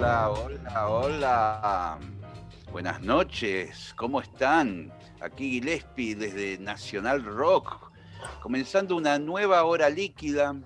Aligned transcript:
Hola, 0.00 0.30
hola, 0.30 0.88
hola. 0.88 1.98
Buenas 2.72 3.02
noches, 3.02 3.92
¿cómo 3.96 4.22
están? 4.22 4.90
Aquí 5.20 5.50
Gillespie 5.50 6.14
desde 6.14 6.56
Nacional 6.56 7.22
Rock, 7.22 7.92
comenzando 8.40 8.96
una 8.96 9.18
nueva 9.18 9.62
hora 9.64 9.90
líquida, 9.90 10.56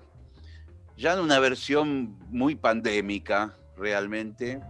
ya 0.95 1.15
en 1.15 1.19
una 1.19 1.39
versión 1.39 2.17
muy 2.29 2.55
pandémica, 2.55 3.57
realmente. 3.75 4.61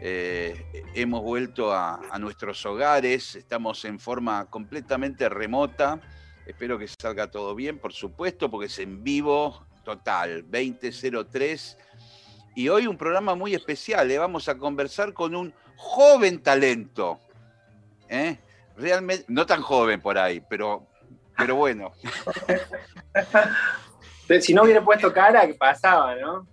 Eh, 0.00 0.60
hemos 0.96 1.22
vuelto 1.22 1.72
a, 1.72 2.00
a 2.10 2.18
nuestros 2.18 2.66
hogares, 2.66 3.36
estamos 3.36 3.84
en 3.84 4.00
forma 4.00 4.50
completamente 4.50 5.28
remota. 5.28 6.00
Espero 6.46 6.80
que 6.80 6.88
salga 6.88 7.30
todo 7.30 7.54
bien, 7.54 7.78
por 7.78 7.92
supuesto, 7.92 8.50
porque 8.50 8.66
es 8.66 8.78
en 8.80 9.04
vivo 9.04 9.64
total, 9.84 10.42
2003 10.50 11.78
y 12.54 12.68
hoy 12.68 12.86
un 12.86 12.96
programa 12.96 13.34
muy 13.34 13.54
especial. 13.54 14.08
Le 14.08 14.18
vamos 14.18 14.48
a 14.48 14.58
conversar 14.58 15.12
con 15.12 15.34
un 15.34 15.52
joven 15.76 16.42
talento. 16.42 17.20
¿eh? 18.08 18.38
Realmente, 18.76 19.24
no 19.28 19.46
tan 19.46 19.62
joven 19.62 20.00
por 20.00 20.18
ahí, 20.18 20.42
pero, 20.48 20.86
pero 21.36 21.56
bueno. 21.56 21.92
si 24.40 24.54
no 24.54 24.64
hubiera 24.64 24.84
puesto 24.84 25.12
cara, 25.12 25.46
¿qué 25.46 25.54
pasaba, 25.54 26.14
no? 26.16 26.46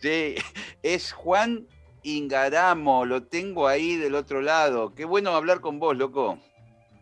Sí, 0.00 0.36
es 0.82 1.12
Juan 1.12 1.66
Ingaramo, 2.02 3.04
lo 3.04 3.24
tengo 3.24 3.68
ahí 3.68 3.96
del 3.96 4.14
otro 4.14 4.40
lado. 4.40 4.94
Qué 4.94 5.04
bueno 5.04 5.30
hablar 5.30 5.60
con 5.60 5.78
vos, 5.78 5.96
loco. 5.96 6.38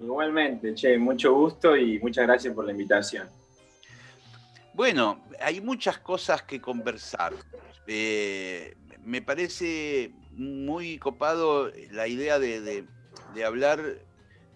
Igualmente, 0.01 0.75
che, 0.75 0.99
mucho 0.99 1.35
gusto 1.35 1.77
y 1.77 1.99
muchas 2.01 2.27
gracias 2.27 2.55
por 2.55 2.65
la 2.65 2.73
invitación. 2.73 3.29
Bueno, 4.75 5.21
hay 5.41 5.61
muchas 5.61 5.99
cosas 5.99 6.43
que 6.43 6.61
conversar. 6.61 7.33
Eh, 7.91 8.75
me 9.03 9.23
parece 9.23 10.13
muy 10.33 10.99
copado 10.99 11.73
la 11.91 12.07
idea 12.07 12.39
de, 12.39 12.85
hablar 13.45 13.81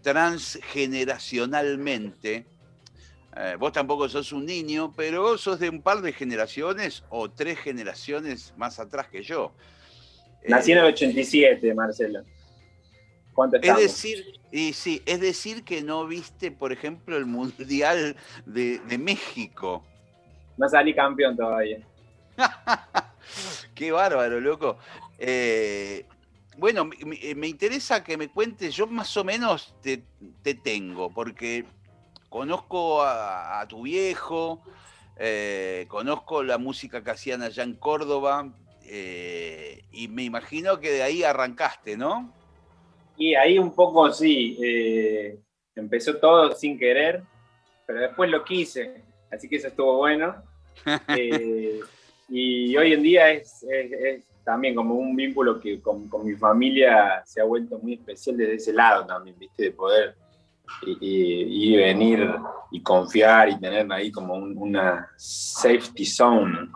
transgeneracionalmente. 0.02 2.44
Eh, 3.34 3.56
vos 3.58 3.72
tampoco 3.72 4.06
sos 4.10 4.32
un 4.32 4.44
niño, 4.44 4.92
pero 4.94 5.22
vos 5.22 5.40
sos 5.40 5.58
de 5.58 5.70
un 5.70 5.80
par 5.80 6.02
de 6.02 6.12
generaciones 6.12 7.04
o 7.08 7.30
tres 7.30 7.58
generaciones 7.58 8.52
más 8.58 8.78
atrás 8.78 9.08
que 9.08 9.22
yo. 9.22 9.54
Nací 10.46 10.72
en 10.72 10.78
el 10.78 10.84
87, 10.84 11.66
eh, 11.66 11.74
Marcelo. 11.74 12.22
¿Cuánto 13.32 13.56
es 13.56 13.76
decir, 13.76 14.26
y 14.50 14.74
sí, 14.74 15.00
es 15.06 15.20
decir 15.20 15.64
que 15.64 15.80
no 15.80 16.06
viste, 16.06 16.50
por 16.50 16.70
ejemplo, 16.70 17.16
el 17.16 17.24
Mundial 17.24 18.14
de 18.44 18.98
México. 18.98 19.82
No 20.58 20.68
salí 20.68 20.94
campeón 20.94 21.34
todavía. 21.34 21.78
Qué 23.82 23.90
bárbaro, 23.90 24.40
loco. 24.40 24.78
Eh, 25.18 26.04
bueno, 26.56 26.84
me, 26.84 27.48
interesa 27.48 28.04
que 28.04 28.16
me 28.16 28.28
cuentes, 28.28 28.76
yo 28.76 28.86
más 28.86 29.16
o 29.16 29.24
menos 29.24 29.74
te, 29.82 30.04
tengo, 30.54 31.10
porque 31.10 31.64
conozco 32.28 33.02
a, 33.02 33.66
tu 33.68 33.82
viejo, 33.82 34.62
eh, 35.16 35.86
conozco 35.88 36.44
la 36.44 36.58
música 36.58 37.02
que 37.02 37.10
hacían 37.10 37.42
allá 37.42 37.64
en 37.64 37.74
Córdoba, 37.74 38.52
eh, 38.84 39.82
y 39.90 40.06
me 40.06 40.22
imagino 40.22 40.78
que 40.78 40.92
de 40.92 41.02
ahí 41.02 41.24
arrancaste, 41.24 41.96
¿no? 41.96 42.32
Y 43.16 43.34
ahí 43.34 43.58
un 43.58 43.74
poco 43.74 44.12
sí, 44.12 44.60
empezó 45.74 46.18
todo 46.18 46.54
sin 46.54 46.78
querer, 46.78 47.24
pero 47.84 47.98
después 47.98 48.30
lo 48.30 48.44
quise, 48.44 49.02
así 49.32 49.48
que 49.48 49.56
eso 49.56 49.66
estuvo 49.66 49.96
bueno. 49.96 50.36
Y 52.34 52.74
hoy 52.78 52.94
en 52.94 53.02
día 53.02 53.28
es, 53.28 53.62
también 54.42 54.74
como 54.74 54.94
un 54.94 55.14
vínculo 55.14 55.60
que 55.60 55.82
con, 55.82 56.08
mi 56.24 56.32
familia 56.34 57.22
se 57.26 57.42
ha 57.42 57.44
vuelto 57.44 57.78
muy 57.78 57.92
especial 57.92 58.38
desde 58.38 58.54
ese 58.54 58.72
lado 58.72 59.04
también, 59.04 59.38
¿viste? 59.38 59.64
De 59.64 59.70
poder 59.72 60.16
ir 60.86 60.96
y, 61.02 61.76
venir 61.76 62.26
y 62.70 62.82
confiar 62.82 63.50
y 63.50 63.60
tener 63.60 63.92
ahí 63.92 64.10
como 64.10 64.32
una 64.32 65.10
safety 65.14 66.06
zone, 66.06 66.70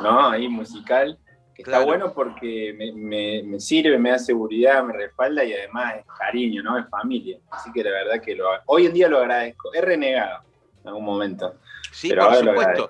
¿no? 0.00 0.30
Ahí 0.30 0.48
musical, 0.48 1.18
que 1.54 1.60
está 1.60 1.84
bueno 1.84 2.14
porque 2.14 2.74
me, 2.74 3.42
me, 3.42 3.60
sirve, 3.60 3.98
me 3.98 4.12
da 4.12 4.18
seguridad, 4.18 4.82
me 4.82 4.94
respalda 4.94 5.44
y 5.44 5.52
además 5.52 5.96
es 5.98 6.06
cariño, 6.18 6.62
¿no? 6.62 6.78
Es 6.78 6.88
familia. 6.88 7.38
Así 7.50 7.70
que 7.70 7.84
la 7.84 7.90
verdad 7.90 8.22
que 8.22 8.34
lo, 8.34 8.46
hoy 8.64 8.86
en 8.86 8.94
día 8.94 9.08
lo 9.08 9.18
agradezco. 9.18 9.74
He 9.74 9.82
renegado 9.82 10.40
en 10.80 10.88
algún 10.88 11.04
momento. 11.04 11.56
Sí, 11.92 12.10
por 12.14 12.34
supuesto 12.34 12.88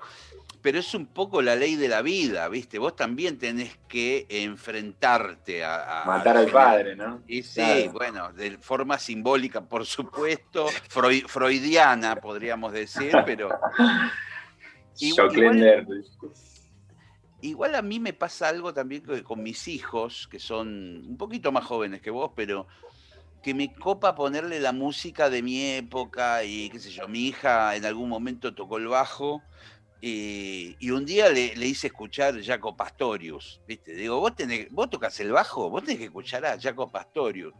pero 0.63 0.79
es 0.79 0.93
un 0.95 1.07
poco 1.07 1.41
la 1.41 1.57
ley 1.57 1.75
de 1.75 1.89
la 1.89 2.01
vida, 2.01 2.47
¿viste? 2.47 2.79
Vos 2.79 2.95
también 2.95 3.37
tenés 3.37 3.77
que 3.89 4.25
enfrentarte 4.29 5.61
a... 5.65 6.03
Matar 6.05 6.37
al 6.37 6.49
padre, 6.49 6.95
¿no? 6.95 7.21
Y 7.27 7.43
sí, 7.43 7.89
bueno, 7.91 8.31
de 8.31 8.57
forma 8.59 8.97
simbólica, 8.97 9.59
por 9.59 9.85
supuesto, 9.85 10.67
freudiana, 11.27 12.15
podríamos 12.15 12.71
decir, 12.71 13.11
pero... 13.25 13.49
igual, 14.99 15.85
igual 17.41 17.75
a 17.75 17.81
mí 17.81 17.99
me 17.99 18.13
pasa 18.13 18.47
algo 18.47 18.73
también 18.73 19.03
con 19.23 19.43
mis 19.43 19.67
hijos, 19.67 20.29
que 20.31 20.39
son 20.39 21.03
un 21.09 21.17
poquito 21.17 21.51
más 21.51 21.65
jóvenes 21.65 22.01
que 22.01 22.09
vos, 22.09 22.31
pero 22.37 22.67
que 23.41 23.53
me 23.53 23.73
copa 23.73 24.15
ponerle 24.15 24.61
la 24.61 24.71
música 24.71 25.29
de 25.29 25.43
mi 25.43 25.61
época 25.71 26.45
y 26.45 26.69
qué 26.69 26.79
sé 26.79 26.89
yo, 26.89 27.09
mi 27.09 27.27
hija 27.27 27.75
en 27.75 27.83
algún 27.83 28.07
momento 28.07 28.55
tocó 28.55 28.77
el 28.77 28.87
bajo 28.87 29.43
y 30.05 30.91
un 30.91 31.05
día 31.05 31.29
le, 31.29 31.53
hice 31.65 31.87
escuchar 31.87 32.43
Jaco 32.43 32.75
Pastorius, 32.75 33.61
¿viste? 33.65 33.93
Digo, 33.93 34.19
vos, 34.19 34.35
tenés, 34.35 34.69
vos 34.69 34.89
tocas 34.89 35.17
el 35.21 35.31
bajo, 35.31 35.69
vos 35.69 35.81
tenés 35.81 35.99
que 35.99 36.05
escuchar 36.05 36.45
a 36.45 36.59
Jaco 36.59 36.91
Pastorius. 36.91 37.53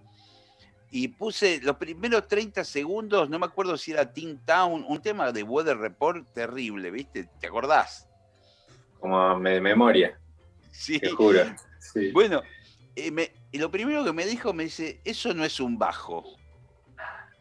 Y 0.91 1.07
puse 1.07 1.61
los 1.63 1.77
primeros 1.77 2.27
30 2.27 2.65
segundos, 2.65 3.29
no 3.29 3.39
me 3.39 3.45
acuerdo 3.45 3.77
si 3.77 3.93
era 3.93 4.11
Teen 4.11 4.41
Town, 4.45 4.83
un 4.85 5.01
tema 5.01 5.31
de 5.31 5.41
Weather 5.41 5.77
Report 5.77 6.27
terrible, 6.33 6.91
¿viste? 6.91 7.29
¿Te 7.39 7.47
acordás? 7.47 8.09
Como 8.99 9.39
de 9.39 9.61
memoria. 9.61 10.19
Sí. 10.71 10.99
Te 10.99 11.11
juro. 11.11 11.45
Bueno, 12.11 12.41
eh, 12.97 13.33
y 13.53 13.57
lo 13.57 13.71
primero 13.71 14.03
que 14.03 14.11
me 14.11 14.25
dijo, 14.25 14.51
me 14.51 14.65
dice, 14.65 14.99
eso 15.05 15.33
no 15.33 15.45
es 15.45 15.61
un 15.61 15.77
bajo. 15.79 16.25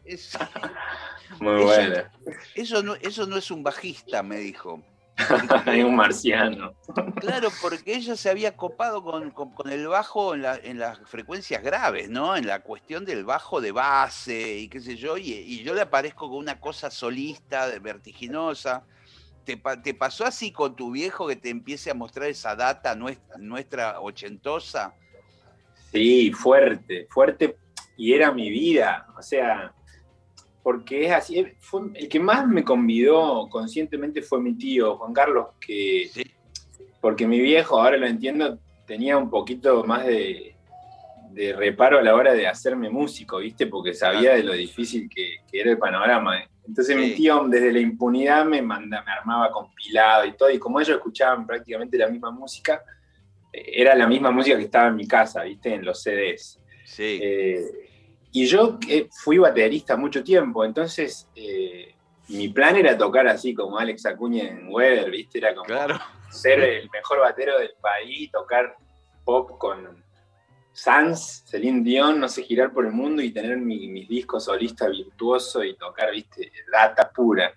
Muy 1.41 1.63
bueno. 1.63 2.03
Eso 2.55 2.81
no, 2.81 2.95
eso 2.95 3.27
no 3.27 3.35
es 3.37 3.51
un 3.51 3.63
bajista, 3.63 4.23
me 4.23 4.37
dijo. 4.37 4.81
Hay 5.65 5.83
un 5.83 5.95
marciano. 5.95 6.73
Claro, 7.19 7.49
porque 7.61 7.95
ella 7.95 8.15
se 8.15 8.29
había 8.29 8.55
copado 8.55 9.03
con, 9.03 9.31
el 9.69 9.87
bajo 9.87 10.33
en, 10.33 10.79
las 10.79 10.99
frecuencias 11.05 11.63
graves, 11.63 12.09
¿no? 12.09 12.35
En 12.35 12.47
la 12.47 12.61
cuestión 12.61 13.05
del 13.05 13.23
bajo 13.23 13.61
de 13.61 13.71
base 13.71 14.57
y 14.57 14.67
qué 14.67 14.79
sé 14.79 14.95
yo, 14.95 15.17
y, 15.17 15.63
yo 15.63 15.73
le 15.73 15.81
aparezco 15.81 16.29
con 16.29 16.39
una 16.39 16.59
cosa 16.59 16.89
solista, 16.89 17.67
vertiginosa. 17.79 18.85
¿Te, 19.45 19.57
pasó 19.93 20.25
así 20.25 20.51
con 20.51 20.75
tu 20.75 20.91
viejo 20.91 21.27
que 21.27 21.35
te 21.35 21.49
empiece 21.49 21.91
a 21.91 21.93
mostrar 21.93 22.29
esa 22.29 22.55
data 22.55 22.95
nuestra, 22.95 23.37
nuestra 23.37 23.99
ochentosa? 23.99 24.93
Sí, 25.91 26.31
fuerte, 26.31 27.07
fuerte, 27.09 27.57
y 27.97 28.13
era 28.13 28.31
mi 28.31 28.49
vida. 28.49 29.05
O 29.17 29.21
sea, 29.21 29.73
porque 30.63 31.05
es 31.05 31.11
así. 31.11 31.37
el 31.37 32.09
que 32.09 32.19
más 32.19 32.47
me 32.47 32.63
convidó 32.63 33.49
conscientemente 33.49 34.21
fue 34.21 34.41
mi 34.41 34.55
tío, 34.55 34.95
Juan 34.97 35.13
Carlos, 35.13 35.47
que. 35.59 36.09
Porque 37.01 37.27
mi 37.27 37.39
viejo, 37.41 37.81
ahora 37.81 37.97
lo 37.97 38.07
entiendo, 38.07 38.57
tenía 38.87 39.17
un 39.17 39.29
poquito 39.29 39.83
más 39.83 40.05
de, 40.05 40.55
reparo 41.57 41.99
a 41.99 42.01
la 42.01 42.15
hora 42.15 42.33
de 42.33 42.47
hacerme 42.47 42.89
músico, 42.89 43.39
¿viste? 43.39 43.67
Porque 43.67 43.93
sabía 43.93 44.35
de 44.35 44.43
lo 44.43 44.53
difícil 44.53 45.09
que, 45.09 45.35
era 45.51 45.71
el 45.71 45.77
panorama. 45.77 46.41
Entonces 46.65 46.95
mi 46.95 47.11
tío 47.13 47.43
desde 47.49 47.73
la 47.73 47.79
impunidad 47.79 48.45
me, 48.45 48.61
manda, 48.61 49.03
me 49.03 49.11
armaba 49.11 49.51
compilado 49.51 50.25
y 50.25 50.31
todo, 50.31 50.49
y 50.49 50.57
como 50.57 50.79
ellos 50.79 50.95
escuchaban 50.95 51.45
prácticamente 51.45 51.97
la 51.97 52.07
misma 52.07 52.31
música, 52.31 52.81
era 53.51 53.93
la 53.95 54.07
misma 54.07 54.31
música 54.31 54.55
que 54.55 54.63
estaba 54.63 54.87
en 54.87 54.95
mi 54.95 55.05
casa, 55.05 55.43
¿viste? 55.43 55.73
En 55.73 55.83
los 55.83 56.01
CDs. 56.01 56.61
Sí. 56.85 57.19
Eh, 57.21 57.82
y 58.33 58.45
yo 58.47 58.79
fui 59.23 59.37
baterista 59.37 59.95
mucho 59.95 60.23
tiempo, 60.23 60.65
entonces 60.65 61.29
eh, 61.35 61.93
mi 62.29 62.49
plan 62.49 62.75
era 62.75 62.97
tocar 62.97 63.27
así 63.27 63.53
como 63.53 63.77
Alex 63.77 64.05
Acuña 64.07 64.43
en 64.49 64.67
Weather, 64.69 65.09
¿viste? 65.11 65.37
Era 65.37 65.53
como 65.53 65.73
ser 66.29 66.59
el 66.59 66.89
mejor 66.89 67.19
batero 67.19 67.59
del 67.59 67.73
país, 67.79 68.31
tocar 68.31 68.75
pop 69.23 69.57
con 69.57 70.03
Sans, 70.71 71.43
Celine 71.45 71.83
Dion, 71.83 72.19
no 72.19 72.27
sé, 72.27 72.41
girar 72.43 72.73
por 72.73 72.85
el 72.85 72.91
mundo 72.91 73.21
y 73.21 73.31
tener 73.31 73.57
mis 73.57 74.09
discos 74.09 74.45
solista 74.45 74.87
virtuoso 74.89 75.63
y 75.63 75.75
tocar, 75.75 76.11
¿viste? 76.11 76.51
Data 76.71 77.11
pura. 77.11 77.53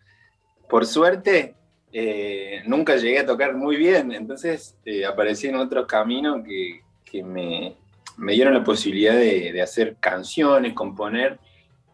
Por 0.68 0.84
suerte, 0.84 1.54
eh, 1.90 2.62
nunca 2.66 2.96
llegué 2.96 3.20
a 3.20 3.26
tocar 3.26 3.54
muy 3.54 3.76
bien, 3.76 4.12
entonces 4.12 4.76
eh, 4.84 5.06
aparecí 5.06 5.46
en 5.46 5.56
otro 5.56 5.86
camino 5.86 6.42
que, 6.44 6.82
me, 7.22 7.74
dieron 8.18 8.54
la 8.54 8.64
posibilidad 8.64 9.14
de, 9.14 9.60
hacer 9.60 9.96
canciones, 10.00 10.72
componer, 10.72 11.38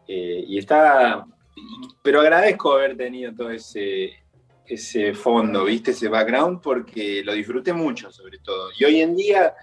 eh, 0.07 0.43
y 0.47 0.57
estaba, 0.57 1.27
pero 2.01 2.21
agradezco 2.21 2.73
haber 2.73 2.97
tenido 2.97 3.33
todo 3.33 3.49
ese, 3.51 4.11
ese 4.65 5.13
fondo, 5.13 5.65
¿viste? 5.65 5.91
Ese 5.91 6.07
background, 6.07 6.61
porque 6.61 7.23
lo 7.23 7.33
disfruté 7.33 7.73
mucho, 7.73 8.11
sobre 8.11 8.39
todo. 8.39 8.69
Y 8.77 8.85
hoy 8.85 9.01
en 9.01 9.15
día 9.15 9.53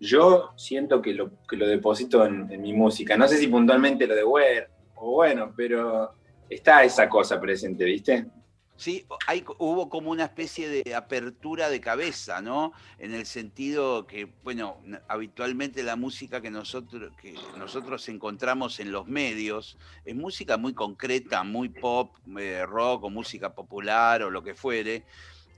yo 0.00 0.52
siento 0.56 1.00
que 1.00 1.14
lo, 1.14 1.30
que 1.48 1.56
lo 1.56 1.66
deposito 1.66 2.24
en, 2.26 2.50
en 2.50 2.62
mi 2.62 2.72
música. 2.72 3.16
No 3.16 3.28
sé 3.28 3.36
si 3.38 3.48
puntualmente 3.48 4.06
lo 4.06 4.14
de 4.14 4.24
Wear, 4.24 4.68
o 4.96 5.12
bueno, 5.12 5.52
pero 5.56 6.12
está 6.48 6.84
esa 6.84 7.08
cosa 7.08 7.40
presente, 7.40 7.84
¿viste? 7.84 8.26
Sí, 8.76 9.06
hay, 9.28 9.44
hubo 9.58 9.88
como 9.88 10.10
una 10.10 10.24
especie 10.24 10.68
de 10.68 10.96
apertura 10.96 11.68
de 11.68 11.80
cabeza, 11.80 12.42
¿no? 12.42 12.72
En 12.98 13.14
el 13.14 13.24
sentido 13.24 14.04
que, 14.06 14.32
bueno, 14.42 14.78
habitualmente 15.06 15.84
la 15.84 15.94
música 15.94 16.40
que 16.40 16.50
nosotros, 16.50 17.12
que 17.16 17.34
nosotros 17.56 18.08
encontramos 18.08 18.80
en 18.80 18.90
los 18.90 19.06
medios 19.06 19.78
es 20.04 20.16
música 20.16 20.56
muy 20.56 20.74
concreta, 20.74 21.44
muy 21.44 21.68
pop, 21.68 22.16
eh, 22.36 22.66
rock 22.66 23.04
o 23.04 23.10
música 23.10 23.54
popular 23.54 24.24
o 24.24 24.30
lo 24.30 24.42
que 24.42 24.56
fuere. 24.56 25.04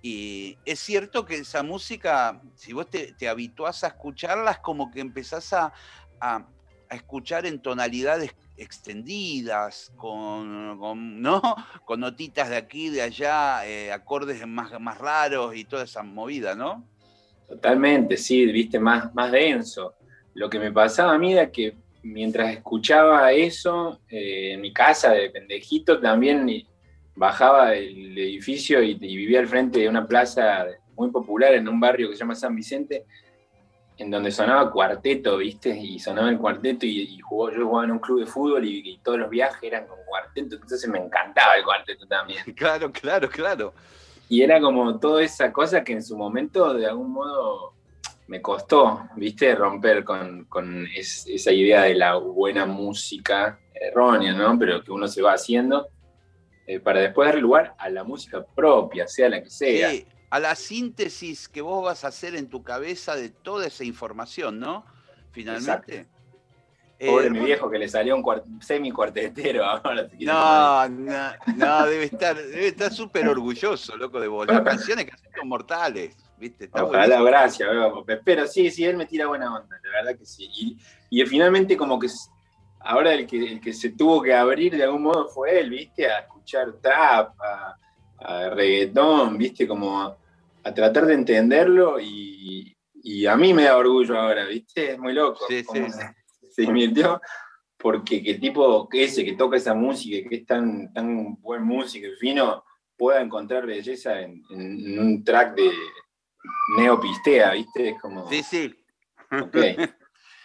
Y 0.02 0.58
es 0.66 0.78
cierto 0.78 1.24
que 1.24 1.36
esa 1.36 1.62
música, 1.62 2.42
si 2.54 2.74
vos 2.74 2.88
te, 2.90 3.14
te 3.14 3.30
habituás 3.30 3.82
a 3.82 3.88
escucharla, 3.88 4.50
es 4.50 4.58
como 4.58 4.90
que 4.90 5.00
empezás 5.00 5.54
a, 5.54 5.72
a, 6.20 6.46
a 6.90 6.94
escuchar 6.94 7.46
en 7.46 7.62
tonalidades 7.62 8.34
extendidas, 8.56 9.93
con, 9.97 11.23
¿no? 11.23 11.41
con 11.85 12.00
notitas 12.00 12.49
de 12.49 12.56
aquí, 12.56 12.88
de 12.88 13.03
allá, 13.03 13.67
eh, 13.67 13.93
acordes 13.93 14.47
más, 14.47 14.79
más 14.81 14.99
raros 14.99 15.55
y 15.56 15.64
toda 15.64 15.85
esa 15.85 16.03
movida, 16.03 16.55
¿no? 16.55 16.85
Totalmente, 17.49 18.17
sí, 18.17 18.44
viste, 18.47 18.79
más, 18.79 19.14
más 19.14 19.31
denso. 19.31 19.94
Lo 20.35 20.50
que 20.50 20.58
me 20.58 20.73
pasaba 20.73 21.14
a 21.14 21.19
mí 21.19 21.32
era 21.32 21.50
que 21.50 21.76
mientras 22.03 22.53
escuchaba 22.53 23.32
eso, 23.32 24.00
eh, 24.08 24.53
en 24.53 24.61
mi 24.61 24.73
casa 24.73 25.12
de 25.12 25.31
pendejito 25.31 26.00
también 26.00 26.67
bajaba 27.14 27.70
del 27.70 28.17
edificio 28.19 28.82
y, 28.82 28.94
vivía 28.94 29.41
al 29.41 29.49
frente 29.49 29.81
de 29.81 29.88
una 29.88 30.06
plaza 30.06 30.67
muy 30.94 31.11
popular 31.11 31.55
en 31.55 31.69
un 31.69 31.81
barrio 31.81 32.08
que 32.08 32.14
se 32.14 32.20
llama 32.20 32.35
San 32.35 32.55
Vicente, 32.55 33.05
en 33.98 34.10
donde 34.10 34.31
sonaba 34.31 34.70
cuarteto, 34.70 35.38
¿viste? 35.38 35.70
Y 35.70 35.98
sonaba 35.98 36.28
el 36.28 36.38
cuarteto 36.38 36.84
y, 36.84 37.19
jugó, 37.20 37.50
yo 37.50 37.64
jugaba 37.66 37.84
en 37.84 37.93
un 37.93 37.98
club 37.98 38.20
de 38.20 38.26
fútbol 38.26 38.64
y, 38.64 38.98
todos 39.02 39.19
los 39.19 39.31
viajes 39.31 39.62
eran 39.62 39.87
con 39.87 39.98
cuarteto, 40.06 40.56
entonces 40.56 40.88
me 40.88 40.98
encantaba 40.98 41.56
el 41.56 41.64
cuarteto 41.64 42.06
también. 42.06 42.43
Claro, 42.56 42.90
claro, 42.90 43.28
claro. 43.28 43.75
Y 44.28 44.43
era 44.43 44.60
como 44.60 44.98
toda 44.98 45.22
esa 45.22 45.52
cosa 45.52 45.84
que 45.84 45.93
en 45.93 46.02
su 46.02 46.16
momento 46.16 46.75
de 46.75 46.87
algún 46.87 47.12
modo 47.12 47.75
me 48.26 48.43
costó, 48.43 49.08
¿viste? 49.14 49.54
Romper 49.54 50.04
con, 50.04 50.46
esa 50.94 51.52
idea 51.52 51.82
de 51.82 51.94
la 51.94 52.16
buena 52.16 52.66
música 52.66 53.60
errónea, 53.72 54.32
¿no? 54.32 54.58
Pero 54.58 54.82
que 54.82 54.90
uno 54.90 55.06
se 55.06 55.22
va 55.22 55.34
haciendo 55.34 55.88
eh, 56.66 56.81
para 56.81 57.00
después 57.00 57.28
darle 57.28 57.43
lugar 57.43 57.75
a 57.78 57.88
la 57.88 58.02
música 58.02 58.44
propia, 58.44 59.06
sea 59.06 59.28
la 59.28 59.43
que 59.43 59.50
sea. 59.50 59.90
Sí 59.90 60.06
a 60.36 60.40
la 60.40 60.54
síntesis 60.54 61.48
que 61.48 61.62
vos 61.62 61.82
vas 61.82 62.04
a 62.04 62.08
hacer 62.08 62.36
en 62.36 62.50
tu 62.50 62.62
cabeza 62.62 63.16
de 63.16 63.30
toda 63.30 63.66
esa 63.66 63.84
información, 63.84 64.60
¿no? 64.60 64.84
Finalmente. 65.30 66.08
Pobre 66.98 67.28
eh, 67.28 67.30
mi 67.30 67.40
viejo 67.40 67.70
que 67.70 67.78
le 67.78 67.88
salió 67.88 68.16
un 68.16 68.62
semi 68.62 68.90
cuartetero 68.90 69.64
ahora. 69.64 70.08
No, 70.20 70.88
no, 70.90 71.30
no, 71.56 71.86
debe 71.86 72.04
estar 72.04 72.36
debe 72.36 72.68
estar 72.68 72.92
súper 72.92 73.26
orgulloso, 73.28 73.96
loco, 73.96 74.20
de 74.20 74.28
vos. 74.28 74.46
Las 74.46 74.60
canciones 74.60 75.06
que 75.06 75.12
hacen 75.12 75.30
son 75.34 75.48
mortales, 75.48 76.14
¿viste? 76.38 76.68
Ojalá, 76.72 77.22
gracias, 77.22 77.70
pero 78.22 78.46
sí, 78.46 78.70
sí, 78.70 78.84
él 78.84 78.98
me 78.98 79.06
tira 79.06 79.26
buena 79.26 79.54
onda, 79.54 79.80
la 79.82 79.90
verdad 79.90 80.18
que 80.18 80.26
sí. 80.26 80.50
Y, 80.54 80.78
y 81.08 81.24
finalmente 81.24 81.78
como 81.78 81.98
que 81.98 82.08
ahora 82.80 83.14
el 83.14 83.26
que, 83.26 83.38
el 83.38 83.60
que 83.60 83.72
se 83.72 83.90
tuvo 83.90 84.20
que 84.20 84.34
abrir 84.34 84.76
de 84.76 84.84
algún 84.84 85.02
modo 85.02 85.28
fue 85.28 85.60
él, 85.60 85.70
¿viste? 85.70 86.10
A 86.10 86.20
escuchar 86.20 86.74
trap, 86.82 87.40
a, 87.40 87.78
a 88.18 88.50
reggaetón, 88.50 89.38
viste, 89.38 89.66
como 89.66 90.16
a, 90.66 90.74
tratar 90.74 91.06
de 91.06 91.14
entenderlo 91.14 92.00
y, 92.00 92.74
a 93.28 93.36
mí 93.36 93.54
me 93.54 93.64
da 93.64 93.76
orgullo 93.76 94.18
ahora, 94.18 94.46
viste, 94.46 94.92
es 94.92 94.98
muy 94.98 95.12
loco. 95.12 95.44
Sí, 95.48 95.64
sí. 95.72 95.80
Se, 96.50 96.62
invirtió 96.64 97.20
porque 97.76 98.22
que 98.22 98.32
el 98.32 98.40
tipo 98.40 98.88
ese 98.92 99.24
que 99.24 99.34
toca 99.34 99.58
esa 99.58 99.74
música, 99.74 100.26
que 100.28 100.36
es 100.36 100.46
tan, 100.46 100.92
tan 100.92 101.36
buen 101.40 101.62
músico 101.62 102.06
y 102.06 102.16
fino, 102.16 102.64
pueda 102.96 103.20
encontrar 103.20 103.66
belleza 103.66 104.20
en, 104.20 104.42
un 104.50 105.22
track 105.22 105.54
de 105.54 105.70
neopistea, 106.78 107.52
¿viste? 107.52 107.90
Es 107.90 108.00
como... 108.00 108.28
Sí, 108.30 108.42
sí. 108.42 108.74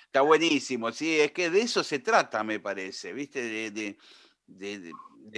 Está 0.06 0.22
buenísimo, 0.22 0.92
sí, 0.92 1.22
es 1.22 1.32
que 1.32 1.50
de 1.50 1.62
eso 1.62 1.84
se 1.84 2.00
trata, 2.00 2.44
me 2.44 2.60
parece, 2.60 3.14
¿viste? 3.14 3.42
de, 3.42 3.72
de, 3.72 3.98
de 4.46 4.92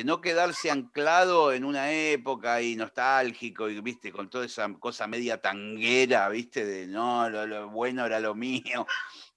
no 0.03 0.21
quedarse 0.21 0.71
anclado 0.71 1.53
en 1.53 1.65
una 1.65 1.91
época 1.91 2.61
y 2.61 2.75
nostálgico 2.75 3.69
y 3.69 3.79
viste 3.81 4.11
con 4.11 4.29
toda 4.29 4.45
esa 4.45 4.71
cosa 4.79 5.07
media 5.07 5.41
tanguera, 5.41 6.29
viste, 6.29 6.65
de 6.65 6.87
no, 6.87 7.29
lo, 7.29 7.69
bueno 7.69 8.05
era 8.05 8.19
lo 8.19 8.35
mío. 8.35 8.85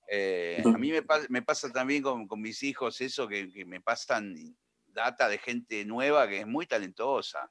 Eh, 0.09 0.63
a 0.65 0.79
mí 0.79 0.93
me, 1.29 1.43
pasa 1.43 1.73
también 1.73 2.01
con, 2.01 2.29
mis 2.41 2.63
hijos 2.63 3.01
eso, 3.01 3.27
que, 3.27 3.65
me 3.67 3.81
pasan 3.81 4.37
data 4.87 5.29
de 5.29 5.39
gente 5.39 5.85
nueva 5.85 6.29
que 6.29 6.41
es 6.41 6.47
muy 6.47 6.65
talentosa. 6.65 7.51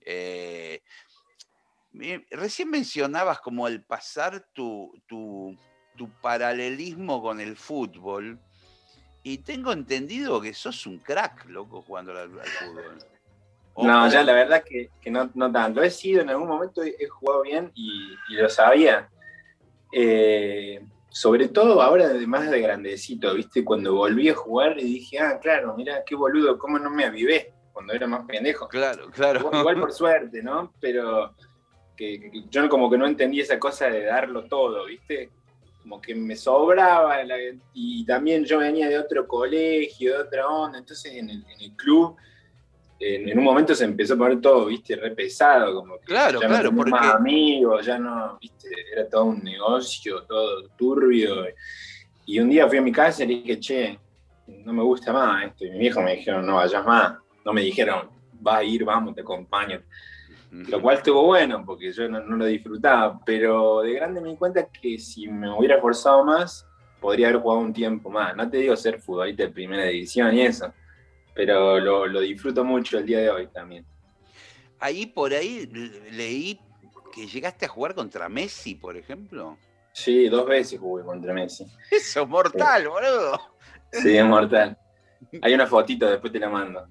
Eh, 0.00 0.82
recién 2.30 2.68
mencionabas 2.68 3.40
como 3.40 3.66
el 3.66 3.82
pasar 3.82 4.46
tu, 4.52 4.92
tu, 5.06 5.56
tu 5.96 6.10
paralelismo 6.20 7.22
con 7.22 7.40
el 7.40 7.56
fútbol. 7.56 8.38
Y 9.28 9.38
tengo 9.38 9.72
entendido 9.72 10.40
que 10.40 10.54
sos 10.54 10.86
un 10.86 10.98
crack, 10.98 11.46
loco, 11.46 11.82
jugando 11.82 12.16
al, 12.16 12.30
fútbol. 12.30 12.96
no, 13.78 14.08
ya 14.08 14.22
la 14.22 14.32
verdad 14.32 14.62
que, 14.62 14.90
que 15.00 15.10
no, 15.10 15.28
no, 15.34 15.50
tanto. 15.50 15.82
He 15.82 15.90
sido, 15.90 16.22
en 16.22 16.30
algún 16.30 16.46
momento 16.46 16.80
he, 16.84 17.08
jugado 17.08 17.42
bien 17.42 17.72
y, 17.74 18.14
lo 18.28 18.48
sabía. 18.48 19.10
Eh, 19.90 20.80
sobre 21.08 21.48
todo 21.48 21.82
ahora, 21.82 22.08
más 22.28 22.48
de 22.48 22.60
grandecito, 22.60 23.34
¿viste? 23.34 23.64
Cuando 23.64 23.96
volví 23.96 24.28
a 24.28 24.34
jugar 24.36 24.78
y 24.78 24.84
dije, 24.84 25.18
ah, 25.18 25.40
claro, 25.42 25.74
mira, 25.76 26.04
qué 26.06 26.14
boludo, 26.14 26.56
cómo 26.56 26.78
no 26.78 26.88
me 26.88 27.04
avivé 27.04 27.52
cuando 27.72 27.94
era 27.94 28.06
más 28.06 28.24
pendejo. 28.26 28.68
Claro, 28.68 29.10
claro. 29.10 29.50
Igual, 29.52 29.80
por 29.80 29.92
suerte, 29.92 30.40
¿no? 30.40 30.72
Pero 30.80 31.34
que, 31.96 32.30
yo 32.48 32.68
como 32.68 32.88
que 32.88 32.96
no 32.96 33.08
entendí 33.08 33.40
esa 33.40 33.58
cosa 33.58 33.90
de 33.90 34.04
darlo 34.04 34.44
todo, 34.44 34.84
¿viste? 34.84 35.30
Como 35.86 36.00
que 36.00 36.16
me 36.16 36.34
sobraba, 36.34 37.18
y 37.72 38.04
también 38.04 38.44
yo 38.44 38.58
venía 38.58 38.88
de 38.88 38.98
otro 38.98 39.24
colegio, 39.28 40.14
de 40.14 40.18
otra 40.18 40.48
onda, 40.48 40.78
entonces 40.78 41.14
en 41.14 41.30
el, 41.30 41.76
club 41.76 42.16
en, 42.98 43.38
un 43.38 43.44
momento 43.44 43.72
se 43.72 43.84
empezó 43.84 44.14
a 44.14 44.18
poner 44.18 44.40
todo, 44.40 44.66
viste, 44.66 44.96
re 44.96 45.12
pesado, 45.12 45.76
como 45.76 46.00
que 46.00 46.06
claro, 46.06 46.40
ya 46.40 46.48
claro, 46.48 46.70
no 46.72 46.76
porque... 46.78 46.90
más 46.90 47.14
amigos, 47.14 47.86
ya 47.86 48.00
no, 48.00 48.36
viste, 48.40 48.68
era 48.92 49.08
todo 49.08 49.26
un 49.26 49.44
negocio, 49.44 50.24
todo 50.24 50.68
turbio, 50.70 51.46
y 52.24 52.40
un 52.40 52.50
día 52.50 52.66
fui 52.66 52.78
a 52.78 52.82
mi 52.82 52.90
casa 52.90 53.22
y 53.22 53.28
le 53.28 53.34
dije, 53.34 53.60
che, 53.60 53.98
no 54.48 54.72
me 54.72 54.82
gusta 54.82 55.12
más 55.12 55.44
esto, 55.44 55.66
y 55.66 55.70
mi 55.70 55.78
viejo 55.78 56.02
me 56.02 56.16
dijeron, 56.16 56.44
no 56.44 56.56
vayas 56.56 56.84
más, 56.84 57.16
no 57.44 57.52
me 57.52 57.60
dijeron, 57.60 58.10
va 58.44 58.56
a 58.56 58.64
ir, 58.64 58.84
vamos, 58.84 59.14
te 59.14 59.20
acompaño, 59.20 59.80
lo 60.64 60.80
cual 60.80 60.96
estuvo 60.96 61.22
bueno 61.24 61.64
porque 61.64 61.92
yo 61.92 62.08
no, 62.08 62.20
lo 62.20 62.46
disfrutaba, 62.46 63.20
pero 63.24 63.82
de 63.82 63.94
grande 63.94 64.20
me 64.20 64.30
di 64.30 64.36
cuenta 64.36 64.66
que 64.68 64.98
si 64.98 65.28
me 65.28 65.50
hubiera 65.50 65.76
esforzado 65.76 66.24
más, 66.24 66.66
podría 67.00 67.28
haber 67.28 67.40
jugado 67.40 67.60
un 67.60 67.72
tiempo 67.72 68.10
más. 68.10 68.34
No 68.36 68.48
te 68.48 68.58
digo 68.58 68.76
ser 68.76 69.00
futbolista 69.00 69.44
de 69.44 69.50
primera 69.50 69.84
división 69.84 70.34
y 70.34 70.42
eso, 70.42 70.72
pero 71.34 71.78
lo, 71.78 72.20
disfruto 72.20 72.64
mucho 72.64 72.98
el 72.98 73.06
día 73.06 73.18
de 73.18 73.30
hoy 73.30 73.46
también. 73.48 73.84
Ahí 74.78 75.06
por 75.06 75.32
ahí 75.32 75.66
leí 76.12 76.60
que 77.14 77.26
llegaste 77.26 77.66
a 77.66 77.68
jugar 77.68 77.94
contra 77.94 78.28
Messi, 78.28 78.74
por 78.74 78.96
ejemplo. 78.96 79.58
Sí, 79.92 80.28
dos 80.28 80.46
veces 80.46 80.78
jugué 80.78 81.04
contra 81.04 81.32
Messi. 81.32 81.66
Eso 81.90 82.22
es 82.22 82.28
mortal, 82.28 82.88
boludo. 82.88 83.40
Sí, 83.90 84.16
es 84.16 84.24
mortal. 84.24 84.76
Hay 85.40 85.54
una 85.54 85.66
fotito, 85.66 86.10
después 86.10 86.32
te 86.32 86.38
la 86.38 86.50
mando. 86.50 86.86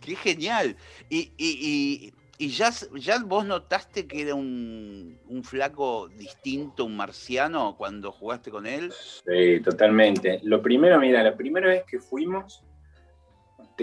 Qué 0.00 0.14
genial. 0.14 0.76
y 1.08 1.32
¿Y 1.38 2.12
ya, 2.38 2.70
ya 2.94 3.18
vos 3.24 3.44
notaste 3.46 4.06
que 4.06 4.22
era 4.22 4.34
un, 4.34 5.18
flaco 5.42 6.08
distinto, 6.08 6.84
un 6.84 6.96
marciano, 6.96 7.76
cuando 7.76 8.12
jugaste 8.12 8.50
con 8.50 8.66
él? 8.66 8.92
Sí, 9.24 9.60
totalmente. 9.60 10.40
Lo 10.42 10.60
primero, 10.60 10.98
mira, 11.00 11.22
la 11.22 11.36
primera 11.36 11.68
vez 11.68 11.84
que 11.84 11.98
fuimos, 11.98 12.62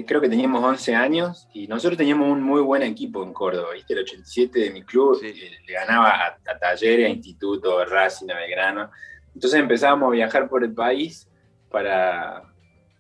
creo 0.06 0.22
que 0.22 0.30
teníamos 0.30 0.64
11 0.64 0.96
años 0.96 1.48
y 1.54 1.68
nosotros 1.68 1.98
teníamos 1.98 2.30
un 2.30 2.42
muy 2.42 2.62
buen 2.62 2.84
equipo 2.84 3.24
en 3.24 3.34
Córdoba, 3.34 3.74
¿viste? 3.74 3.94
El 3.94 4.00
87 4.00 4.60
de 4.60 4.72
mi 4.72 4.84
club 4.84 5.18
Sí. 5.20 5.28
eh, 5.28 5.52
le 5.66 5.74
ganaba 5.74 6.10
a, 6.10 6.28
a 6.48 6.60
Talleres, 6.60 7.08
a 7.08 7.10
Instituto, 7.10 7.80
a 7.80 7.86
Racing, 7.86 8.30
a 8.30 8.36
Belgrano. 8.36 8.92
Entonces 9.34 9.60
empezábamos 9.60 10.10
a 10.10 10.12
viajar 10.12 10.48
por 10.48 10.64
el 10.64 10.74
país 10.74 11.28
para, 11.70 12.44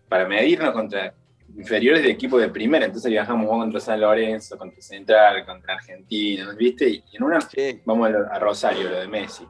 para 0.09 0.27
medirnos 0.27 0.71
contra 0.71 1.13
inferiores 1.55 2.03
de 2.03 2.09
equipo 2.11 2.37
de 2.37 2.49
primera. 2.49 2.85
Entonces 2.85 3.09
viajamos 3.11 3.47
contra 3.47 3.79
San 3.79 3.99
Lorenzo, 4.01 4.57
contra 4.57 4.81
Central, 4.81 5.45
contra 5.45 5.75
Argentina, 5.75 6.53
¿viste? 6.57 6.89
Y 6.89 7.03
en 7.13 7.23
una 7.23 7.41
Sí, 7.41 7.81
vamos 7.85 8.09
a, 8.09 8.39
Rosario, 8.39 8.89
lo 8.89 8.99
de 8.99 9.07
Messi. 9.07 9.45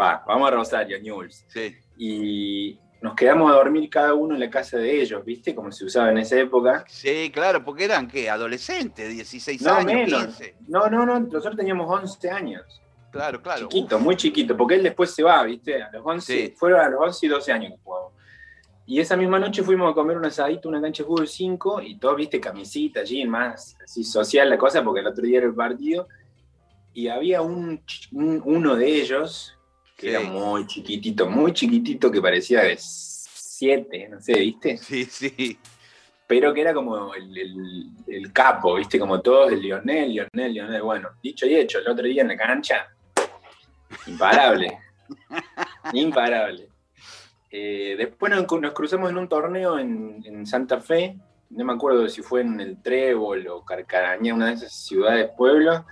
Va, 0.00 0.22
vamos 0.26 0.48
a 0.48 0.54
Rosario, 0.54 0.98
Newell's 1.00 1.44
sí. 1.48 1.74
y 1.96 2.78
nos 3.00 3.14
quedamos 3.14 3.50
a 3.52 3.54
dormir 3.54 3.88
cada 3.90 4.14
uno 4.14 4.34
en 4.34 4.40
la 4.40 4.50
casa 4.50 4.76
de 4.76 5.00
ellos, 5.00 5.24
¿viste? 5.24 5.54
Como 5.54 5.70
se 5.70 5.84
usaba 5.84 6.10
en 6.10 6.18
esa 6.18 6.38
época. 6.38 6.84
Sí, 6.88 7.30
claro, 7.32 7.64
porque 7.64 7.84
eran, 7.84 8.08
¿qué? 8.08 8.28
Adolescentes, 8.28 9.08
16 9.10 9.62
No, 9.62 9.74
años, 9.74 9.84
menos. 9.86 10.24
15. 10.36 10.54
No, 10.68 10.88
no, 10.88 11.06
no, 11.06 11.20
nosotros 11.20 11.56
teníamos 11.56 11.88
11 11.88 12.30
años. 12.30 12.82
Claro, 13.10 13.40
claro. 13.40 13.68
Chiquito, 13.68 13.98
muy 13.98 14.16
chiquito, 14.16 14.56
porque 14.56 14.74
él 14.74 14.82
después 14.82 15.14
se 15.14 15.22
va, 15.22 15.42
¿viste? 15.44 15.82
A 15.82 15.90
los 15.92 16.02
11, 16.04 16.32
Sí. 16.48 16.54
fueron 16.56 16.80
a 16.80 16.88
los 16.88 17.00
11 17.00 17.26
y 17.26 17.28
12 17.28 17.52
años 17.52 17.72
que 17.72 17.78
jugamos. 17.82 18.12
Y 18.90 19.00
esa 19.00 19.18
misma 19.18 19.38
noche 19.38 19.62
fuimos 19.62 19.90
a 19.92 19.94
comer 19.94 20.16
un 20.16 20.24
asadito, 20.24 20.66
una 20.66 20.80
cancha 20.80 21.02
de 21.02 21.06
fútbol 21.08 21.28
5, 21.28 21.82
y 21.82 21.98
todo, 21.98 22.14
¿viste? 22.16 22.40
Camisita, 22.40 23.04
jean, 23.04 23.28
más 23.28 23.76
así 23.84 24.02
social 24.02 24.48
la 24.48 24.56
cosa, 24.56 24.82
porque 24.82 25.00
el 25.00 25.06
otro 25.08 25.24
día 25.24 25.38
era 25.38 25.46
el 25.46 25.54
partido. 25.54 26.08
Y 26.94 27.08
había 27.08 27.42
un, 27.42 27.82
uno 28.12 28.74
de 28.76 28.86
ellos, 29.00 29.54
que 29.94 30.06
Sí. 30.08 30.14
era 30.14 30.20
muy 30.22 30.66
chiquitito, 30.66 31.28
muy 31.28 31.52
chiquitito, 31.52 32.10
que 32.10 32.22
parecía 32.22 32.62
de 32.62 32.76
7, 32.78 34.08
no 34.08 34.20
sé, 34.22 34.32
¿viste? 34.40 34.78
Sí, 34.78 35.04
sí. 35.04 35.58
pero 36.26 36.54
que 36.54 36.60
era 36.62 36.72
como 36.72 37.14
el, 37.14 37.36
el- 37.36 37.86
el 38.06 38.32
capo, 38.32 38.74
¿viste? 38.76 38.98
Como 38.98 39.20
todos, 39.20 39.52
el 39.52 39.60
Lionel, 39.60 40.10
Lionel, 40.12 40.52
Lionel. 40.54 40.82
Bueno, 40.82 41.10
dicho 41.22 41.44
y 41.46 41.56
hecho, 41.56 41.78
el 41.78 41.88
otro 41.88 42.06
día 42.06 42.22
en 42.22 42.28
la 42.28 42.36
cancha, 42.38 42.86
imparable. 44.06 44.78
imparable. 45.92 46.68
Eh, 47.50 47.94
después 47.96 48.32
nos, 48.32 48.60
nos 48.60 48.72
cruzamos 48.72 49.10
en 49.10 49.18
un 49.18 49.28
torneo 49.28 49.78
en, 49.78 50.22
en 50.24 50.46
Santa 50.46 50.80
Fe, 50.80 51.16
no 51.50 51.64
me 51.64 51.72
acuerdo 51.72 52.08
si 52.08 52.22
fue 52.22 52.42
en 52.42 52.60
el 52.60 52.82
Trébol 52.82 53.46
o 53.48 53.64
Carcaraña, 53.64 54.34
una 54.34 54.48
de 54.48 54.54
esas 54.54 54.72
ciudades, 54.72 55.30
pueblos, 55.36 55.82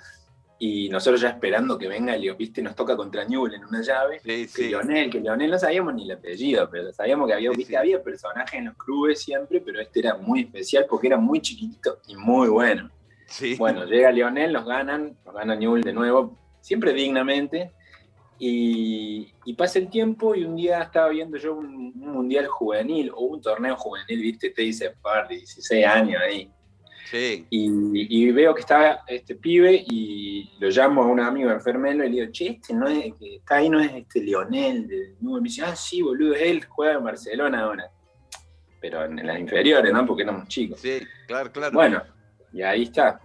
y 0.59 0.89
nosotros 0.89 1.21
ya 1.21 1.31
esperando 1.31 1.77
que 1.77 1.87
venga, 1.87 2.17
Leo, 2.17 2.35
¿viste? 2.35 2.63
Nos 2.63 2.75
toca 2.75 2.97
contra 2.97 3.25
Newell 3.25 3.55
en 3.55 3.65
una 3.65 3.83
llave 3.83 4.21
Sí, 4.21 4.47
que 4.47 4.49
sí. 4.49 4.69
Lionel, 4.69 5.11
que 5.11 5.21
Lionel 5.21 5.51
no 5.51 5.59
sabíamos 5.59 5.95
ni 5.95 6.05
el 6.05 6.13
apellido, 6.13 6.69
pero 6.71 6.93
sabíamos 6.93 7.29
que 7.29 7.35
había, 7.35 7.51
Sí, 7.51 7.57
viste, 7.59 7.77
había 7.77 8.03
personajes 8.03 8.55
en 8.55 8.67
los 8.67 8.77
clubes 8.77 9.21
siempre, 9.21 9.61
pero 9.61 9.81
este 9.81 10.01
era 10.01 10.17
muy 10.17 10.41
especial 10.41 10.87
porque 10.89 11.09
era 11.09 11.19
muy 11.19 11.41
chiquitito 11.41 11.99
y 12.07 12.17
muy 12.17 12.49
bueno. 12.49 12.91
Bueno, 13.59 13.85
llega 13.85 14.13
Lionel, 14.13 14.53
nos 14.53 14.65
ganan, 14.65 15.17
nos 15.25 15.35
gana 15.35 15.57
Newell 15.57 15.83
de 15.83 15.93
nuevo, 15.93 16.39
siempre 16.61 16.93
dignamente, 16.93 17.73
y, 18.39 19.33
y 19.45 19.55
pasa 19.55 19.79
el 19.79 19.89
tiempo 19.89 20.35
y 20.35 20.45
un 20.45 20.57
día 20.57 20.83
estaba 20.83 21.09
viendo 21.09 21.39
yo 21.39 21.55
un, 21.55 21.67
un 21.67 22.13
mundial 22.13 22.47
juvenil 22.47 23.11
o 23.15 23.21
un 23.21 23.41
torneo 23.41 23.77
juvenil, 23.77 24.21
viste, 24.21 24.51
te 24.51 24.63
dice 24.63 24.95
par 25.03 25.29
de 25.29 25.37
16 25.37 25.87
años 25.87 26.23
ahí. 26.23 26.51
Sí. 27.11 27.47
Y, 27.51 28.25
y 28.25 28.33
veo 28.33 28.53
que 28.55 28.61
está 28.61 29.05
este 29.07 29.37
pibe 29.37 29.85
y 29.89 30.51
lo 30.59 30.69
llamo 30.69 31.05
a 31.05 31.07
un 31.07 31.21
amigo 31.21 31.51
enfermero 31.51 32.05
y 32.05 32.11
le 32.11 32.17
digo, 32.21 32.33
che, 32.33 32.49
este 32.49 32.75
no 32.75 32.89
es, 32.89 33.15
que 33.15 33.37
está 33.37 33.57
ahí 33.57 33.71
no 33.71 33.81
es 33.81 33.93
este 33.95 34.21
Lionel 34.21 34.89
de. 34.89 35.15
Me 35.21 35.41
dice, 35.41 35.63
ah, 35.63 35.77
sí, 35.77 36.03
boludo, 36.03 36.35
es 36.35 36.43
él, 36.43 36.65
juega 36.69 36.95
en 36.95 37.05
Barcelona 37.05 37.61
ahora. 37.61 37.91
Pero 38.81 39.05
en 39.05 39.25
las 39.25 39.39
inferiores, 39.39 39.93
¿no? 39.93 40.05
Porque 40.05 40.25
éramos 40.25 40.49
chicos. 40.49 40.81
Sí, 40.81 40.99
claro, 41.27 41.51
claro. 41.53 41.73
Bueno, 41.73 42.03
y 42.53 42.63
ahí 42.63 42.83
está. 42.83 43.21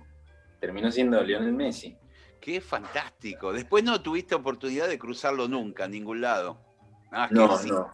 Terminó 0.60 0.92
siendo 0.92 1.22
Lionel 1.24 1.52
Messi. 1.52 1.98
Qué 2.42 2.60
fantástico. 2.60 3.54
Después 3.54 3.84
no 3.84 4.02
tuviste 4.02 4.34
oportunidad 4.36 4.88
de 4.90 4.98
cruzarlo 4.98 5.48
nunca, 5.48 5.86
en 5.86 5.92
ningún 5.92 6.22
lado. 6.22 6.58
Ah, 7.12 7.28
No, 7.32 7.56
es, 7.56 7.66
no. 7.66 7.88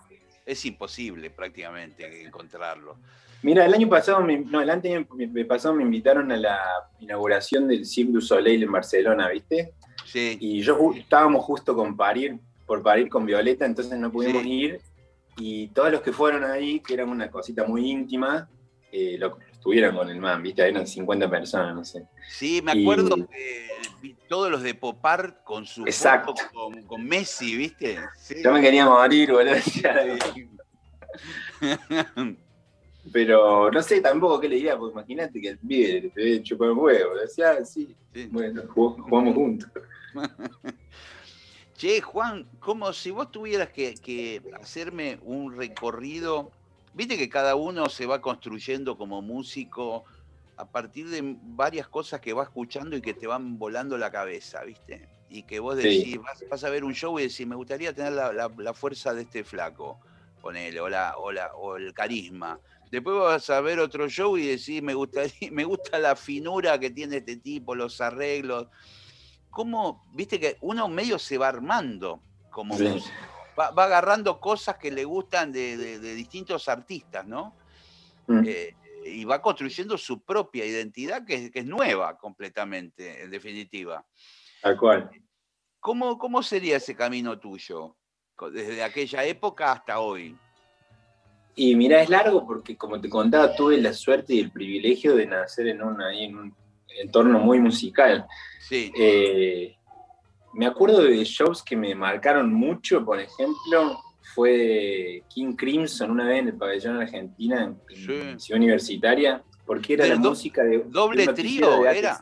es 0.45 0.65
imposible 0.65 1.29
prácticamente 1.29 2.23
encontrarlo. 2.25 2.97
Mira, 3.43 3.65
el 3.65 3.73
año 3.73 3.89
pasado, 3.89 4.21
me, 4.21 4.39
no, 4.39 4.61
el 4.61 4.69
año 4.69 5.05
pasado 5.47 5.75
me 5.75 5.83
invitaron 5.83 6.31
a 6.31 6.37
la 6.37 6.59
inauguración 6.99 7.67
del 7.67 7.85
Cirque 7.85 8.13
du 8.13 8.21
Soleil 8.21 8.63
en 8.63 8.71
Barcelona, 8.71 9.29
¿viste? 9.29 9.73
Sí, 10.05 10.37
Y 10.39 10.61
yo 10.61 10.77
ju- 10.79 10.97
estábamos 10.97 11.43
justo 11.43 11.75
con 11.75 11.95
parir, 11.97 12.39
por 12.65 12.81
parir 12.81 13.09
con 13.09 13.25
Violeta, 13.25 13.65
entonces 13.65 13.99
no 13.99 14.11
pudimos 14.11 14.43
Sí. 14.43 14.49
ir. 14.51 14.81
Y 15.37 15.67
todos 15.67 15.91
los 15.91 16.01
que 16.01 16.11
fueron 16.13 16.43
ahí, 16.45 16.79
que 16.79 16.93
eran 16.95 17.09
una 17.09 17.29
cosita 17.29 17.63
muy 17.65 17.91
íntima, 17.91 18.49
eh, 18.91 19.17
lo, 19.19 19.37
estuvieron 19.51 19.95
con 19.95 20.09
el 20.09 20.19
man, 20.19 20.41
¿viste? 20.41 20.67
Eran 20.67 20.87
50 20.87 21.29
personas, 21.29 21.75
no 21.75 21.83
sé. 21.83 22.03
sí, 22.29 22.61
me 22.63 22.73
Y- 22.73 22.81
acuerdo 22.83 23.15
que 23.27 23.67
todos 24.27 24.51
los 24.51 24.61
de 24.63 24.73
Popar 24.75 25.43
con 25.43 25.65
su 25.65 25.83
Exacto. 25.85 26.35
foto 26.35 26.43
con, 26.53 26.81
con 26.83 27.05
Messi, 27.05 27.55
¿viste? 27.55 27.97
Sí. 28.17 28.35
Yo 28.43 28.51
me 28.51 28.61
quería 28.61 28.85
morir, 28.85 29.31
boludo. 29.31 29.55
Pero 33.11 33.71
no 33.71 33.81
sé 33.81 34.01
tampoco 34.01 34.39
qué 34.39 34.49
le 34.49 34.55
diría, 34.55 34.77
porque 34.77 34.93
imagínate 34.93 35.39
que 35.39 35.49
el 35.49 35.57
pibe 35.59 36.11
te 36.13 36.23
ve 36.23 36.43
chupar 36.43 36.71
un 36.71 36.79
huevo. 36.79 37.15
Decía, 37.15 37.51
ah, 37.59 37.65
sí, 37.65 37.95
Sí. 38.13 38.27
bueno, 38.31 38.63
jugamos, 38.73 39.35
juntos. 39.35 39.69
Che, 41.77 42.01
Juan, 42.01 42.47
como 42.59 42.91
si 42.91 43.11
vos 43.11 43.31
tuvieras 43.31 43.69
que, 43.69 43.93
que 43.93 44.41
hacerme 44.59 45.19
un 45.21 45.55
recorrido, 45.55 46.49
viste 46.95 47.19
que 47.19 47.29
cada 47.29 47.55
uno 47.55 47.87
se 47.87 48.07
va 48.07 48.19
construyendo 48.19 48.97
como 48.97 49.21
músico 49.21 50.03
a 50.57 50.65
partir 50.65 51.07
de 51.09 51.21
varias 51.23 51.87
cosas 51.87 52.19
que 52.19 52.33
va 52.33 52.43
escuchando 52.43 52.97
y 52.97 53.01
que 53.01 53.13
te 53.13 53.27
van 53.27 53.57
volando 53.59 53.97
la 53.97 54.11
cabeza, 54.11 54.63
¿viste? 54.63 55.07
Y 55.29 55.43
que 55.43 55.59
vos 55.59 55.77
Sí. 55.77 55.83
decís, 55.89 56.17
vas, 56.17 56.43
vas 56.49 56.63
a 56.63 56.69
ver 56.69 56.83
un 56.83 56.93
show 56.93 57.17
y 57.19 57.23
decís, 57.23 57.45
me 57.45 57.55
gustaría 57.55 57.93
tener 57.93 58.13
la, 58.13 58.33
la- 58.33 58.51
la 58.57 58.73
fuerza 58.73 59.13
de 59.13 59.21
este 59.21 59.43
flaco, 59.43 59.99
ponele, 60.41 60.79
o, 60.81 60.89
la, 60.89 61.13
o, 61.17 61.31
la- 61.31 61.51
o 61.55 61.77
el 61.77 61.93
carisma. 61.93 62.59
Después 62.89 63.17
vas 63.17 63.49
a 63.51 63.61
ver 63.61 63.79
otro 63.79 64.09
show 64.09 64.35
y 64.37 64.47
decís, 64.47 64.81
me, 64.81 64.93
gustaría, 64.95 65.31
me 65.51 65.63
gusta 65.63 65.99
la 65.99 66.15
finura 66.15 66.79
que 66.79 66.89
tiene 66.89 67.17
este 67.17 67.37
tipo, 67.37 67.75
los 67.75 68.01
arreglos. 68.01 68.67
¿Cómo, 69.51 70.01
viste 70.13 70.39
que 70.39 70.57
uno 70.61 70.87
medio 70.87 71.19
se 71.19 71.37
va 71.37 71.49
armando 71.49 72.23
como 72.49 72.77
Sí. 72.77 72.83
músico? 72.85 73.15
Va, 73.59 73.71
va 73.71 73.83
agarrando 73.85 74.39
cosas 74.39 74.77
que 74.77 74.91
le 74.91 75.03
gustan 75.03 75.51
de, 75.51 75.77
de- 75.77 75.99
de 75.99 76.15
distintos 76.15 76.67
artistas, 76.67 77.25
¿no? 77.27 77.55
Mm. 78.27 78.43
Eh, 78.45 78.73
y 79.09 79.23
va 79.25 79.41
construyendo 79.41 79.97
su 79.97 80.21
propia 80.23 80.65
identidad 80.65 81.25
que, 81.25 81.33
es- 81.35 81.51
que 81.51 81.59
es 81.59 81.65
nueva 81.65 82.17
completamente, 82.17 83.23
en 83.23 83.31
definitiva. 83.31 84.05
Tal 84.61 84.77
cual. 84.77 85.09
¿Cómo, 85.79 86.17
¿Cómo 86.17 86.41
sería 86.43 86.77
ese 86.77 86.95
camino 86.95 87.39
tuyo? 87.39 87.95
Desde 88.51 88.83
aquella 88.83 89.23
época 89.25 89.71
hasta 89.71 89.99
hoy. 89.99 90.35
Y 91.55 91.75
mira, 91.75 92.01
es 92.03 92.09
largo 92.09 92.45
porque, 92.45 92.77
como 92.77 93.01
te 93.01 93.09
contaba, 93.09 93.55
tuve 93.55 93.77
la 93.81 93.93
suerte 93.93 94.35
y 94.35 94.39
el 94.39 94.51
privilegio 94.51 95.15
de 95.15 95.25
nacer 95.25 95.67
en 95.69 95.81
un, 95.81 95.99
ahí 96.01 96.25
en 96.25 96.37
un 96.37 96.55
entorno 96.99 97.39
muy 97.39 97.59
musical. 97.59 98.25
Sí, 98.59 98.91
Eh, 98.95 99.75
me 100.53 100.65
acuerdo 100.67 101.01
de 101.03 101.23
shows 101.23 101.63
que 101.63 101.75
me 101.75 101.95
marcaron 101.95 102.53
mucho, 102.53 103.03
por 103.03 103.19
ejemplo, 103.19 103.99
fue 104.37 105.23
King 105.29 105.55
Crimson 105.55 106.11
una 106.11 106.27
vez 106.27 106.41
en 106.41 106.47
el 106.49 106.53
pabellón 106.57 107.01
Argentina, 107.01 107.63
en, 107.63 107.81
en. 107.89 108.39
Ciudad 108.39 108.57
Universitaria, 108.61 109.43
porque 109.65 109.93
era 109.95 110.05
la 110.05 110.15
do- 110.17 110.29
música 110.29 110.63
de 110.63 110.83
doble 110.89 111.25
de 111.25 111.33
trío, 111.33 111.81
de 111.81 111.97
era. 111.97 112.19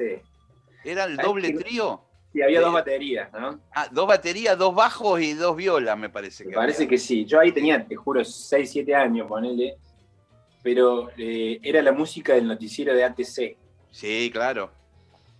¿era 0.85 1.03
el 1.03 1.15
¿Sabes 1.17 1.25
doble 1.27 1.51
trío? 1.51 2.01
Sí, 2.31 2.41
había 2.41 2.61
dos 2.61 2.69
Sí. 2.69 2.73
baterías, 2.73 3.33
¿no? 3.33 3.59
Ah, 3.73 3.89
dos 3.91 4.07
baterías, 4.07 4.57
dos 4.57 4.73
bajos 4.73 5.19
y 5.21 5.33
dos 5.33 5.57
violas, 5.57 5.97
me 5.97 6.09
parece 6.09 6.45
Me 6.45 6.51
que 6.51 6.55
parece 6.55 6.77
había. 6.83 6.89
que 6.91 6.97
sí. 6.97 7.25
Yo 7.25 7.39
ahí 7.41 7.51
tenía, 7.51 7.85
te 7.85 7.95
juro, 7.97 8.23
6, 8.23 8.69
7 8.71 8.95
años, 8.95 9.27
ponele. 9.27 9.75
Pero 10.63 11.09
eh, 11.17 11.59
era 11.61 11.81
la 11.81 11.91
música 11.91 12.33
del 12.33 12.47
noticiero 12.47 12.93
de 12.95 13.03
ATC. 13.03 13.57
Sí, 13.91 14.29
claro. 14.31 14.71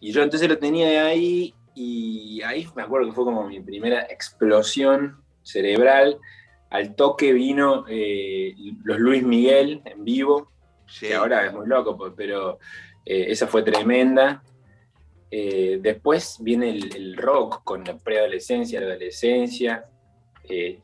Y 0.02 0.12
yo 0.12 0.22
entonces 0.24 0.48
lo 0.50 0.58
tenía 0.58 1.06
ahí 1.06 1.54
y 1.74 2.42
ahí 2.44 2.68
me 2.76 2.84
acuerdo 2.84 3.08
que 3.08 3.14
fue 3.14 3.24
como 3.26 3.48
mi 3.48 3.60
primera 3.62 4.02
explosión 4.04 5.22
cerebral. 5.42 6.18
Al 6.76 6.96
toque 6.96 7.32
vino 7.34 7.86
eh, 7.88 8.54
los 8.84 9.00
Luis 9.00 9.24
Miguel 9.24 9.82
en 9.86 10.04
vivo, 10.04 10.52
Sí. 10.88 11.08
que 11.08 11.16
ahora 11.16 11.46
es 11.48 11.54
muy 11.54 11.68
loco, 11.68 11.98
pues, 11.98 12.14
pero 12.16 12.60
eh, 13.06 13.26
esa 13.30 13.48
fue 13.48 13.64
tremenda. 13.64 14.44
Eh, 15.32 15.80
después 15.82 16.38
viene 16.42 16.70
el, 16.70 16.96
el 16.96 17.18
rock 17.18 17.64
con 17.64 17.84
la 17.84 17.98
preadolescencia, 17.98 18.80
la 18.80 18.88
adolescencia, 18.92 19.86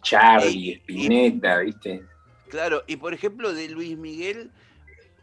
Charlie, 0.02 0.74
Spinetta, 0.82 1.60
¿viste? 1.60 2.02
Claro, 2.50 2.84
y 2.88 2.96
por 2.98 3.14
ejemplo 3.14 3.54
de 3.54 3.70
Luis 3.70 3.96
Miguel, 3.98 4.50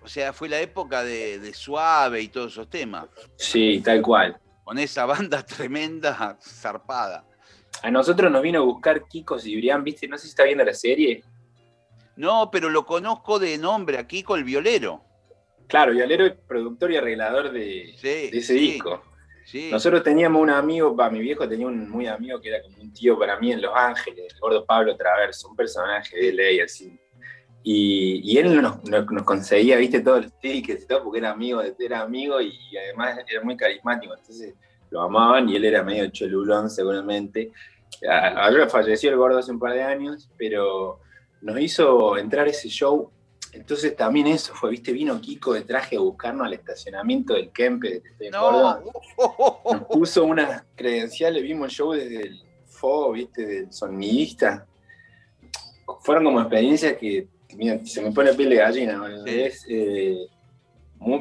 o 0.02 0.08
sea, 0.08 0.32
fue 0.32 0.48
la 0.48 0.60
época 0.60 1.02
de, 1.02 1.38
de 1.40 1.52
Suave 1.54 2.22
y 2.22 2.28
todos 2.28 2.52
esos 2.52 2.70
temas, 2.70 3.06
Sí, 3.36 3.80
tal 3.84 4.00
cual. 4.00 4.38
con 4.64 4.78
esa 4.78 5.04
banda 5.06 5.42
tremenda, 5.44 6.38
zarpada. 6.40 7.24
A 7.82 7.90
nosotros 7.90 8.30
nos 8.30 8.42
vino 8.42 8.60
a 8.60 8.64
buscar 8.64 9.06
Kiko 9.06 9.38
Cibrián, 9.38 9.84
¿viste? 9.84 10.08
No 10.08 10.16
sé 10.16 10.24
si 10.24 10.30
está 10.30 10.44
viendo 10.44 10.64
la 10.64 10.74
serie. 10.74 11.22
No, 12.16 12.50
pero 12.50 12.68
lo 12.68 12.84
conozco 12.84 13.38
de 13.38 13.58
nombre 13.58 13.98
aquí 13.98 14.22
con 14.22 14.38
el 14.38 14.44
violero. 14.44 15.04
Claro, 15.68 15.92
Violero 15.92 16.24
es 16.24 16.32
productor 16.32 16.90
y 16.90 16.96
arreglador 16.96 17.52
de, 17.52 17.94
ese 18.02 18.54
disco. 18.54 19.02
Nosotros 19.70 20.02
teníamos 20.02 20.42
un 20.42 20.50
amigo, 20.50 20.96
mi 21.10 21.20
viejo 21.20 21.48
tenía 21.48 21.66
un 21.66 21.88
muy 21.88 22.06
amigo 22.06 22.40
que 22.40 22.48
era 22.48 22.62
como 22.62 22.78
un 22.82 22.92
tío 22.92 23.18
para 23.18 23.38
mí 23.38 23.52
en 23.52 23.62
Los 23.62 23.72
Ángeles, 23.74 24.32
el 24.32 24.40
gordo 24.40 24.64
Pablo 24.64 24.96
Traverso, 24.96 25.48
un 25.48 25.56
personaje 25.56 26.16
de 26.16 26.32
ley 26.32 26.60
así. 26.60 26.98
Y, 27.62 28.38
él 28.38 28.62
nos, 28.62 28.78
conseguía, 29.24 29.76
viste, 29.76 30.00
todos 30.00 30.24
los 30.24 30.40
tickets 30.40 30.84
y 30.84 30.86
todo, 30.86 31.04
porque 31.04 31.18
era 31.18 31.30
amigo, 31.30 31.62
era 31.78 32.00
amigo 32.00 32.40
y, 32.40 32.58
además 32.76 33.18
era 33.28 33.42
muy 33.42 33.56
carismático. 33.56 34.14
Entonces 34.14 34.54
lo 34.90 35.02
amaban 35.02 35.48
y 35.48 35.56
él 35.56 35.64
era 35.64 35.82
medio 35.82 36.08
cholulón 36.08 36.70
seguramente. 36.70 37.52
Ahora 38.08 38.68
falleció 38.68 39.10
el 39.10 39.16
gordo 39.16 39.38
hace 39.38 39.50
un 39.50 39.58
par 39.58 39.72
de 39.72 39.82
años, 39.82 40.30
pero 40.36 41.00
nos 41.40 41.60
hizo 41.60 42.16
entrar 42.16 42.48
ese 42.48 42.68
show 42.68 43.10
entonces 43.52 43.96
también 43.96 44.26
eso 44.26 44.54
fue, 44.54 44.70
viste, 44.70 44.92
vino 44.92 45.20
Kiko 45.20 45.54
de 45.54 45.62
traje 45.62 45.96
a 45.96 46.00
buscarnos 46.00 46.46
al 46.46 46.52
estacionamiento 46.52 47.34
del 47.34 47.50
Kempe 47.50 48.02
de, 48.18 48.30
no. 48.30 48.80
Nos 49.72 49.84
puso 49.90 50.24
unas 50.24 50.64
credenciales, 50.74 51.42
vimos 51.42 51.68
el 51.68 51.74
show 51.74 51.92
desde 51.92 52.22
el 52.22 52.42
FO, 52.66 53.12
viste, 53.12 53.46
del 53.46 53.72
sonidista. 53.72 54.66
Fueron 56.00 56.24
como 56.24 56.40
experiencias 56.40 56.94
que, 56.98 57.26
mira, 57.54 57.84
se 57.86 58.02
me 58.02 58.12
pone 58.12 58.34
piel 58.34 58.50
de 58.50 58.56
gallina. 58.56 59.02
Eh, 59.26 60.26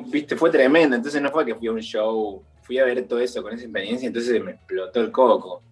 viste, 0.08 0.36
fue 0.36 0.50
tremendo. 0.50 0.96
Entonces 0.96 1.22
no 1.22 1.32
fue 1.32 1.46
que 1.46 1.56
fui 1.56 1.68
a 1.68 1.72
un 1.72 1.80
show, 1.80 2.44
fui 2.68 2.78
a 2.78 2.86
ver 2.86 3.08
todo 3.08 3.20
eso 3.20 3.42
con 3.42 3.54
esa 3.54 3.64
experiencia, 3.64 4.08
entonces 4.08 4.44
me 4.44 4.52
explotó 4.52 5.00
el 5.00 5.12
coco 5.12 5.64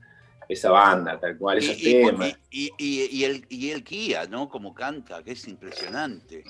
esa 0.47 0.71
banda, 0.71 1.19
tal 1.19 1.37
cual, 1.37 1.57
esos 1.57 1.77
temas. 1.77 2.37
Y, 2.49 2.71
y, 2.77 3.23
el, 3.23 3.45
y 3.49 3.71
el 3.71 3.83
Kia, 3.83 4.25
¿no? 4.27 4.47
Como 4.47 4.73
canta, 4.73 5.23
que 5.23 5.31
es 5.31 5.47
impresionante. 5.47 6.43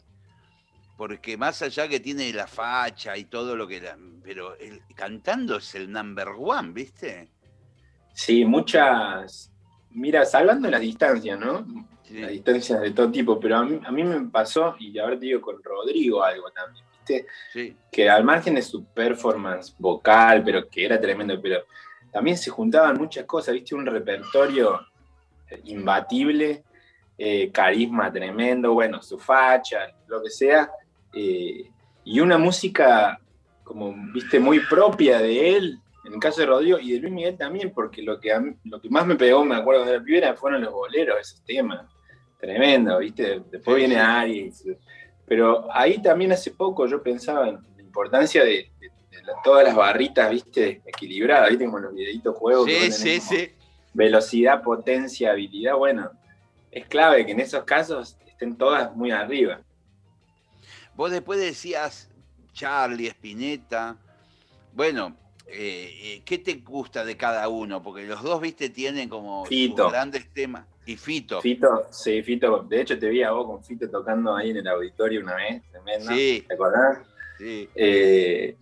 Porque 0.98 1.38
más 1.38 1.62
allá 1.62 1.88
que 1.88 2.00
tiene 2.00 2.32
la 2.34 2.48
facha 2.48 3.18
y 3.18 3.26
todo 3.26 3.56
lo 3.56 3.68
que... 3.68 3.82
pero 4.24 4.56
el, 4.58 4.82
cantando 4.96 5.58
es 5.58 5.76
el 5.76 5.92
number 5.92 6.30
one, 6.38 6.72
¿viste? 6.72 7.30
Sí, 8.14 8.46
muchas... 8.46 9.52
Mira, 9.92 10.26
salvando 10.26 10.70
las 10.70 10.82
distancias, 10.82 11.40
¿no? 11.40 11.66
Las 12.12 12.32
distancias 12.32 12.82
de 12.82 12.92
todo 12.92 13.10
tipo, 13.10 13.40
pero 13.40 13.58
a 13.58 13.66
mí, 13.66 13.80
a 13.84 13.92
mí 13.92 14.04
me 14.04 14.30
pasó, 14.30 14.76
y 14.78 14.98
ahora 15.00 15.18
te 15.18 15.26
digo 15.26 15.42
con 15.42 15.64
Rodrigo 15.64 16.22
algo 16.22 16.52
también, 16.52 16.86
¿viste? 17.06 17.28
Sí. 17.54 17.76
Que 17.92 18.10
al 18.10 18.24
margen 18.24 18.56
de 18.56 18.62
su 18.62 18.86
performance 18.86 19.76
vocal, 19.78 20.44
pero 20.44 20.68
que 20.70 20.86
era 20.86 21.00
tremendo, 21.00 21.40
pero 21.42 21.64
también 22.12 22.38
se 22.38 22.50
juntaban 22.50 22.98
muchas 22.98 23.26
cosas, 23.26 23.54
viste, 23.54 23.76
un 23.76 23.86
repertorio 23.86 24.80
imbatible, 25.66 26.64
eh, 27.18 27.52
carisma 27.52 28.12
tremendo, 28.12 28.74
bueno, 28.74 29.02
su 29.02 29.18
facha, 29.18 29.94
lo 30.08 30.22
que 30.22 30.30
sea, 30.30 30.70
eh, 31.14 31.70
y 32.04 32.20
una 32.20 32.38
música 32.38 33.20
como, 33.64 33.94
viste, 34.14 34.40
muy 34.40 34.60
propia 34.60 35.20
de 35.20 35.56
él, 35.56 35.80
en 36.06 36.14
el 36.14 36.20
caso 36.20 36.42
de 36.42 36.48
Rodrigo, 36.48 36.78
y 36.78 36.94
de 36.94 37.00
Luis 37.00 37.14
Miguel 37.14 37.38
también, 37.38 37.72
porque 37.74 38.04
lo 38.04 38.20
que, 38.20 38.32
lo 38.64 38.80
que 38.80 38.90
más 38.90 39.08
me 39.08 39.16
pegó, 39.16 39.44
me 39.44 39.56
acuerdo 39.56 39.86
de 39.86 39.98
la 39.98 40.04
primera, 40.04 40.36
fueron 40.36 40.62
los 40.62 40.72
boleros, 40.72 41.20
esos 41.20 41.44
temas, 41.44 41.86
tremendo, 42.40 43.00
viste, 43.00 43.42
después 43.50 43.78
viene 43.78 43.98
Aries, 43.98 44.64
pero 45.26 45.68
ahí 45.74 46.02
también 46.02 46.32
hace 46.32 46.52
poco 46.52 46.88
yo 46.88 47.02
pensaba 47.02 47.50
en 47.50 47.60
la 47.76 47.82
importancia 47.82 48.44
de 48.44 48.72
todas 49.44 49.64
las 49.64 49.76
barritas, 49.76 50.30
viste, 50.30 50.82
equilibradas, 50.86 51.50
viste, 51.50 51.66
como 51.66 51.80
los 51.80 51.94
videitos 51.94 52.36
juegos. 52.38 52.70
Sí, 52.70 52.92
sí, 52.92 53.20
sí. 53.20 53.52
Velocidad, 53.94 54.62
potencia, 54.62 55.32
habilidad, 55.32 55.76
bueno, 55.76 56.12
es 56.72 56.86
clave 56.88 57.26
que 57.26 57.32
en 57.32 57.40
esos 57.40 57.64
casos 57.64 58.18
estén 58.28 58.58
todas 58.58 58.96
muy 58.96 59.12
arriba. 59.12 59.62
Vos 60.96 61.12
después 61.12 61.40
decías 61.40 62.10
Charlie, 62.54 63.08
Spinetta, 63.08 63.98
bueno, 64.74 65.16
eh, 65.48 65.90
eh, 66.02 66.22
¿qué 66.26 66.38
te 66.38 66.56
gusta 66.56 67.06
de 67.06 67.16
cada 67.16 67.48
uno? 67.48 67.82
Porque 67.82 68.04
los 68.04 68.22
dos, 68.22 68.42
viste, 68.42 68.70
tienen 68.70 69.08
como 69.10 69.46
grandes 69.90 70.32
temas. 70.34 70.66
Y 70.86 70.96
Fito. 70.98 71.42
Fito, 71.42 71.88
sí, 71.92 72.22
Fito. 72.22 72.64
De 72.64 72.82
hecho, 72.82 72.98
te 73.00 73.10
vi 73.10 73.24
a 73.24 73.32
vos 73.32 73.48
con 73.48 73.64
Fito 73.64 73.90
tocando 73.90 74.36
ahí 74.36 74.52
en 74.52 74.58
el 74.58 74.68
auditorio 74.68 75.22
una 75.22 75.36
vez, 75.36 75.64
tremendo. 75.72 76.12
Sí. 76.12 76.46
¿Te 76.48 76.54
acordás? 76.54 77.00
Sí. 77.38 77.70
Eh, 77.76 78.56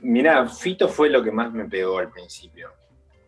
Mira, 0.00 0.48
Fito 0.48 0.88
fue 0.88 1.10
lo 1.10 1.22
que 1.22 1.30
más 1.30 1.52
me 1.52 1.64
pegó 1.64 1.98
al 1.98 2.10
principio. 2.10 2.70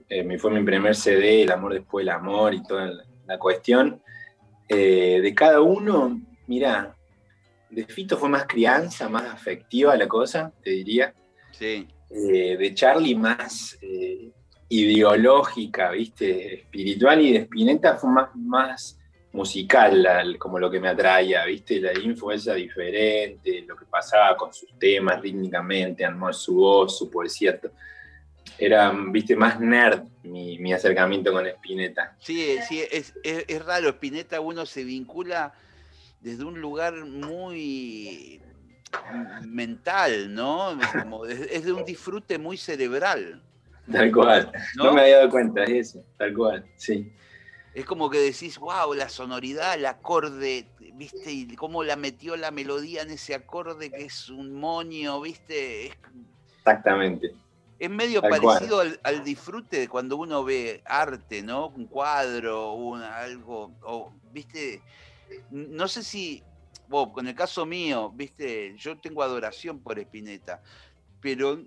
Eh, 0.09 0.39
fue 0.39 0.51
mi 0.53 0.65
primer 0.65 0.95
CD, 0.95 1.43
El 1.43 1.51
amor 1.51 1.75
después 1.75 2.05
del 2.05 2.15
amor 2.15 2.55
y 2.55 2.63
toda 2.63 2.93
la, 3.27 3.39
cuestión. 3.39 4.01
Eh, 4.69 5.21
de 5.23 5.35
cada 5.35 5.61
uno, 5.61 6.21
mira, 6.47 6.97
de 7.71 7.85
Fito 7.85 8.17
fue 8.17 8.29
más 8.29 8.47
crianza, 8.47 9.09
más 9.09 9.25
afectiva 9.25 9.97
la 9.97 10.07
cosa, 10.07 10.53
te 10.63 10.71
diría. 10.71 11.15
Sí. 11.53 11.89
Eh, 12.11 12.57
de 12.57 12.75
Charlie 12.75 13.17
más 13.17 13.77
ideológica, 14.69 15.91
¿viste? 15.91 16.55
Espiritual 16.55 17.21
y 17.21 17.33
de 17.33 17.39
Spinetta 17.41 17.97
fue 17.97 18.11
más, 18.11 18.35
más 18.35 18.99
musical, 19.33 20.37
como 20.39 20.59
lo 20.59 20.71
que 20.71 20.81
me 20.81 20.89
atraía, 20.89 21.45
¿viste? 21.45 21.81
La 21.81 21.97
info 21.99 22.33
esa 22.33 22.55
diferente, 22.55 23.65
lo 23.67 23.77
que 23.77 23.85
pasaba 23.85 24.37
con 24.37 24.53
sus 24.53 24.77
temas 24.79 25.21
rítmicamente, 25.21 26.05
amor, 26.05 26.35
su 26.35 26.57
voz, 26.57 26.99
su 26.99 27.11
poesía. 27.11 27.61
Era, 28.59 28.91
viste, 29.11 29.37
más 29.37 29.61
nerd 29.61 30.05
mi, 30.23 30.73
acercamiento 30.73 31.33
con 31.33 31.47
Spinetta. 31.47 32.17
Sí, 32.19 32.57
sí, 32.67 32.83
es, 32.91 33.15
es, 33.23 33.65
raro. 33.65 33.91
Spinetta 33.91 34.41
uno 34.41 34.67
se 34.67 34.83
vincula 34.83 35.53
desde 36.21 36.45
un 36.45 36.61
lugar 36.61 37.05
muy 37.05 38.41
mental, 39.47 40.35
¿no? 40.35 40.79
es 41.29 41.65
de 41.65 41.73
un 41.73 41.85
disfrute 41.85 42.39
muy 42.39 42.57
cerebral. 42.57 43.43
Tal 43.93 44.13
cual. 44.13 44.53
¿No? 44.77 44.85
¿no? 44.85 44.93
me 44.95 45.03
había 45.03 45.19
dado 45.19 45.31
cuenta, 45.31 45.65
es 45.65 45.91
eso, 45.91 46.05
tal 46.19 46.35
cual, 46.35 46.65
sí 46.77 47.13
es 47.77 47.85
como 47.85 48.09
que 48.09 48.19
decís, 48.19 48.59
wow, 48.59 48.95
la 48.95 49.11
sonoridad, 49.11 49.75
el 49.75 49.85
acorde, 49.85 50.67
¿viste? 50.95 51.31
Y 51.31 51.57
cómo 51.57 51.85
la 51.85 51.95
metió 51.95 52.35
la 52.35 52.51
melodía 52.51 53.03
en 53.03 53.11
ese 53.11 53.35
acorde 53.35 53.91
que 53.91 54.07
es 54.07 54.31
un 54.31 54.55
moño, 54.55 55.21
¿viste? 55.21 55.93
Exactamente. 56.57 57.35
Es 57.79 57.91
medio 57.91 58.23
parecido 58.23 58.81
al, 58.81 59.25
disfrute 59.25 59.81
de 59.81 59.89
cuando 59.89 60.17
uno 60.17 60.43
ve 60.43 60.81
arte, 60.87 61.43
¿no? 61.43 61.69
Un 61.69 61.85
cuadro, 61.85 62.73
un, 62.73 63.03
algo, 63.03 63.71
o, 63.83 64.11
¿viste? 64.33 64.81
No 65.51 65.87
sé 65.87 66.03
si, 66.03 66.43
con 66.89 67.29
el 67.29 67.35
caso 67.35 67.67
mío, 67.67 68.11
¿viste? 68.15 68.75
Yo 68.79 68.97
tengo 68.97 69.23
adoración 69.23 69.81
por 69.81 69.99
Spinetta, 69.99 70.63
pero 71.21 71.61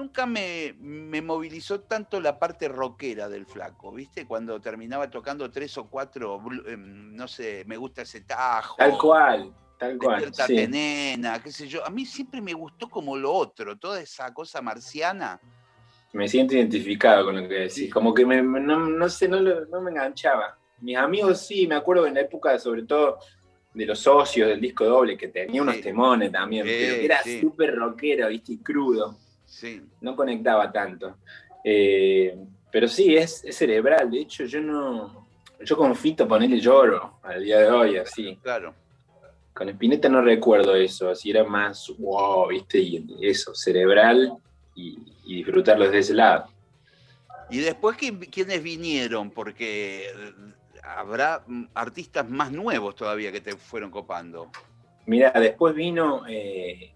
nunca 0.00 0.24
me, 0.24 0.74
movilizó 1.22 1.80
tanto 1.80 2.20
la 2.20 2.38
parte 2.38 2.68
rockera 2.68 3.28
del 3.28 3.44
flaco, 3.44 3.92
¿viste? 3.92 4.26
Cuando 4.26 4.58
terminaba 4.58 5.10
tocando 5.10 5.50
tres 5.50 5.76
o 5.76 5.88
cuatro, 5.88 6.40
em, 6.66 7.14
no 7.14 7.28
sé, 7.28 7.64
me 7.66 7.76
gusta 7.76 8.02
ese 8.02 8.22
tajo. 8.22 8.76
Tal 8.78 8.96
cual, 8.96 9.52
tal 9.78 9.98
cual. 9.98 10.32
Sí. 10.32 10.66
nena, 10.66 11.42
qué 11.42 11.52
sé 11.52 11.68
yo. 11.68 11.84
A 11.84 11.90
mí 11.90 12.06
siempre 12.06 12.40
me 12.40 12.54
gustó 12.54 12.88
como 12.88 13.14
lo 13.14 13.30
otro, 13.30 13.76
toda 13.76 14.00
esa 14.00 14.32
cosa 14.32 14.62
marciana. 14.62 15.38
Me 16.12 16.26
siento 16.26 16.54
identificado 16.54 17.26
con 17.26 17.36
lo 17.36 17.46
que 17.46 17.54
decís, 17.54 17.92
como 17.92 18.14
que 18.14 18.24
me, 18.24 18.42
no, 18.42 19.08
sé, 19.10 19.28
no, 19.28 19.80
me 19.82 19.90
enganchaba. 19.90 20.56
Mis 20.80 20.96
amigos 20.96 21.46
sí, 21.46 21.66
me 21.66 21.74
acuerdo 21.74 22.06
en 22.06 22.14
la 22.14 22.22
época, 22.22 22.58
sobre 22.58 22.84
todo 22.84 23.18
de 23.74 23.84
los 23.84 23.98
socios 23.98 24.48
del 24.48 24.60
disco 24.60 24.86
doble, 24.86 25.16
que 25.18 25.28
tenía 25.28 25.60
unos 25.60 25.80
temones 25.82 26.32
también, 26.32 26.64
pero 26.66 26.94
era 26.94 27.20
súper 27.22 27.76
rockero, 27.76 28.28
¿viste? 28.28 28.54
Y 28.54 28.58
crudo. 28.58 29.29
No 30.00 30.16
conectaba 30.16 30.70
tanto. 30.70 31.16
Eh, 31.64 32.36
pero 32.70 32.88
sí, 32.88 33.16
es, 33.16 33.44
cerebral. 33.50 34.10
De 34.10 34.20
hecho, 34.20 34.44
yo 34.44 34.60
no. 34.60 35.26
Yo 35.62 35.76
con 35.76 35.94
Fito 35.94 36.26
ponerle 36.26 36.58
lloro 36.58 37.18
al 37.22 37.44
día 37.44 37.58
de 37.58 37.70
hoy, 37.70 37.96
así. 37.98 38.38
Claro. 38.42 38.74
Con 39.52 39.68
Spinetta 39.68 40.08
no 40.08 40.22
recuerdo 40.22 40.74
eso, 40.74 41.10
así 41.10 41.30
era 41.30 41.44
más 41.44 41.92
wow, 41.98 42.48
viste, 42.48 42.78
y 42.78 43.04
eso, 43.20 43.54
cerebral 43.54 44.32
y, 44.74 44.96
disfrutarlo 45.26 45.84
desde 45.84 45.98
ese 45.98 46.14
lado. 46.14 46.46
Y 47.50 47.58
después, 47.58 47.98
¿quiénes 47.98 48.62
vinieron? 48.62 49.30
Porque 49.30 50.06
habrá 50.82 51.44
artistas 51.74 52.26
más 52.28 52.50
nuevos 52.50 52.94
todavía 52.94 53.30
que 53.30 53.42
te 53.42 53.54
fueron 53.54 53.90
copando. 53.90 54.50
Mira, 55.04 55.32
después 55.32 55.74
vino 55.74 56.22
eh, 56.26 56.92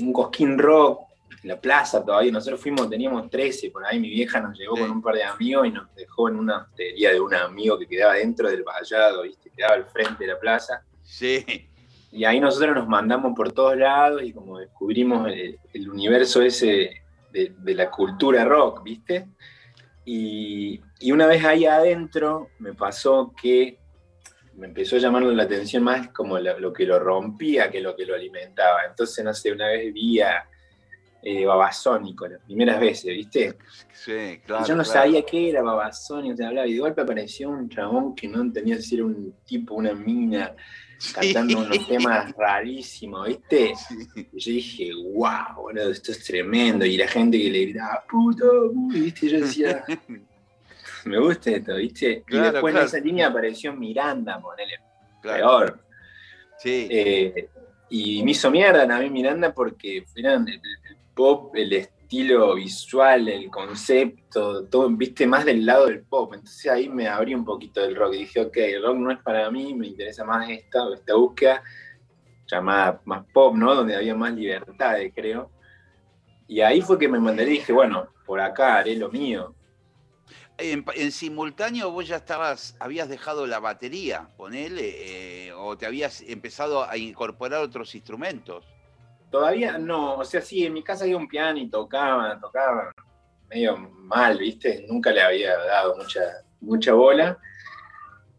un 0.00 0.12
Cosquín 0.12 0.58
Rock 0.58 1.06
la 1.42 1.60
plaza 1.60 2.04
todavía. 2.04 2.32
Nosotros 2.32 2.60
fuimos, 2.60 2.88
teníamos 2.88 3.28
13, 3.30 3.70
por 3.70 3.84
ahí 3.84 3.98
mi 4.00 4.08
vieja 4.08 4.40
nos 4.40 4.58
llevó 4.58 4.76
con 4.76 4.90
un 4.90 5.02
par 5.02 5.14
de 5.14 5.24
amigos 5.24 5.66
y 5.66 5.70
nos 5.70 5.94
dejó 5.94 6.28
en 6.28 6.36
una 6.36 6.58
hostería 6.58 7.12
de 7.12 7.20
un 7.20 7.34
amigo 7.34 7.78
que 7.78 7.86
quedaba 7.86 8.14
dentro 8.14 8.48
del 8.48 8.62
vallado, 8.62 9.22
¿viste? 9.22 9.50
Quedaba 9.50 9.74
al 9.74 9.86
frente 9.86 10.24
de 10.24 10.32
la 10.32 10.38
plaza. 10.38 10.82
Sí. 11.02 11.68
Y 12.10 12.24
ahí 12.24 12.40
nosotros 12.40 12.74
nos 12.74 12.88
mandamos 12.88 13.34
por 13.36 13.52
todos 13.52 13.76
lados 13.76 14.22
y 14.22 14.32
como 14.32 14.58
descubrimos 14.58 15.30
el, 15.30 15.90
universo 15.90 16.40
ese 16.42 17.02
de, 17.32 17.74
la 17.74 17.90
cultura 17.90 18.44
rock, 18.44 18.82
¿viste? 18.82 19.28
Y, 20.04 20.80
y, 21.00 21.12
una 21.12 21.26
vez 21.26 21.44
ahí 21.44 21.66
adentro 21.66 22.48
me 22.60 22.72
pasó 22.72 23.34
que 23.40 23.78
me 24.56 24.66
empezó 24.66 24.96
a 24.96 24.98
llamar 24.98 25.22
la 25.22 25.42
atención 25.42 25.82
más 25.82 26.08
como 26.08 26.38
lo, 26.38 26.72
que 26.72 26.86
lo 26.86 26.98
rompía 26.98 27.70
que 27.70 27.80
lo 27.80 27.94
que 27.94 28.06
lo 28.06 28.14
alimentaba. 28.14 28.80
Entonces, 28.88 29.24
no 29.24 29.34
sé, 29.34 29.52
una 29.52 29.68
vez 29.68 29.92
vi 29.92 30.20
a 30.20 30.48
eh, 31.28 31.44
Babasónico, 31.44 32.28
las 32.28 32.40
primeras 32.42 32.78
veces, 32.78 33.06
¿viste? 33.06 33.58
Sí, 33.92 34.40
claro. 34.46 34.64
yo 34.64 34.76
no 34.76 34.84
sabía 34.84 35.26
qué 35.26 35.50
era 35.50 35.60
Babasónico, 35.60 36.36
te 36.36 36.44
hablaba, 36.44 36.68
y 36.68 36.74
de 36.74 36.78
golpe 36.78 37.00
apareció 37.00 37.50
un 37.50 37.68
chabón 37.68 38.14
que 38.14 38.28
no 38.28 38.52
tenía 38.52 38.76
que 38.76 38.82
ser 38.82 39.02
un 39.02 39.34
tipo, 39.44 39.74
una 39.74 39.92
mina, 39.92 40.54
cantando 41.12 41.58
unos 41.58 41.84
temas 41.88 42.32
rarísimos, 42.36 43.26
¿viste? 43.26 43.72
Y 44.14 44.38
yo 44.38 44.52
dije, 44.52 44.90
wow, 44.94 45.62
bueno, 45.62 45.82
esto 45.82 46.12
es 46.12 46.22
tremendo. 46.24 46.86
Y 46.86 46.96
la 46.96 47.08
gente 47.08 47.36
que 47.36 47.50
le 47.50 47.62
gritaba, 47.62 48.04
puto, 48.08 48.70
¿viste? 48.92 49.28
Yo 49.28 49.40
decía, 49.40 49.84
me 51.06 51.18
gusta 51.18 51.50
esto, 51.50 51.74
¿viste? 51.74 52.22
y 52.28 52.36
después 52.36 52.72
en 52.72 52.82
esa 52.82 53.00
línea 53.00 53.26
apareció 53.26 53.72
Miranda, 53.72 54.40
ponele, 54.40 54.78
peor. 55.20 55.80
Sí. 56.56 56.86
Eh, 56.88 57.48
y 57.88 58.22
me 58.22 58.30
hizo 58.30 58.48
mierda 58.50 58.86
también 58.86 59.12
Miranda 59.12 59.52
porque 59.52 60.04
eran 60.14 60.46
el, 60.48 60.60
pop, 61.16 61.56
el 61.56 61.72
estilo 61.72 62.54
visual, 62.54 63.28
el 63.28 63.50
concepto, 63.50 64.66
todo, 64.66 64.88
viste, 64.90 65.26
más 65.26 65.44
del 65.44 65.66
lado 65.66 65.86
del 65.86 66.02
pop. 66.02 66.34
Entonces 66.34 66.70
ahí 66.70 66.88
me 66.88 67.08
abrí 67.08 67.34
un 67.34 67.44
poquito 67.44 67.80
del 67.80 67.96
rock 67.96 68.14
y 68.14 68.18
dije, 68.18 68.40
ok, 68.40 68.56
el 68.58 68.82
rock 68.82 68.96
no 68.96 69.10
es 69.10 69.18
para 69.18 69.50
mí, 69.50 69.74
me 69.74 69.88
interesa 69.88 70.24
más 70.24 70.48
esta, 70.48 70.78
esta 70.94 71.14
búsqueda 71.14 71.62
llamada 72.46 73.00
más 73.04 73.24
pop, 73.32 73.56
¿no? 73.56 73.74
Donde 73.74 73.96
había 73.96 74.14
más 74.14 74.32
libertad, 74.32 74.98
creo. 75.14 75.50
Y 76.46 76.60
ahí 76.60 76.80
fue 76.80 76.98
que 76.98 77.08
me 77.08 77.18
mandé 77.18 77.42
y 77.42 77.50
dije, 77.50 77.72
bueno, 77.72 78.08
por 78.24 78.40
acá 78.40 78.76
haré 78.76 78.94
lo 78.94 79.10
mío 79.10 79.56
en, 80.58 81.12
simultáneo 81.12 81.90
vos 81.90 82.06
ya 82.06 82.16
estabas, 82.16 82.76
habías 82.78 83.08
dejado 83.08 83.46
la 83.46 83.60
batería, 83.60 84.28
ponele, 84.36 85.48
eh, 85.48 85.52
o 85.52 85.76
te 85.76 85.86
habías 85.86 86.22
empezado 86.22 86.88
a 86.88 86.96
incorporar 86.96 87.60
otros 87.62 87.94
instrumentos. 87.94 88.64
Todavía 89.36 89.76
no, 89.76 90.14
o 90.14 90.24
sea, 90.24 90.40
sí, 90.40 90.64
en 90.64 90.72
mi 90.72 90.82
casa 90.82 91.04
había 91.04 91.18
un 91.18 91.28
piano 91.28 91.58
y 91.58 91.68
tocaba, 91.68 92.40
tocaba 92.40 92.90
medio 93.50 93.76
mal, 93.76 94.38
¿viste? 94.38 94.86
Nunca 94.88 95.12
le 95.12 95.20
había 95.20 95.54
dado 95.58 95.94
mucha, 95.94 96.22
mucha 96.62 96.94
bola, 96.94 97.38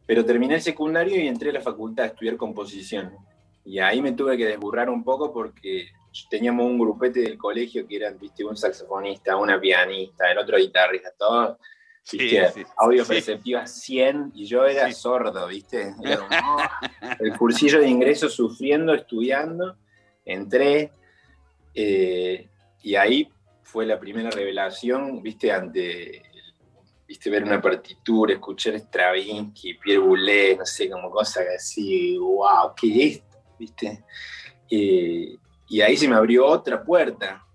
pero 0.07 0.25
terminé 0.25 0.55
el 0.55 0.61
secundario 0.63 1.21
y 1.21 1.27
entré 1.27 1.51
a 1.51 1.53
la 1.53 1.61
facultad 1.61 2.05
a 2.05 2.07
estudiar 2.07 2.35
composición. 2.35 3.15
Y 3.63 3.77
ahí 3.77 4.01
me 4.01 4.13
tuve 4.13 4.37
que 4.37 4.47
desburrar 4.47 4.89
un 4.89 5.03
poco 5.03 5.31
porque 5.31 5.87
teníamos 6.31 6.65
un 6.65 6.79
grupete 6.79 7.19
del 7.19 7.37
colegio 7.37 7.85
que 7.85 7.97
eran, 7.97 8.17
viste, 8.17 8.43
un 8.43 8.57
saxofonista, 8.57 9.37
una 9.37 9.61
pianista, 9.61 10.31
el 10.31 10.39
otro 10.39 10.57
guitarrista, 10.57 11.11
todos 11.15 11.57
Sí, 12.01 12.37
audio 12.77 13.05
perceptiva 13.05 13.67
100 13.67 14.31
y 14.33 14.45
yo 14.45 14.65
era 14.65 14.91
sordo, 14.93 15.45
¿viste? 15.45 15.93
el 17.19 17.37
cursillo 17.37 17.81
de 17.81 17.87
ingreso 17.87 18.29
sufriendo, 18.29 18.95
estudiando, 18.95 19.77
entré 20.27 20.91
eh, 21.73 22.47
y 22.83 22.95
ahí 22.95 23.29
fue 23.63 23.85
la 23.85 23.99
primera 23.99 24.29
revelación, 24.29 25.21
¿viste? 25.21 25.51
Ante, 25.51 26.21
¿viste? 27.07 27.29
Ver 27.29 27.43
una 27.43 27.61
partitura, 27.61 28.33
escuchar 28.33 28.75
Stravinsky, 28.75 29.75
Pierre 29.75 29.99
Boulez, 29.99 30.57
no 30.57 30.65
sé, 30.65 30.89
como 30.89 31.09
cosas 31.09 31.45
así, 31.55 32.17
wow, 32.17 32.73
¿qué 32.75 32.87
es 32.87 33.15
esto? 33.15 33.37
¿Viste? 33.57 34.03
Eh, 34.69 35.37
y 35.69 35.81
ahí 35.81 35.97
se 35.97 36.07
me 36.07 36.15
abrió 36.15 36.45
otra 36.45 36.83
puerta. 36.83 37.45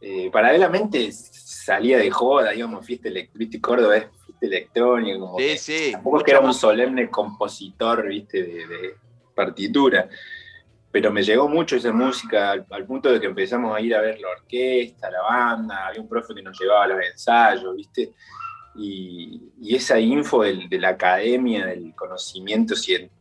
Eh, 0.00 0.30
paralelamente 0.30 1.10
salía 1.12 1.96
de 1.98 2.10
joda, 2.10 2.50
digamos, 2.50 2.84
fiesta 2.84 3.08
electrónica, 3.08 3.58
Córdoba 3.60 3.96
es 3.96 4.06
fiesta 4.26 4.46
electrónica, 4.46 5.18
como 5.18 5.38
sí, 5.38 5.56
sí, 5.56 5.92
tampoco 5.92 6.18
es 6.18 6.24
que 6.24 6.30
era 6.32 6.40
un 6.40 6.52
solemne 6.52 7.08
compositor, 7.08 8.06
viste, 8.06 8.42
de, 8.42 8.96
partitura, 9.34 10.08
pero 10.94 11.10
me 11.10 11.24
llegó 11.24 11.48
mucho 11.48 11.74
esa 11.74 11.92
música 11.92 12.52
al, 12.52 12.86
punto 12.86 13.10
de 13.10 13.18
que 13.18 13.26
empezamos 13.26 13.76
a 13.76 13.80
ir 13.80 13.96
a 13.96 14.00
ver 14.00 14.20
la 14.20 14.28
orquesta, 14.28 15.10
la 15.10 15.22
banda, 15.22 15.88
había 15.88 16.00
un 16.00 16.08
profe 16.08 16.32
que 16.36 16.40
nos 16.40 16.56
llevaba 16.56 16.84
a 16.84 16.86
los 16.86 17.04
ensayos, 17.04 17.74
viste, 17.74 18.12
y, 18.76 19.50
esa 19.74 19.98
info 19.98 20.44
de 20.44 20.78
la 20.78 20.90
academia, 20.90 21.66
del 21.66 21.96
conocimiento, 21.96 22.76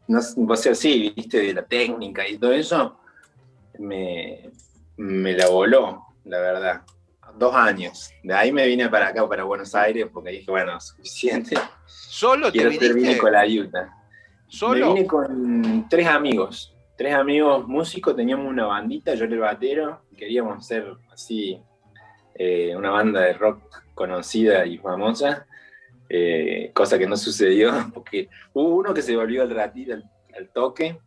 no, 0.08 0.20
va 0.48 0.54
a 0.54 0.58
ser 0.58 0.74
así, 0.74 1.12
viste, 1.16 1.40
de 1.40 1.52
la 1.52 1.66
técnica 1.66 2.30
y 2.30 2.38
todo 2.38 2.52
eso, 2.52 3.00
me, 3.80 4.52
me 4.98 5.34
la 5.34 5.48
voló, 5.48 6.06
la 6.26 6.40
verdad 6.42 6.82
dos 7.40 7.56
años. 7.56 8.12
De 8.22 8.36
ahí 8.36 8.52
me 8.52 8.68
vine 8.68 8.88
para 8.88 9.08
acá, 9.08 9.28
para 9.28 9.46
Buenos 9.46 9.74
Aires, 9.74 10.06
porque 10.14 10.30
dije, 10.30 10.52
bueno, 10.52 10.80
suficiente. 10.80 11.58
¿Solo 11.88 12.52
Quiero 12.52 12.70
te 12.70 12.94
viniste? 12.94 13.18
con 13.18 13.32
la 13.32 13.48
Utah. 13.48 13.90
¿Solo? 14.48 14.90
Me 14.90 14.94
vine 14.94 15.08
con 15.08 15.88
tres 15.90 16.06
amigos. 16.06 16.73
Tres 16.96 17.16
amigos 17.16 17.68
músicos, 17.68 18.16
teníamos 18.16 18.48
una 18.48 18.66
bandita, 18.66 19.16
yo 19.16 19.26
era 19.26 19.34
el 19.34 19.40
batero, 19.40 20.02
queríamos 20.16 20.66
ser 20.66 20.94
así 21.12 21.60
eh, 22.36 22.76
una 22.76 22.92
banda 22.92 23.22
de 23.22 23.34
rock 23.34 23.84
conocida 23.96 24.66
y 24.66 24.78
famosa, 24.78 25.48
eh, 26.08 26.72
cosa 26.74 27.00
que 27.00 27.08
no 27.08 27.18
sucedió, 27.18 27.72
porque 27.94 28.30
hubo 28.54 28.76
uno 28.76 28.94
que 28.94 29.02
se 29.02 29.16
volvió 29.16 29.42
al 29.42 29.50
ratito, 29.50 29.96
al 30.36 30.50
toque, 30.50 31.00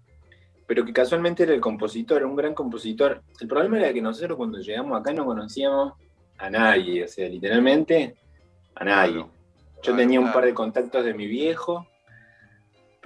pero 0.66 0.84
que 0.84 0.92
casualmente 0.92 1.44
era 1.44 1.54
el 1.54 1.60
compositor, 1.60 2.24
un 2.24 2.34
gran 2.34 2.52
compositor. 2.52 3.22
El 3.40 3.46
problema 3.46 3.78
era 3.78 3.92
que 3.92 4.02
nosotros 4.02 4.36
cuando 4.36 4.58
llegamos 4.58 4.98
acá 4.98 5.12
no 5.12 5.24
conocíamos 5.24 5.92
a 6.38 6.50
nadie, 6.50 7.04
o 7.04 7.08
sea, 7.08 7.28
literalmente 7.28 8.16
a 8.74 8.84
nadie. 8.84 9.24
Yo 9.82 9.94
tenía 9.94 10.18
un 10.18 10.32
par 10.32 10.44
de 10.44 10.54
contactos 10.54 11.04
de 11.04 11.14
mi 11.14 11.26
viejo, 11.26 11.86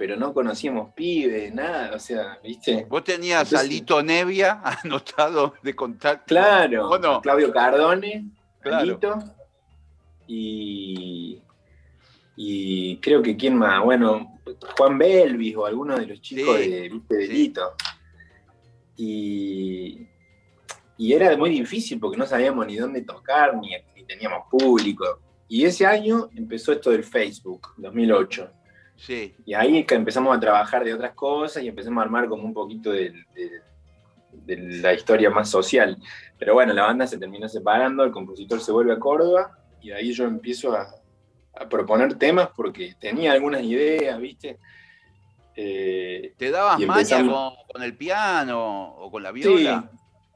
pero 0.01 0.15
no 0.15 0.33
conocíamos 0.33 0.95
pibes, 0.95 1.53
nada, 1.53 1.95
o 1.95 1.99
sea, 1.99 2.39
¿viste? 2.43 2.87
Vos 2.89 3.03
tenías 3.03 3.53
a 3.53 3.61
Lito 3.61 4.01
Nevia 4.01 4.59
anotado 4.83 5.53
de 5.61 5.75
contacto. 5.75 6.25
Claro, 6.25 6.89
Claudio 7.21 7.51
Cardone, 7.51 8.31
claro. 8.61 8.99
y, 10.25 11.39
y 12.35 12.97
creo 12.97 13.21
que 13.21 13.37
quién 13.37 13.55
más, 13.55 13.83
bueno, 13.83 14.39
Juan 14.75 14.97
Belvis 14.97 15.55
o 15.55 15.67
alguno 15.67 15.95
de 15.95 16.07
los 16.07 16.19
chicos 16.19 16.57
de, 16.57 16.89
¿viste? 16.89 17.15
de 17.15 17.27
Lito. 17.27 17.73
Y, 18.97 20.07
y 20.97 21.13
era 21.13 21.37
muy 21.37 21.51
difícil 21.51 21.99
porque 21.99 22.17
no 22.17 22.25
sabíamos 22.25 22.65
ni 22.65 22.75
dónde 22.75 23.03
tocar, 23.03 23.55
ni, 23.55 23.69
teníamos 24.07 24.47
público. 24.49 25.19
Y 25.47 25.63
ese 25.63 25.85
año 25.85 26.27
empezó 26.35 26.71
esto 26.71 26.89
del 26.89 27.03
Facebook, 27.03 27.75
2008. 27.77 28.51
Sí. 29.01 29.33
Y 29.45 29.55
ahí 29.55 29.83
empezamos 29.89 30.35
a 30.35 30.39
trabajar 30.39 30.83
de 30.83 30.93
otras 30.93 31.13
cosas 31.13 31.63
y 31.63 31.67
empezamos 31.67 32.01
a 32.01 32.05
armar 32.05 32.27
como 32.27 32.43
un 32.43 32.53
poquito 32.53 32.91
de, 32.91 33.13
la 34.45 34.93
historia 34.93 35.31
más 35.31 35.49
social. 35.49 35.97
Pero 36.37 36.53
bueno, 36.53 36.71
la 36.73 36.83
banda 36.83 37.07
se 37.07 37.17
terminó 37.17 37.49
separando, 37.49 38.03
el 38.03 38.11
compositor 38.11 38.61
se 38.61 38.71
vuelve 38.71 38.93
a 38.93 38.99
Córdoba 38.99 39.57
y 39.81 39.91
ahí 39.91 40.13
yo 40.13 40.25
empiezo 40.25 40.75
a, 40.75 40.95
proponer 41.69 42.15
temas 42.15 42.49
porque 42.55 42.95
tenía 42.99 43.33
algunas 43.33 43.61
ideas, 43.63 44.19
¿viste? 44.19 44.57
Eh, 45.55 46.33
¿Te 46.37 46.49
dabas 46.49 46.79
maña 46.79 47.53
con, 47.67 47.83
el 47.83 47.97
piano 47.97 48.95
o 48.95 49.11
con 49.11 49.21
la 49.21 49.31
viola? 49.31 49.89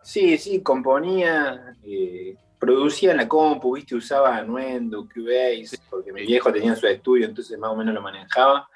Sí, 0.04 0.38
sí, 0.38 0.62
componía, 0.62 1.76
eh, 1.84 2.36
producía 2.66 3.12
en 3.12 3.18
la 3.18 3.28
compu, 3.28 3.76
viste, 3.76 3.96
usaba 3.96 4.42
Nuendo, 4.42 5.08
Cubase, 5.08 5.78
porque 5.90 6.12
mi 6.12 6.26
viejo 6.26 6.52
tenía 6.52 6.76
su 6.76 6.88
estudio, 6.88 7.28
entonces 7.28 7.58
más 7.60 7.72
o 7.72 7.76
menos 7.76 7.94
lo 7.94 8.02
manejaba. 8.02 8.68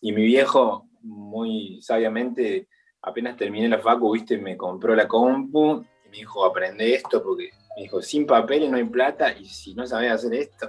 Y 0.00 0.12
mi 0.12 0.22
viejo, 0.22 0.86
muy 1.02 1.80
sabiamente, 1.82 2.68
apenas 3.02 3.36
terminé 3.36 3.68
la 3.68 3.78
facu, 3.78 4.12
viste, 4.12 4.38
me 4.38 4.56
compró 4.56 4.94
la 4.94 5.06
compu 5.06 5.84
y 6.06 6.08
me 6.08 6.16
dijo, 6.18 6.44
aprende 6.44 6.94
esto, 6.94 7.22
porque 7.22 7.50
me 7.76 7.82
dijo, 7.82 8.02
sin 8.02 8.26
papeles 8.26 8.70
no 8.70 8.76
hay 8.76 8.84
plata, 8.84 9.32
y 9.32 9.44
si 9.44 9.74
no 9.74 9.86
sabes 9.86 10.12
hacer 10.12 10.34
esto, 10.34 10.68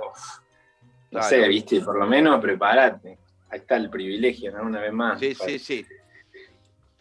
no 1.12 1.22
sé, 1.24 1.48
viste, 1.48 1.82
por 1.82 1.98
lo 1.98 2.06
menos 2.06 2.40
prepárate. 2.40 3.18
Ahí 3.50 3.60
está 3.60 3.76
el 3.76 3.90
privilegio, 3.90 4.52
¿no? 4.52 4.64
Una 4.64 4.80
vez 4.80 4.94
más. 4.94 5.20
Sí, 5.20 5.36
sí, 5.36 5.60
sí 5.60 5.86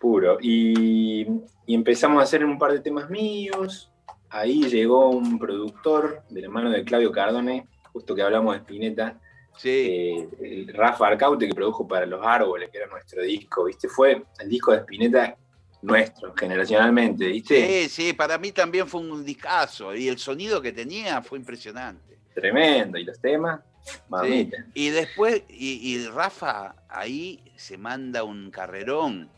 puro. 0.01 0.39
Y, 0.41 1.27
empezamos 1.69 2.19
a 2.19 2.25
hacer 2.25 2.45
un 2.45 2.59
par 2.59 2.73
de 2.73 2.81
temas 2.81 3.09
míos. 3.09 3.90
Ahí 4.31 4.63
llegó 4.69 5.11
un 5.11 5.39
productor 5.39 6.23
de 6.31 6.43
la 6.43 6.49
mano 6.49 6.71
de 6.71 6.85
Claudio 6.85 7.11
Cardone, 7.11 7.67
justo 7.93 8.15
que 8.15 8.23
hablamos 8.23 8.55
de 8.55 8.61
Spinetta. 8.61 9.19
Sí. 9.57 10.29
Eh, 10.41 10.67
Rafa 10.73 11.09
Arcaute, 11.09 11.49
que 11.49 11.55
produjo 11.55 11.87
para 11.87 12.07
Los 12.07 12.25
Árboles, 12.25 12.71
que 12.71 12.79
era 12.79 12.87
nuestro 12.87 13.23
disco, 13.23 13.65
¿viste? 13.65 13.89
Fue 13.89 14.23
el 14.39 14.49
disco 14.49 14.73
de 14.73 14.79
Spinetta 14.79 15.37
nuestro, 15.83 16.33
generacionalmente, 16.37 17.27
¿viste? 17.27 17.89
Sí, 17.89 17.89
sí, 17.89 18.13
para 18.13 18.39
mí 18.39 18.53
también 18.53 18.87
fue 18.87 19.01
un 19.01 19.25
discazo 19.25 19.95
y 19.95 20.09
el 20.09 20.19
sonido 20.19 20.61
que 20.61 20.73
tenía 20.73 21.23
fue 21.23 21.39
impresionante. 21.39 22.19
Tremendo, 22.35 22.99
y 22.99 23.05
los 23.05 23.19
temas, 23.21 23.61
mamita. 24.09 24.59
Y 24.75 24.91
después, 24.91 25.43
y, 25.49 25.95
y 25.95 26.07
Rafa 26.07 26.77
ahí 26.89 27.41
se 27.57 27.79
manda 27.79 28.23
un 28.23 28.51
carrerón 28.51 29.29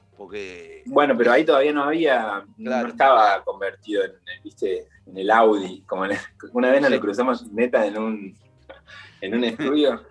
bueno, 0.86 1.16
pero 1.16 1.32
ahí 1.32 1.44
todavía 1.44 1.72
no 1.72 1.84
había, 1.84 2.44
no 2.56 2.86
estaba 2.86 3.42
convertido 3.44 4.04
en, 4.04 4.12
¿viste? 4.44 4.86
en 5.06 5.16
el 5.16 5.30
Audi, 5.30 5.82
como 5.82 6.04
una 6.52 6.70
vez 6.70 6.80
nos 6.80 6.90
le 6.90 7.00
cruzamos 7.00 7.50
neta 7.52 7.84
en 7.86 7.98
un, 7.98 8.38
en 9.20 9.34
un 9.34 9.44
estudio 9.44 10.04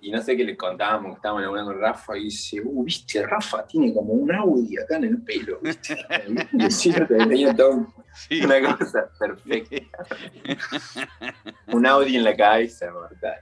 y 0.00 0.10
no 0.10 0.22
sé 0.22 0.36
qué 0.36 0.44
le 0.44 0.56
contábamos, 0.56 1.16
estábamos 1.16 1.44
hablando 1.44 1.72
con 1.72 1.80
Rafa, 1.80 2.16
y 2.16 2.24
dice, 2.24 2.60
uh, 2.62 2.84
viste, 2.84 3.26
Rafa 3.26 3.66
tiene 3.66 3.92
como 3.92 4.12
un 4.12 4.32
Audi 4.32 4.78
acá 4.78 4.96
en 4.96 5.04
el 5.04 5.22
pelo, 5.22 5.58
¿viste? 5.60 5.96
Y 6.52 6.64
es 6.64 6.76
cierto, 6.76 7.16
tenía 7.16 7.54
todo 7.54 7.86
Sí. 8.14 8.44
una 8.44 8.76
cosa 8.76 9.08
perfecta. 9.18 10.04
un 11.68 11.86
Audi 11.86 12.16
en 12.16 12.24
la 12.24 12.36
cabeza, 12.36 12.90
mortal. 12.90 13.38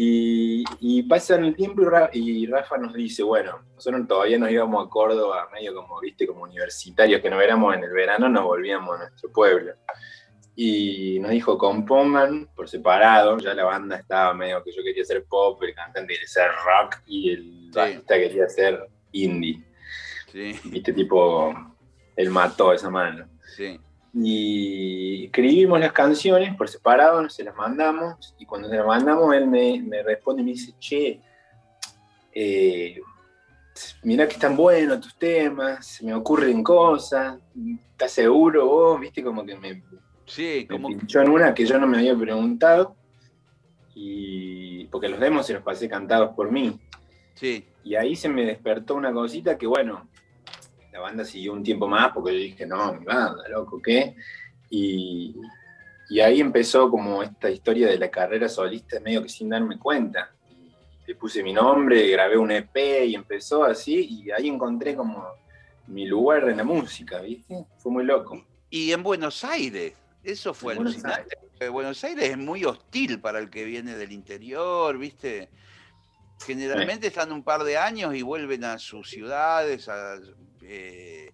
Y, 0.00 0.62
y 0.78 1.02
pasan 1.02 1.44
el 1.44 1.56
tiempo 1.56 1.82
y 1.82 1.84
Ra- 1.86 2.10
y 2.12 2.46
Rafa, 2.46 2.78
nos 2.78 2.94
dice, 2.94 3.24
bueno, 3.24 3.64
nosotros 3.74 4.06
todavía 4.06 4.38
nos 4.38 4.48
íbamos 4.48 4.86
a 4.86 4.88
Córdoba, 4.88 5.48
medio 5.52 5.74
como, 5.74 5.98
viste, 5.98 6.24
como 6.24 6.44
universitarios, 6.44 7.20
que 7.20 7.28
nos 7.28 7.42
éramos 7.42 7.74
en 7.74 7.82
el 7.82 7.90
verano, 7.90 8.28
nos 8.28 8.44
volvíamos 8.44 8.94
a 8.94 9.08
nuestro 9.08 9.32
pueblo. 9.32 9.72
Y 10.54 11.18
nos 11.18 11.32
dijo, 11.32 11.58
compongan 11.58 12.48
por 12.54 12.68
separado, 12.68 13.38
ya 13.38 13.54
la 13.54 13.64
banda 13.64 13.96
estaba 13.96 14.32
medio 14.34 14.62
que 14.62 14.70
yo 14.72 14.84
quería 14.84 15.02
hacer 15.02 15.24
pop, 15.24 15.60
el 15.64 15.74
cantante 15.74 16.12
quería 16.14 16.26
hacer 16.26 16.50
rock 16.64 16.96
y 17.06 17.30
el 17.32 17.70
bajista 17.74 18.14
quería 18.14 18.44
hacer 18.44 18.88
indie. 19.10 19.64
Sí, 20.30 20.54
Viste, 20.64 20.92
tipo, 20.92 21.52
él 22.14 22.30
mató 22.30 22.72
esa 22.72 22.88
mano 22.90 23.26
sí. 23.56 23.80
Y 24.14 25.26
escribimos 25.26 25.78
las 25.80 25.92
canciones 25.92 26.56
por 26.56 26.68
separado, 26.68 27.28
se 27.28 27.44
las 27.44 27.54
mandamos, 27.54 28.34
y 28.38 28.46
cuando 28.46 28.68
se 28.68 28.76
las 28.76 28.86
mandamos, 28.86 29.34
él 29.34 29.46
me, 29.46 29.82
me 29.82 30.02
responde 30.02 30.42
y 30.42 30.44
me 30.44 30.50
dice, 30.52 30.74
che, 30.78 31.20
eh, 32.32 33.00
mirá 34.02 34.26
que 34.26 34.34
están 34.34 34.56
buenos 34.56 35.00
tus 35.00 35.16
temas, 35.16 35.86
se 35.86 36.04
me 36.04 36.14
ocurren 36.14 36.62
cosas, 36.62 37.38
¿estás 37.90 38.12
seguro 38.12 38.66
vos? 38.66 39.00
Viste, 39.00 39.22
como 39.22 39.44
que 39.44 39.56
me, 39.56 39.82
Sí, 40.24 40.66
me 40.68 40.76
como 40.76 40.88
pinchó 40.88 41.20
en 41.22 41.30
una 41.30 41.54
que 41.54 41.64
yo 41.64 41.78
no 41.78 41.86
me 41.86 41.98
había 41.98 42.16
preguntado, 42.16 42.96
y 43.94 44.84
porque 44.86 45.08
los 45.08 45.18
demos 45.20 45.46
se 45.46 45.54
los 45.54 45.62
pasé 45.62 45.88
cantados 45.88 46.34
por 46.34 46.50
mí. 46.50 46.78
sí, 47.34 47.64
Y 47.84 47.94
ahí 47.94 48.14
se 48.14 48.28
me 48.28 48.44
despertó 48.44 48.94
una 48.94 49.12
cosita 49.12 49.58
que, 49.58 49.66
bueno, 49.66 50.08
la 50.98 51.02
banda 51.04 51.24
siguió 51.24 51.52
un 51.52 51.62
tiempo 51.62 51.86
más 51.86 52.10
porque 52.12 52.32
yo 52.32 52.38
dije, 52.40 52.66
no, 52.66 52.92
mi 52.94 53.04
banda, 53.04 53.46
loco, 53.48 53.80
¿qué? 53.80 54.16
Y, 54.68 55.36
y 56.10 56.20
ahí 56.20 56.40
empezó 56.40 56.90
como 56.90 57.22
esta 57.22 57.48
historia 57.48 57.86
de 57.86 57.98
la 57.98 58.10
carrera 58.10 58.48
solista 58.48 58.98
medio 58.98 59.22
que 59.22 59.28
sin 59.28 59.48
darme 59.48 59.78
cuenta. 59.78 60.32
Le 61.06 61.14
puse 61.14 61.42
mi 61.44 61.52
nombre, 61.52 62.08
grabé 62.10 62.36
un 62.36 62.50
EP 62.50 63.04
y 63.06 63.14
empezó 63.14 63.62
así 63.64 64.24
y 64.24 64.30
ahí 64.32 64.48
encontré 64.48 64.96
como 64.96 65.24
mi 65.86 66.04
lugar 66.06 66.48
en 66.48 66.56
la 66.56 66.64
música, 66.64 67.20
¿viste? 67.20 67.64
Fue 67.78 67.92
muy 67.92 68.04
loco. 68.04 68.44
Y 68.68 68.90
en 68.92 69.02
Buenos 69.04 69.44
Aires, 69.44 69.92
eso 70.24 70.52
fue 70.52 70.72
En 70.72 70.78
Buenos 70.78 70.94
alucinante. 71.04 71.36
porque 71.50 71.68
Buenos 71.68 72.02
Aires 72.02 72.28
es 72.28 72.36
muy 72.36 72.64
hostil 72.64 73.20
para 73.20 73.38
el 73.38 73.48
que 73.50 73.64
viene 73.64 73.94
del 73.96 74.10
interior, 74.10 74.98
¿viste? 74.98 75.48
Generalmente 76.44 77.06
están 77.06 77.30
un 77.32 77.42
par 77.44 77.62
de 77.62 77.78
años 77.78 78.14
y 78.16 78.22
vuelven 78.22 78.64
a 78.64 78.78
sus 78.78 79.08
ciudades. 79.08 79.88
a- 79.88 80.18
eh, 80.68 81.32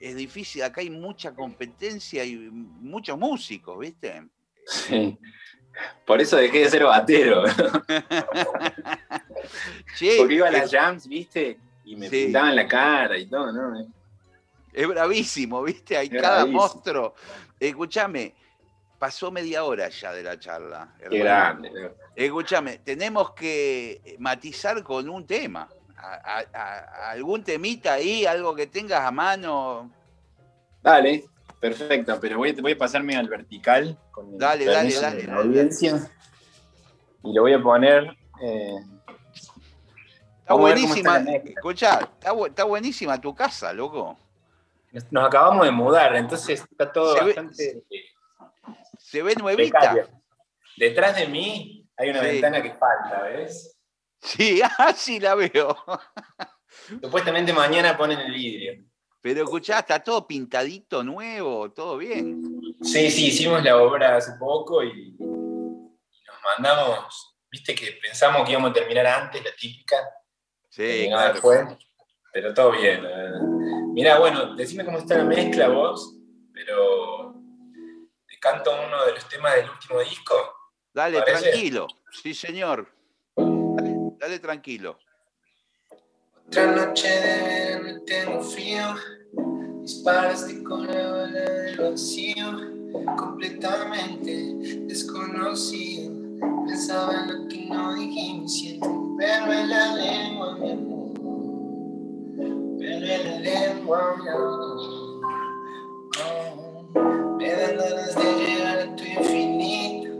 es 0.00 0.16
difícil, 0.16 0.62
acá 0.62 0.80
hay 0.80 0.88
mucha 0.90 1.34
competencia 1.34 2.24
y 2.24 2.36
muchos 2.36 3.18
músicos, 3.18 3.78
¿viste? 3.78 4.24
Sí. 4.66 5.18
Por 6.06 6.20
eso 6.20 6.36
dejé 6.36 6.60
de 6.60 6.70
ser 6.70 6.84
batero. 6.84 7.44
Che, 9.96 10.16
Porque 10.18 10.34
iba 10.34 10.48
a 10.48 10.50
las 10.50 10.70
jams, 10.70 11.06
¿viste? 11.06 11.58
Y 11.84 11.96
me 11.96 12.08
Sí. 12.08 12.24
pintaban 12.24 12.56
la 12.56 12.66
cara 12.66 13.16
y 13.18 13.26
todo, 13.26 13.52
¿no? 13.52 13.86
es 14.72 14.86
bravísimo, 14.86 15.62
¿viste? 15.64 15.96
Hay 15.96 16.06
Es 16.06 16.20
cada 16.22 16.36
bravísimo. 16.44 16.60
monstruo. 16.62 17.14
Escúchame, 17.58 18.34
pasó 19.00 19.30
media 19.32 19.64
hora 19.64 19.88
ya 19.88 20.12
de 20.12 20.22
la 20.22 20.38
charla. 20.38 20.94
Qué 21.10 21.18
grande. 21.18 21.92
Escúchame, 22.14 22.78
tenemos 22.78 23.32
que 23.34 24.16
matizar 24.20 24.82
con 24.84 25.08
un 25.08 25.26
tema. 25.26 25.68
A- 26.02 26.38
a- 26.38 26.46
a- 26.54 27.10
algún 27.10 27.44
temita 27.44 27.94
ahí, 27.94 28.24
algo 28.26 28.54
que 28.54 28.66
tengas 28.66 29.00
a 29.00 29.10
mano. 29.10 29.90
Dale, 30.82 31.24
perfecto, 31.60 32.18
pero 32.20 32.38
voy, 32.38 32.52
voy 32.52 32.72
a 32.72 32.78
pasarme 32.78 33.16
al 33.16 33.28
vertical 33.28 33.98
con 34.10 34.38
Dale, 34.38 34.64
dale, 34.64 34.94
dale, 34.94 35.30
audiencia. 35.32 36.10
Y 37.22 37.34
lo 37.34 37.42
voy 37.42 37.52
a 37.52 37.62
poner. 37.62 38.16
eh, 38.42 38.76
Está 40.40 40.54
buenísima. 40.54 41.18
Escuchá, 41.18 42.00
está, 42.18 42.32
está 42.46 42.64
buenísima 42.64 43.20
tu 43.20 43.34
casa, 43.34 43.72
loco. 43.72 44.16
nos 45.12 45.26
acabamos 45.26 45.64
de 45.64 45.70
mudar, 45.70 46.16
entonces 46.16 46.64
está 46.68 46.90
todo 46.90 47.14
Se 47.14 47.20
ve- 47.20 47.26
bastante 47.26 47.84
Se 48.98 49.22
ve 49.22 49.34
nuevita. 49.36 49.78
precario. 49.78 50.08
Detrás 50.76 51.14
de 51.16 51.28
mí 51.28 51.86
hay 51.96 52.10
una 52.10 52.20
Sí. 52.20 52.26
ventana 52.26 52.62
que 52.62 52.70
falta, 52.74 53.22
¿ves? 53.22 53.76
Sí, 54.20 54.60
así 54.78 55.18
la 55.20 55.34
veo. 55.34 55.76
Supuestamente 57.02 57.52
mañana 57.52 57.96
ponen 57.96 58.20
el 58.20 58.32
vidrio. 58.32 58.84
Pero 59.22 59.44
escuchá, 59.44 59.80
está 59.80 60.02
todo 60.02 60.26
pintadito, 60.26 61.02
nuevo, 61.02 61.70
todo 61.72 61.98
bien. 61.98 62.42
Sí, 62.82 63.10
sí, 63.10 63.26
hicimos 63.26 63.62
la 63.62 63.76
obra 63.76 64.16
hace 64.16 64.32
poco 64.38 64.82
y, 64.82 65.14
y 65.18 66.22
nos 66.26 66.42
mandamos. 66.42 67.36
Viste 67.50 67.74
que 67.74 67.98
pensamos 68.00 68.44
que 68.44 68.52
íbamos 68.52 68.70
a 68.70 68.74
terminar 68.74 69.06
antes, 69.06 69.44
la 69.44 69.50
típica. 69.54 69.96
Sí, 70.70 71.06
claro. 71.08 71.32
después, 71.34 71.60
pero 72.32 72.54
todo 72.54 72.70
bien. 72.70 73.02
Mira, 73.92 74.18
bueno, 74.18 74.54
decime 74.54 74.84
cómo 74.84 74.98
está 74.98 75.18
la 75.18 75.24
mezcla 75.24 75.68
vos, 75.68 76.16
pero 76.54 77.34
te 78.26 78.38
canto 78.38 78.70
uno 78.86 79.04
de 79.04 79.12
los 79.12 79.28
temas 79.28 79.56
del 79.56 79.68
último 79.68 80.00
disco. 80.00 80.34
Dale, 80.94 81.20
tranquilo. 81.22 81.88
Sí, 82.10 82.32
señor. 82.32 82.99
Dale, 84.20 84.38
tranquilo. 84.38 84.98
Otra 86.46 86.66
noche 86.76 87.08
de 87.08 87.78
verano 87.78 88.02
tengo 88.02 88.42
frío, 88.42 88.94
disparaste 89.80 90.62
con 90.62 90.86
la 90.86 91.10
bala 91.10 91.40
del 91.40 91.78
vacío, 91.78 92.46
completamente 93.16 94.52
desconocido. 94.86 96.12
Pensaba 96.66 97.22
en 97.22 97.28
lo 97.32 97.48
que 97.48 97.64
no 97.64 97.94
dijimos, 97.94 98.52
siento 98.52 98.90
un 98.90 99.22
en 99.22 99.70
la 99.70 99.96
lengua, 99.96 100.58
mi 100.58 100.70
amor. 100.70 101.14
Pelo 102.78 103.06
en 103.06 103.24
la 103.24 103.38
lengua, 103.40 104.16
mi 104.22 104.28
amor. 104.28 105.22
Oh, 106.22 107.36
me 107.38 107.50
dan 107.52 107.76
ganas 107.78 108.14
de 108.14 108.34
llegar 108.34 108.78
a 108.80 108.96
tu 108.96 109.02
infinito, 109.02 110.10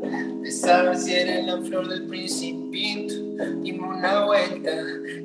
de 0.40 0.50
saber 0.50 0.96
si 0.96 1.12
eres 1.12 1.44
la 1.44 1.60
flor 1.60 1.86
del 1.86 2.06
principito. 2.06 3.19
Dime 3.62 3.88
una 3.88 4.26
vuelta 4.26 4.70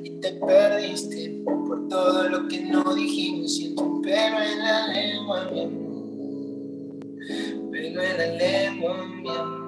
y 0.02 0.10
te 0.20 0.32
perdiste 0.32 1.42
por 1.44 1.86
todo 1.88 2.28
lo 2.30 2.48
que 2.48 2.62
no 2.62 2.94
dijimos. 2.94 3.56
Siento 3.56 3.82
un 3.82 4.00
pelo 4.00 4.40
en 4.40 4.58
la 4.58 4.88
lengua, 4.88 5.50
mi 5.52 5.64
amor. 5.64 5.96
Pelo 7.70 8.02
en 8.02 8.18
la 8.18 8.26
lengua, 8.26 9.06
mi 9.06 9.28
amor. 9.28 9.66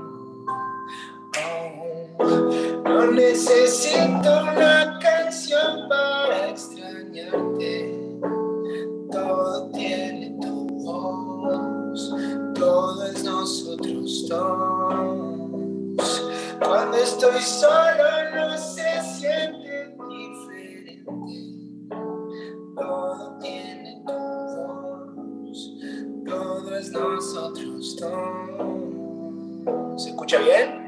No 2.85 3.13
necesito 3.13 4.43
una 4.43 4.99
canción 4.99 5.89
para 5.89 6.49
extrañarte. 6.49 7.95
Todo 9.13 9.71
tiene 9.73 10.39
tu 10.41 10.67
voz, 10.67 12.15
todo 12.55 13.07
es 13.07 13.25
nosotros 13.25 14.27
dos. 14.29 15.28
Cuando 16.65 16.97
estoy 16.97 17.41
solo 17.41 18.05
no 18.35 18.57
se 18.57 19.03
siente 19.03 19.95
diferente. 20.09 21.05
Todo 22.77 23.39
tiene 23.39 24.03
tu 24.07 24.13
voz, 24.13 25.75
todo 26.27 26.77
es 26.77 26.91
nosotros 26.93 27.97
dos. 28.01 30.03
¿Se 30.03 30.11
escucha 30.11 30.39
bien? 30.39 30.87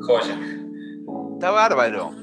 Joya. 0.00 0.38
Está 1.34 1.50
bárbaro. 1.50 2.21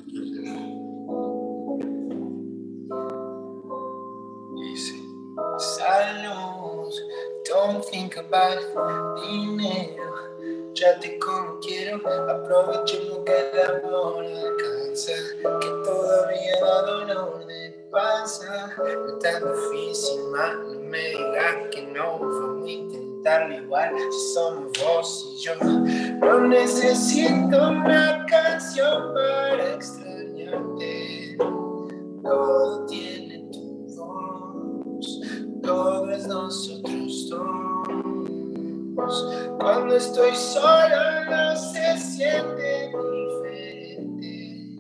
Dinero, 9.22 10.14
trate 10.76 11.18
como 11.20 11.60
quiero, 11.60 11.98
aprovechemos 11.98 13.20
que 13.26 13.50
el 13.52 13.60
amor 13.60 14.24
alcanza, 14.24 15.14
que 15.60 15.68
todavía 15.84 16.60
da 16.62 16.82
dolor 16.84 17.46
de 17.48 17.88
panza, 17.92 18.74
no 18.78 18.86
es 18.86 19.20
tan 19.20 19.44
difícil, 19.44 20.22
más 20.32 20.54
no 20.54 20.80
me 20.80 21.10
digas 21.10 21.56
que 21.72 21.82
no, 21.88 22.20
vamos 22.20 22.66
a 22.66 22.70
intentarlo 22.70 23.56
igual, 23.56 23.96
si 24.12 24.34
somos 24.34 24.72
vos 24.84 25.28
y 25.32 25.44
yo, 25.44 25.56
no 25.62 26.48
necesito 26.48 27.70
una 27.70 28.26
canción 28.28 29.14
para 29.14 29.74
extrañarte, 29.74 31.38
todo 32.22 32.86
tiene 32.86 33.50
tu 33.52 33.88
voz, 33.96 35.22
todo 35.64 36.12
es 36.12 36.28
nosotros 36.28 36.89
Cuando 39.60 39.96
estoy 39.96 40.36
solo, 40.36 41.26
no 41.30 41.56
se 41.56 41.98
siente 41.98 42.92
diferente. 43.12 44.78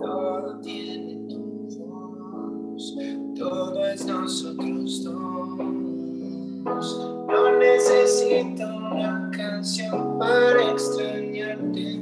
Todo 0.00 0.60
tiene 0.60 1.28
tu 1.28 1.68
voz, 1.78 2.96
todo 3.36 3.86
es 3.86 4.06
nosotros 4.06 5.04
dos. 5.04 5.58
No 7.28 7.58
necesito 7.58 8.64
una 8.64 9.30
canción 9.36 10.18
para 10.18 10.70
extrañarte. 10.70 12.00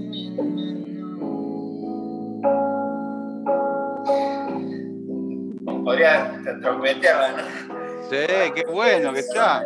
Podría 5.84 6.40
trompetearla, 6.62 7.32
¿no? 7.32 7.82
Sí, 8.08 8.26
qué 8.54 8.64
bueno 8.70 9.12
que 9.12 9.20
está. 9.20 9.64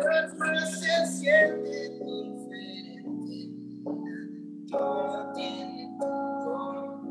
Todo 4.69 5.33
tiene 5.35 5.97
voz, 5.99 7.01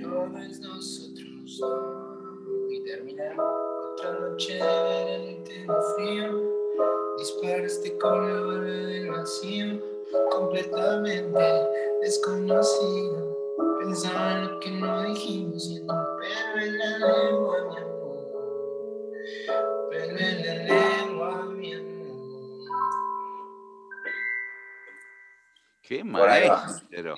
todo 0.00 0.38
es 0.38 0.60
nosotros 0.60 1.58
dos. 1.58 1.72
Y 2.70 2.84
terminar 2.84 3.36
otra 3.38 4.12
noche 4.20 4.54
de 4.54 4.60
verano 4.60 5.24
en 5.26 5.68
frío. 5.96 6.28
Disparaste 7.18 7.98
con 7.98 8.26
la 8.26 8.40
bala 8.40 8.86
del 8.86 9.10
vacío, 9.10 9.80
completamente 10.30 11.40
desconocido. 12.00 13.36
Pensaba 13.80 14.32
en 14.32 14.46
lo 14.46 14.60
que 14.60 14.70
no 14.70 15.02
dijimos 15.04 15.70
en 15.70 15.82
un 15.82 15.98
pelo 16.18 16.66
en 16.66 16.78
la 16.78 16.98
lengua, 16.98 17.56
mi 17.68 17.76
amor. 17.76 18.18
Pelo 19.90 20.18
en 20.18 20.39
Qué 25.90 26.04
maestro. 26.04 27.16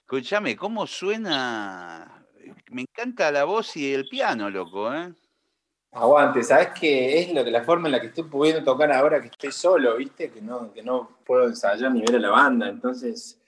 Escúchame, 0.00 0.56
¿cómo 0.56 0.84
suena? 0.84 2.26
Me 2.72 2.82
encanta 2.82 3.30
la 3.30 3.44
voz 3.44 3.76
y 3.76 3.94
el 3.94 4.08
piano, 4.08 4.50
loco, 4.50 4.92
¿eh? 4.92 5.14
Aguante, 5.92 6.42
¿sabes 6.42 6.70
qué 6.74 7.20
es 7.20 7.32
lo 7.32 7.44
que 7.44 7.52
la 7.52 7.62
forma 7.62 7.86
en 7.86 7.92
la 7.92 8.00
que 8.00 8.08
estoy 8.08 8.24
pudiendo 8.24 8.64
tocar 8.64 8.90
ahora 8.90 9.20
que 9.20 9.28
estoy 9.28 9.52
solo, 9.52 9.96
viste? 9.96 10.32
Que 10.32 10.42
no, 10.42 10.72
que 10.72 10.82
no 10.82 11.18
puedo 11.24 11.46
ensayar 11.46 11.92
ni 11.92 12.00
ver 12.00 12.16
a 12.16 12.18
la 12.18 12.30
banda, 12.30 12.68
entonces 12.68 13.40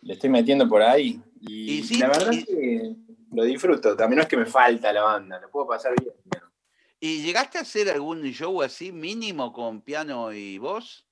le 0.00 0.14
estoy 0.14 0.30
metiendo 0.30 0.66
por 0.66 0.80
ahí. 0.80 1.20
Y, 1.42 1.80
Y 1.80 1.82
sí, 1.82 1.98
la 1.98 2.08
verdad 2.08 2.32
es 2.32 2.46
que 2.46 2.96
lo 3.32 3.44
disfruto, 3.44 3.94
también 3.94 4.16
no 4.16 4.22
es 4.22 4.28
que 4.28 4.38
me 4.38 4.46
falta 4.46 4.94
la 4.94 5.02
banda, 5.02 5.38
lo 5.38 5.50
puedo 5.50 5.66
pasar 5.66 5.92
bien. 6.00 6.14
¿Y 7.00 7.22
llegaste 7.22 7.58
a 7.58 7.60
hacer 7.60 7.90
algún 7.90 8.22
show 8.32 8.62
así 8.62 8.92
mínimo 8.92 9.52
con 9.52 9.82
piano 9.82 10.32
y 10.32 10.56
voz? 10.56 11.06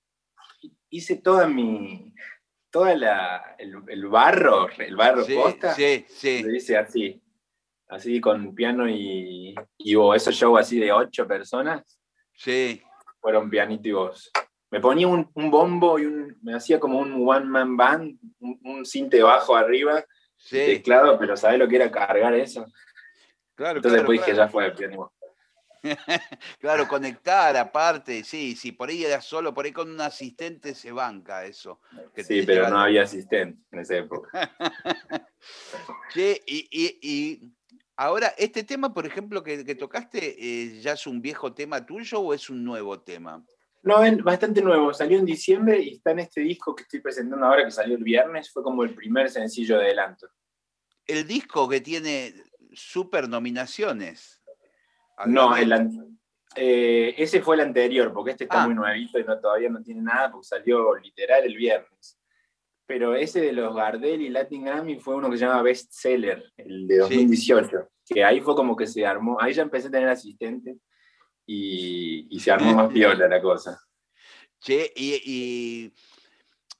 Hice 0.88 1.16
toda 1.16 1.46
mi, 1.46 2.14
toda 2.72 2.96
la, 2.96 3.54
el, 3.58 3.74
el 3.86 4.06
barro, 4.08 4.68
el 4.78 4.96
barro 4.96 5.22
Sí, 5.24 5.34
posta, 5.34 5.74
sí, 5.74 6.04
sí. 6.08 6.42
lo 6.42 6.52
hice 6.54 6.76
así, 6.76 7.22
así 7.88 8.20
con 8.20 8.54
piano 8.54 8.88
y, 8.88 9.54
y 9.78 9.94
voz, 9.94 10.16
esos 10.16 10.34
shows 10.34 10.58
así 10.60 10.80
de 10.80 10.90
ocho 10.90 11.28
personas, 11.28 11.82
Sí, 12.34 12.82
fueron 13.20 13.48
pianito 13.50 13.88
y 13.88 13.92
voz. 13.92 14.32
Me 14.70 14.80
ponía 14.80 15.06
un, 15.06 15.30
un 15.34 15.50
bombo 15.50 15.98
y 15.98 16.06
un, 16.06 16.38
me 16.42 16.54
hacía 16.54 16.80
como 16.80 16.98
un 16.98 17.28
one 17.28 17.44
man 17.44 17.76
band, 17.76 18.18
un, 18.40 18.58
un 18.64 18.86
cinte 18.86 19.22
bajo 19.22 19.54
arriba, 19.54 20.02
sí. 20.36 20.56
teclado, 20.56 21.18
pero 21.18 21.36
¿sabes 21.36 21.58
lo 21.58 21.68
que 21.68 21.76
era 21.76 21.90
cargar 21.92 22.34
eso? 22.34 22.64
Claro, 23.54 23.76
Entonces 23.76 24.00
claro, 24.00 24.10
después 24.10 24.20
dije, 24.20 24.32
claro. 24.32 24.46
ya 24.46 24.50
fue 24.50 24.64
el 24.66 24.72
piano. 24.72 25.12
Claro, 26.60 26.86
conectar 26.88 27.56
aparte, 27.56 28.24
sí, 28.24 28.54
sí, 28.56 28.72
por 28.72 28.88
ahí 28.88 29.04
era 29.04 29.20
solo, 29.20 29.52
por 29.52 29.64
ahí 29.64 29.72
con 29.72 29.90
un 29.90 30.00
asistente 30.00 30.74
se 30.74 30.92
banca 30.92 31.44
eso. 31.44 31.80
que 32.14 32.24
Sí, 32.24 32.42
pero 32.42 32.68
no 32.68 32.78
había 32.78 33.02
asistente 33.02 33.62
en 33.72 33.78
esa 33.80 33.96
época. 33.96 34.30
Che, 36.14 36.40
y, 36.46 36.68
y- 36.70 36.98
y 37.02 37.52
ahora, 37.96 38.28
este 38.38 38.62
tema, 38.62 38.92
por 38.94 39.06
ejemplo, 39.06 39.42
que, 39.42 39.64
que 39.64 39.74
tocaste, 39.74 40.36
eh, 40.38 40.80
¿ya 40.80 40.92
es 40.92 41.06
un 41.06 41.20
viejo 41.20 41.52
tema 41.52 41.84
tuyo 41.84 42.20
o 42.20 42.34
es 42.34 42.48
un 42.48 42.62
nuevo 42.64 43.00
tema? 43.00 43.44
No, 43.82 44.04
es 44.04 44.22
bastante 44.22 44.62
nuevo, 44.62 44.94
salió 44.94 45.18
en 45.18 45.24
diciembre 45.24 45.80
y 45.82 45.94
está 45.94 46.12
en 46.12 46.20
este 46.20 46.42
disco 46.42 46.74
que 46.74 46.84
estoy 46.84 47.00
presentando 47.00 47.44
ahora, 47.46 47.64
que 47.64 47.70
salió 47.72 47.96
el 47.96 48.04
viernes, 48.04 48.52
fue 48.52 48.62
como 48.62 48.84
el 48.84 48.94
primer 48.94 49.28
sencillo 49.28 49.78
de 49.78 49.86
adelanto. 49.86 50.28
El 51.06 51.26
disco 51.26 51.68
que 51.68 51.80
tiene 51.80 52.34
super 52.72 53.28
nominaciones. 53.28 54.41
No, 55.26 55.56
el 55.56 55.72
eh, 56.54 57.14
ese 57.16 57.40
fue 57.40 57.54
el 57.56 57.62
anterior, 57.62 58.12
porque 58.12 58.32
este 58.32 58.44
está 58.44 58.62
Ah. 58.62 58.66
muy 58.66 58.74
nuevito 58.74 59.18
y 59.18 59.24
no, 59.24 59.40
todavía 59.40 59.70
no 59.70 59.82
tiene 59.82 60.02
nada, 60.02 60.30
porque 60.30 60.46
salió 60.48 60.94
literal 60.96 61.44
el 61.44 61.56
viernes. 61.56 62.18
Pero 62.86 63.14
ese 63.14 63.40
de 63.40 63.52
los 63.52 63.74
Gardel 63.74 64.20
y 64.20 64.28
Latin 64.28 64.64
Grammy 64.64 64.98
fue 64.98 65.14
uno 65.14 65.30
que 65.30 65.38
se 65.38 65.46
llama 65.46 65.62
Best 65.62 65.92
Seller, 65.92 66.44
el 66.58 66.86
de 66.86 66.98
2018, 66.98 67.88
que 68.06 68.22
ahí 68.24 68.40
fue 68.40 68.54
como 68.54 68.76
que 68.76 68.86
se 68.86 69.06
armó, 69.06 69.40
ahí 69.40 69.54
ya 69.54 69.62
empecé 69.62 69.88
a 69.88 69.92
tener 69.92 70.08
asistente 70.08 70.76
y, 71.46 72.26
y 72.28 72.40
se 72.40 72.50
armó 72.50 72.74
más 72.74 72.92
piola 72.92 73.28
la 73.28 73.40
cosa. 73.40 73.80
Che, 74.60 74.92
y, 74.94 75.14
y, 75.24 75.92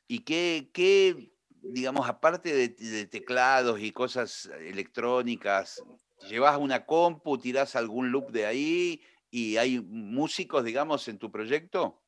y 0.07 0.19
qué, 0.19 0.71
qué, 0.75 1.33
digamos, 1.63 2.07
aparte 2.09 2.53
de, 2.53 2.69
de 2.69 3.07
teclados 3.07 3.81
y 3.81 3.91
cosas 3.91 4.51
electrónicas, 4.61 5.83
¿llevas 6.29 6.59
una 6.59 6.85
compu, 6.85 7.39
tirás 7.39 7.77
algún 7.77 8.11
loop 8.11 8.31
de 8.31 8.47
ahí 8.47 9.01
y 9.31 9.57
hay 9.57 9.81
músicos, 9.81 10.65
digamos, 10.65 11.07
en 11.09 11.19
tu 11.19 11.31
proyecto? 11.31 12.03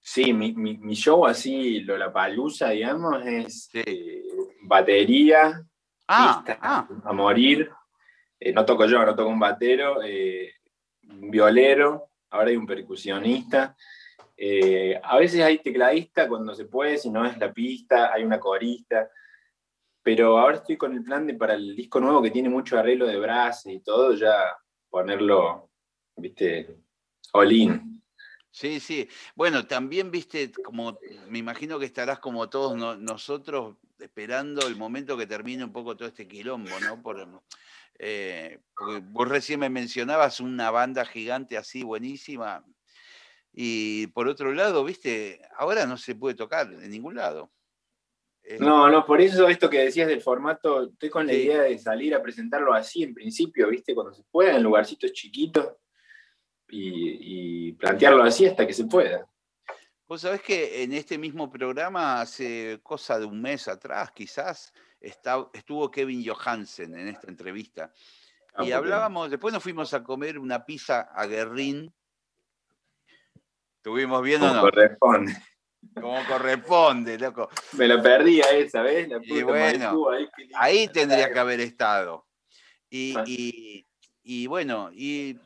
Sí, 0.00 0.32
mi, 0.34 0.52
mi, 0.52 0.76
mi 0.76 0.94
show 0.94 1.24
así, 1.26 1.80
Lollapalooza, 1.80 2.70
digamos, 2.70 3.24
es 3.24 3.68
Sí. 3.72 3.82
eh, 3.86 4.22
batería, 4.62 5.62
Ah, 6.06 6.42
pista 6.44 6.58
ah, 6.60 6.86
a 7.04 7.12
morir. 7.14 7.70
Eh, 8.38 8.52
no 8.52 8.64
toco 8.66 8.84
yo, 8.84 9.02
no 9.06 9.14
toco 9.14 9.30
un 9.30 9.38
batero, 9.40 10.02
eh, 10.02 10.52
un 11.08 11.30
violero, 11.30 12.10
ahora 12.28 12.50
hay 12.50 12.56
un 12.56 12.66
percusionista. 12.66 13.74
A 15.02 15.16
veces 15.16 15.40
hay 15.40 15.58
tecladista 15.58 16.28
cuando 16.28 16.54
se 16.54 16.66
puede, 16.66 16.98
si 16.98 17.08
no 17.08 17.24
es 17.24 17.38
la 17.38 17.52
pista, 17.52 18.12
hay 18.12 18.22
una 18.24 18.38
corista. 18.38 19.08
Pero 20.04 20.38
ahora 20.38 20.58
estoy 20.58 20.76
con 20.76 20.92
el 20.92 21.02
plan 21.02 21.26
de 21.26 21.34
para 21.34 21.54
el 21.54 21.74
disco 21.74 21.98
nuevo 21.98 22.22
que 22.22 22.30
tiene 22.30 22.50
mucho 22.50 22.78
arreglo 22.78 23.06
de 23.06 23.18
brazos 23.18 23.72
y 23.72 23.80
todo, 23.80 24.14
ya 24.14 24.54
ponerlo, 24.90 25.70
viste, 26.16 26.76
all 27.32 27.50
in. 27.50 28.02
sí, 28.50 28.78
sí. 28.80 29.08
Bueno, 29.34 29.66
también, 29.66 30.10
viste, 30.10 30.52
como 30.52 30.98
me 31.28 31.38
imagino 31.38 31.78
que 31.78 31.86
estarás 31.86 32.18
como 32.18 32.50
todos 32.50 32.76
no- 32.76 32.96
nosotros 32.96 33.78
esperando 33.98 34.66
el 34.66 34.76
momento 34.76 35.16
que 35.16 35.26
termine 35.26 35.64
un 35.64 35.72
poco 35.72 35.96
todo 35.96 36.06
este 36.06 36.28
quilombo, 36.28 36.78
¿no? 36.80 37.02
Por, 37.02 37.26
eh, 37.98 38.60
porque 38.76 39.02
vos 39.02 39.26
recién 39.26 39.60
me 39.60 39.70
mencionabas 39.70 40.38
una 40.38 40.70
banda 40.70 41.06
gigante 41.06 41.56
así, 41.56 41.82
buenísima, 41.82 42.62
y 43.56 44.08
por 44.08 44.28
otro 44.28 44.52
lado, 44.52 44.84
viste, 44.84 45.40
ahora 45.56 45.86
no 45.86 45.96
se 45.96 46.14
puede 46.16 46.34
tocar 46.34 46.70
en 46.72 46.90
ningún 46.90 47.14
lado. 47.14 47.52
Eh, 48.46 48.58
No, 48.60 48.90
no, 48.90 49.04
por 49.06 49.20
eso 49.20 49.48
esto 49.48 49.70
que 49.70 49.78
decías 49.80 50.06
del 50.08 50.20
formato, 50.20 50.84
estoy 50.84 51.08
con 51.10 51.26
la 51.26 51.32
idea 51.32 51.62
de 51.62 51.78
salir 51.78 52.14
a 52.14 52.22
presentarlo 52.22 52.74
así 52.74 53.02
en 53.02 53.14
principio, 53.14 53.68
¿viste? 53.68 53.94
Cuando 53.94 54.12
se 54.12 54.22
pueda, 54.24 54.56
en 54.56 54.62
lugarcitos 54.62 55.12
chiquitos, 55.12 55.74
y, 56.68 57.68
y 57.68 57.72
plantearlo 57.72 58.22
así 58.22 58.46
hasta 58.46 58.66
que 58.66 58.72
se 58.72 58.84
pueda. 58.86 59.26
Vos 60.06 60.20
sabés 60.20 60.42
que 60.42 60.82
en 60.82 60.92
este 60.92 61.16
mismo 61.16 61.50
programa, 61.50 62.20
hace 62.20 62.80
cosa 62.82 63.18
de 63.18 63.24
un 63.26 63.40
mes 63.40 63.68
atrás, 63.68 64.10
quizás, 64.12 64.72
está- 65.00 65.48
estuvo 65.54 65.90
Kevin 65.90 66.22
Johansen 66.26 66.94
en 66.98 67.08
esta 67.08 67.28
entrevista. 67.28 67.92
Ah, 68.54 68.64
Y 68.64 68.72
hablábamos, 68.72 69.30
después 69.30 69.52
nos 69.54 69.62
fuimos 69.62 69.94
a 69.94 70.02
comer 70.04 70.38
una 70.38 70.64
pizza 70.64 71.00
a 71.14 71.26
Guerrín. 71.26 71.92
¿Estuvimos 73.76 74.22
bien 74.22 74.42
o 74.42 74.52
no? 74.54 74.60
corresponde. 74.60 75.32
Como 75.94 76.24
corresponde, 76.26 77.18
loco. 77.18 77.48
Me 77.72 77.86
lo 77.88 78.02
perdí 78.02 78.40
a 78.40 78.50
esa, 78.50 78.82
¿ves? 78.82 79.08
La 79.08 79.18
Y 79.22 79.28
puta 79.28 79.44
bueno, 79.44 79.84
Maipú, 80.08 80.08
ahí, 80.56 80.88
tendría 80.88 81.32
que 81.32 81.38
haber 81.38 81.60
estado. 81.60 82.26
Y, 82.90 83.14
Ah. 83.16 83.24
y- 83.26 83.86
y 84.22 84.46
bueno, 84.46 84.90
y 84.92 85.38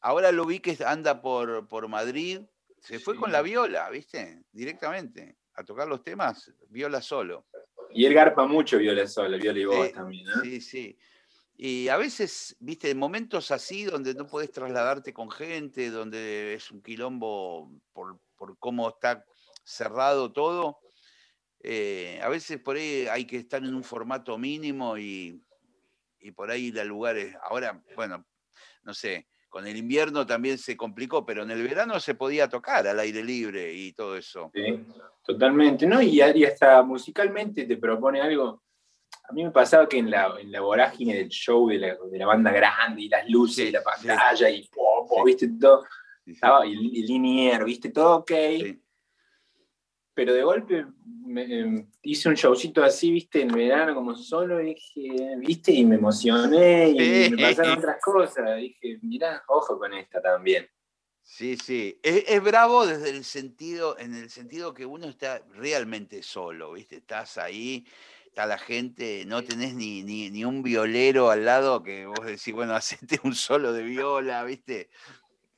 ahora 0.00 0.30
lo 0.32 0.44
vi 0.44 0.60
que 0.60 0.76
anda 0.84 1.20
por, 1.22 1.66
por 1.68 1.88
Madrid. 1.88 2.40
Se 2.80 2.98
fue 2.98 3.16
con 3.16 3.32
la 3.32 3.40
viola, 3.42 3.88
¿viste? 3.90 4.42
Directamente. 4.52 5.36
A 5.54 5.64
tocar 5.64 5.86
los 5.88 6.02
temas, 6.02 6.52
viola 6.68 7.00
solo. 7.00 7.46
Y 7.90 8.04
él 8.06 8.12
garpa 8.12 8.44
mucho 8.46 8.76
viola 8.76 9.06
sola, 9.06 9.36
viola 9.36 9.58
y 9.58 9.64
voz 9.64 9.86
Sí, 9.86 9.92
también, 9.92 10.26
¿eh? 10.28 10.32
Sí, 10.42 10.60
sí. 10.60 10.98
Y 11.56 11.86
a 11.88 11.96
veces, 11.96 12.56
viste, 12.58 12.90
en 12.90 12.98
momentos 12.98 13.52
así 13.52 13.84
donde 13.84 14.12
no 14.14 14.26
podés 14.26 14.50
trasladarte 14.50 15.14
con 15.14 15.30
gente, 15.30 15.88
donde 15.90 16.54
es 16.54 16.70
un 16.72 16.82
quilombo 16.82 17.70
por, 17.92 18.18
por 18.36 18.58
cómo 18.58 18.88
está 18.88 19.24
cerrado 19.64 20.32
todo, 20.32 20.78
eh, 21.60 22.20
a 22.22 22.28
veces 22.28 22.60
por 22.60 22.76
ahí 22.76 23.06
hay 23.10 23.26
que 23.26 23.38
estar 23.38 23.62
en 23.64 23.74
un 23.74 23.82
formato 23.82 24.36
mínimo 24.38 24.98
y, 24.98 25.42
y 26.20 26.30
por 26.30 26.50
ahí 26.50 26.66
ir 26.66 26.78
a 26.78 26.84
lugares. 26.84 27.34
Ahora, 27.42 27.82
bueno, 27.96 28.24
no 28.82 28.92
sé, 28.94 29.26
con 29.48 29.66
el 29.66 29.76
invierno 29.76 30.26
también 30.26 30.58
se 30.58 30.76
complicó, 30.76 31.24
pero 31.24 31.42
en 31.42 31.50
el 31.50 31.62
verano 31.62 31.98
se 32.00 32.14
podía 32.14 32.48
tocar 32.48 32.86
al 32.86 33.00
aire 33.00 33.22
libre 33.24 33.72
y 33.72 33.92
todo 33.92 34.16
eso. 34.16 34.50
Sí, 34.52 34.84
totalmente, 35.24 35.86
¿no? 35.86 36.02
Y, 36.02 36.20
y 36.20 36.44
hasta 36.44 36.82
musicalmente 36.82 37.64
te 37.64 37.76
propone 37.76 38.20
algo. 38.20 38.62
A 39.26 39.32
mí 39.32 39.42
me 39.42 39.50
pasaba 39.50 39.88
que 39.88 39.96
en 39.98 40.10
la, 40.10 40.34
en 40.38 40.52
la 40.52 40.60
vorágine 40.60 41.14
del 41.14 41.28
show 41.30 41.68
de 41.68 41.78
la, 41.78 41.96
de 42.10 42.18
la 42.18 42.26
banda 42.26 42.52
grande 42.52 43.02
y 43.02 43.08
las 43.08 43.26
luces 43.30 43.56
Sí, 43.56 43.68
y 43.68 43.72
la 43.72 43.78
sí. 43.80 43.84
pantalla 43.84 44.50
y 44.50 44.68
po, 44.68 45.06
po, 45.08 45.24
viste 45.24 45.48
todo, 45.58 45.82
Sí, 46.24 46.30
sí. 46.30 46.32
estaba, 46.32 46.66
y, 46.66 46.72
y 46.72 47.06
Linier, 47.06 47.64
viste 47.64 47.90
todo 47.90 48.16
ok, 48.18 48.30
Sí. 48.30 48.83
Pero 50.14 50.32
de 50.32 50.42
golpe 50.42 50.86
me, 51.26 51.42
em, 51.60 51.86
hice 52.02 52.28
un 52.28 52.34
showcito 52.34 52.82
así, 52.82 53.10
viste, 53.10 53.42
en 53.42 53.48
verano 53.48 53.94
como 53.94 54.14
solo, 54.14 54.60
y 54.60 54.74
dije, 54.74 55.36
viste, 55.38 55.72
y 55.72 55.84
me 55.84 55.96
emocioné 55.96 56.90
y 56.90 56.98
Sí. 56.98 57.30
me 57.30 57.38
pasaron 57.38 57.78
otras 57.78 57.96
cosas, 58.00 58.56
dije, 58.56 58.98
mirá, 59.02 59.42
ojo 59.48 59.78
con 59.78 59.92
esta 59.94 60.22
también. 60.22 60.68
Sí, 61.22 61.56
sí. 61.56 61.98
Es, 62.02 62.24
es 62.28 62.42
bravo 62.42 62.86
desde 62.86 63.10
el 63.10 63.24
sentido, 63.24 63.98
en 63.98 64.14
el 64.14 64.30
sentido 64.30 64.74
que 64.74 64.86
uno 64.86 65.06
está 65.08 65.42
realmente 65.54 66.22
solo, 66.22 66.72
¿viste? 66.72 66.96
Estás 66.96 67.38
ahí, 67.38 67.86
está 68.26 68.44
la 68.46 68.58
gente, 68.58 69.24
no 69.26 69.42
tenés 69.42 69.74
ni, 69.74 70.02
ni, 70.02 70.30
ni 70.30 70.44
un 70.44 70.62
violero 70.62 71.30
al 71.30 71.44
lado 71.46 71.82
que 71.82 72.06
vos 72.06 72.24
decís, 72.26 72.52
bueno, 72.52 72.74
hacete 72.76 73.18
un 73.24 73.34
solo 73.34 73.72
de 73.72 73.82
viola, 73.82 74.44
¿viste? 74.44 74.90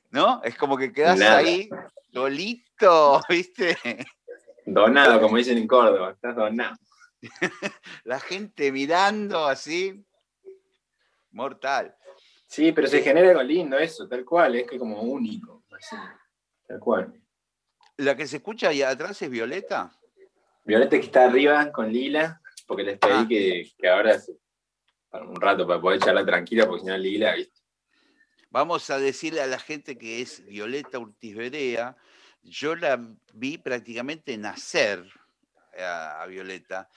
¿No? 0.09 0.41
Es 0.43 0.55
como 0.55 0.77
que 0.77 0.93
quedás 0.93 1.19
Nada. 1.19 1.37
ahí 1.37 1.69
solito, 2.13 3.21
¿viste? 3.29 3.77
Donado, 4.69 5.21
como 5.21 5.37
dicen 5.37 5.57
en 5.57 5.65
Córdoba, 5.67 6.11
estás 6.11 6.35
donado. 6.35 6.75
La 8.03 8.19
gente 8.19 8.69
mirando 8.71 9.45
así, 9.45 10.05
mortal. 11.31 11.95
Sí, 12.47 12.71
pero 12.73 12.87
se 12.87 13.01
genera 13.01 13.29
algo 13.29 13.43
lindo 13.43 13.77
eso, 13.77 14.07
tal 14.07 14.23
cual, 14.25 14.55
es 14.55 14.67
que 14.69 14.77
como 14.77 15.01
único, 15.01 15.63
así, 15.71 15.95
tal 16.67 16.79
cual. 16.79 17.13
La 17.97 18.15
que 18.15 18.27
se 18.27 18.37
escucha 18.37 18.69
ahí 18.69 18.81
atrás 18.81 19.21
es 19.21 19.29
Violeta. 19.29 19.91
Violeta 20.65 20.97
que 20.99 21.05
está 21.05 21.25
arriba 21.25 21.71
con 21.71 21.91
Lila, 21.91 22.41
porque 22.65 22.83
les 22.83 22.97
pedí 22.99 23.11
Ah. 23.13 23.25
que, 23.27 23.71
que 23.77 23.87
ahora 23.89 24.19
se- 24.19 24.37
para 25.09 25.25
un 25.25 25.39
rato 25.39 25.65
para 25.65 25.79
poder 25.79 25.97
echarla 26.01 26.25
tranquila, 26.25 26.67
porque 26.67 26.81
si 26.81 26.87
no 26.87 26.97
Lila, 26.97 27.33
¿viste? 27.35 27.61
Vamos 28.49 28.89
a 28.89 28.97
decirle 28.99 29.41
a 29.41 29.47
la 29.47 29.59
gente 29.59 29.97
que 29.97 30.21
es 30.21 30.45
Violeta 30.45 30.99
Urtiz 30.99 31.35
Berea. 31.35 31.95
Yo 32.47 32.75
la 32.75 32.99
vi 33.33 33.57
prácticamente 33.57 34.37
nacer 34.37 35.03
a, 35.77 36.21
a 36.21 36.25
Violeta, 36.27 36.89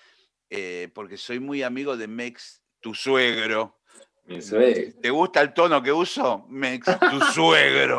eh, 0.48 0.88
porque 0.94 1.16
soy 1.16 1.40
muy 1.40 1.62
amigo 1.62 1.96
de 1.96 2.06
Mex, 2.06 2.62
tu 2.80 2.94
suegro. 2.94 3.80
Mi. 4.26 4.38
¿Te 4.38 5.10
gusta 5.10 5.40
el 5.40 5.52
tono 5.52 5.82
que 5.82 5.92
uso? 5.92 6.46
Mex, 6.48 6.86
tu 7.10 7.20
suegro. 7.34 7.98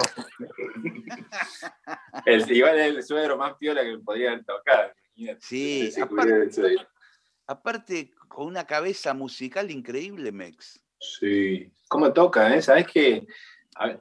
El, 2.26 2.50
igual 2.52 2.80
es 2.80 2.96
el 2.96 3.04
suegro 3.04 3.38
más 3.38 3.56
piola 3.58 3.82
que 3.84 3.98
tocado. 3.98 4.94
imagínate. 5.16 5.42
Sí, 5.42 5.92
aparte-. 6.00 6.88
Aparte, 7.48 8.12
con 8.30 8.48
una 8.48 8.66
cabeza 8.66 9.14
musical 9.14 9.72
increíble, 9.72 10.32
Mex. 10.32 10.82
Sí. 11.00 11.70
¿Cómo 11.90 12.14
toca, 12.14 12.56
eh? 12.56 12.62
¿Sabes 12.62 12.88
que 12.88 13.28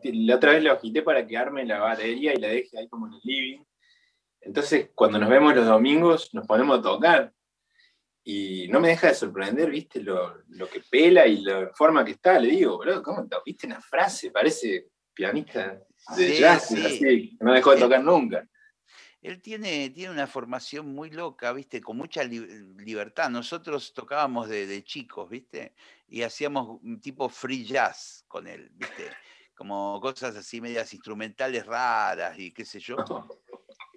La 0.03 0.37
otra 0.37 0.53
vez 0.53 0.63
lo 0.63 0.73
agité 0.73 1.03
para 1.03 1.27
que 1.27 1.37
arme 1.37 1.65
la 1.65 1.79
batería 1.79 2.35
y 2.35 2.39
la 2.39 2.49
deje 2.49 2.79
ahí 2.79 2.89
como 2.89 3.07
en 3.07 3.15
el 3.15 3.21
living. 3.23 3.65
Entonces, 4.43 4.91
cuando 4.95 5.19
nos 5.19 5.29
vemos 5.29 5.55
los 5.55 5.67
domingos, 5.67 6.33
nos 6.35 6.47
ponemos 6.47 6.79
a 6.79 6.83
tocar. 6.83 7.33
Y 8.23 8.69
no 8.69 8.81
me 8.81 8.89
deja 8.89 9.09
de 9.09 9.15
sorprender, 9.15 9.71
¿viste? 9.71 10.03
Lo, 10.03 10.43
lo 10.49 10.69
que 10.69 10.81
pela 10.81 11.27
y 11.27 11.41
la 11.41 11.71
forma 11.75 12.05
que 12.05 12.13
está. 12.13 12.39
Le 12.39 12.49
digo, 12.51 12.77
boludo, 12.77 13.03
¿cómo 13.03 13.27
to- 13.27 13.43
¿Viste 13.45 13.67
una 13.67 13.81
frase? 13.81 14.31
Parece 14.31 14.89
pianista 15.15 15.81
de 16.17 16.29
Sí, 16.35 16.39
jazz, 16.41 16.69
sí. 16.69 16.85
así. 16.85 16.99
que 17.39 17.45
No 17.45 17.53
dejó 17.53 17.73
de 17.75 17.81
tocar 17.81 18.03
nunca. 18.05 18.47
Él 19.23 19.41
tiene, 19.43 19.91
tiene 19.91 20.13
una 20.15 20.27
formación 20.27 20.95
muy 20.95 21.11
loca, 21.11 21.53
¿viste? 21.53 21.81
Con 21.83 21.97
mucha 21.99 22.23
li- 22.25 22.75
libertad. 22.79 23.29
Nosotros 23.31 23.93
tocábamos 23.93 24.49
de, 24.49 24.67
de 24.67 24.83
chicos, 24.85 25.29
¿viste? 25.29 25.75
Y 26.09 26.23
hacíamos 26.23 26.81
un 26.83 27.01
tipo 27.01 27.29
free 27.29 27.65
jazz 27.65 28.25
con 28.29 28.47
él, 28.47 28.71
¿viste? 28.73 29.05
Como 29.61 30.01
cosas 30.01 30.35
así 30.37 30.59
medias 30.59 30.91
instrumentales 30.95 31.67
raras 31.67 32.39
y 32.39 32.51
qué 32.51 32.65
sé 32.65 32.81
yo. 32.81 32.97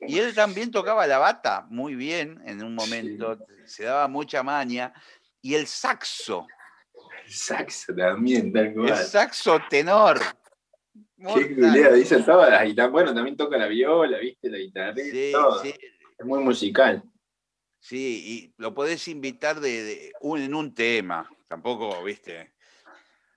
Y 0.05 0.19
él 0.19 0.35
también 0.35 0.69
tocaba 0.69 1.07
la 1.07 1.17
bata 1.17 1.65
muy 1.69 1.95
bien 1.95 2.41
en 2.45 2.61
un 2.61 2.75
momento, 2.75 3.37
se 3.65 3.85
daba 3.85 4.09
mucha 4.09 4.43
maña. 4.43 4.91
Y 5.41 5.53
el 5.55 5.65
saxo, 5.65 6.45
El 7.25 7.31
saxo 7.31 7.95
también, 7.95 8.51
tal 8.51 8.65
el 8.65 8.73
cual. 8.73 8.97
saxo 8.97 9.59
tenor. 9.69 10.19
Qué 11.17 11.55
culea, 11.55 11.93
dice 11.93 12.21
todas. 12.21 12.67
Y 12.67 12.75
tan, 12.75 12.91
bueno, 12.91 13.13
también 13.13 13.37
toca 13.37 13.55
la 13.57 13.67
viola, 13.67 14.17
¿viste? 14.17 14.49
La 14.49 14.57
guitarra, 14.57 14.93
Sí, 14.97 15.31
todo. 15.31 15.63
sí, 15.63 15.73
Es 16.19 16.25
muy 16.25 16.43
musical. 16.43 17.01
Sí, 17.79 18.23
y 18.25 18.61
lo 18.61 18.73
podés 18.73 19.07
invitar 19.07 19.61
de, 19.61 19.83
de 19.83 20.11
un, 20.19 20.41
en 20.41 20.53
un 20.53 20.73
tema, 20.75 21.29
tampoco, 21.47 22.03
viste. 22.03 22.52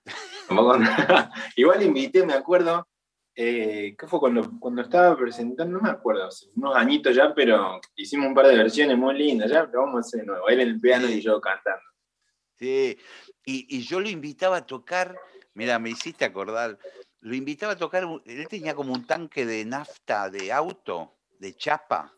Igual 1.55 1.83
invité, 1.83 2.25
me 2.25 2.33
acuerdo, 2.33 2.87
eh, 3.35 3.95
¿qué 3.97 4.07
fue 4.07 4.19
cuando, 4.19 4.59
cuando 4.59 4.81
estaba 4.81 5.15
presentando? 5.17 5.77
No 5.77 5.83
me 5.83 5.89
acuerdo, 5.89 6.25
hace 6.25 6.47
unos 6.55 6.75
añitos 6.75 7.15
ya, 7.15 7.33
pero 7.33 7.79
hicimos 7.95 8.27
un 8.27 8.33
par 8.33 8.47
de 8.47 8.57
versiones 8.57 8.97
muy 8.97 9.17
lindas, 9.17 9.51
ya 9.51 9.63
lo 9.63 9.81
vamos 9.81 9.97
a 9.97 9.99
hacer 9.99 10.21
de 10.21 10.25
nuevo. 10.25 10.47
Él 10.49 10.61
en 10.61 10.67
el 10.69 10.79
piano 10.79 11.07
y 11.07 11.21
yo 11.21 11.39
cantando. 11.39 11.83
Sí, 12.57 12.97
y, 13.45 13.77
y 13.77 13.81
yo 13.81 13.99
lo 13.99 14.09
invitaba 14.09 14.57
a 14.57 14.65
tocar, 14.65 15.15
mira, 15.53 15.77
me 15.77 15.91
hiciste 15.91 16.25
acordar, 16.25 16.79
lo 17.19 17.35
invitaba 17.35 17.73
a 17.73 17.77
tocar, 17.77 18.07
él 18.25 18.47
tenía 18.47 18.73
como 18.73 18.93
un 18.93 19.05
tanque 19.05 19.45
de 19.45 19.65
nafta 19.65 20.29
de 20.29 20.51
auto, 20.51 21.17
de 21.39 21.53
chapa, 21.53 22.16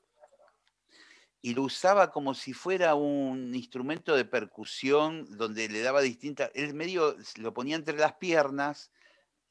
y 1.41 1.53
lo 1.53 1.63
usaba 1.63 2.11
como 2.11 2.33
si 2.33 2.53
fuera 2.53 2.95
un 2.95 3.53
instrumento 3.55 4.15
de 4.15 4.25
percusión 4.25 5.25
donde 5.37 5.69
le 5.69 5.81
daba 5.81 6.01
distintas, 6.01 6.51
él 6.53 6.73
medio 6.73 7.15
lo 7.37 7.53
ponía 7.53 7.75
entre 7.75 7.97
las 7.97 8.13
piernas, 8.13 8.91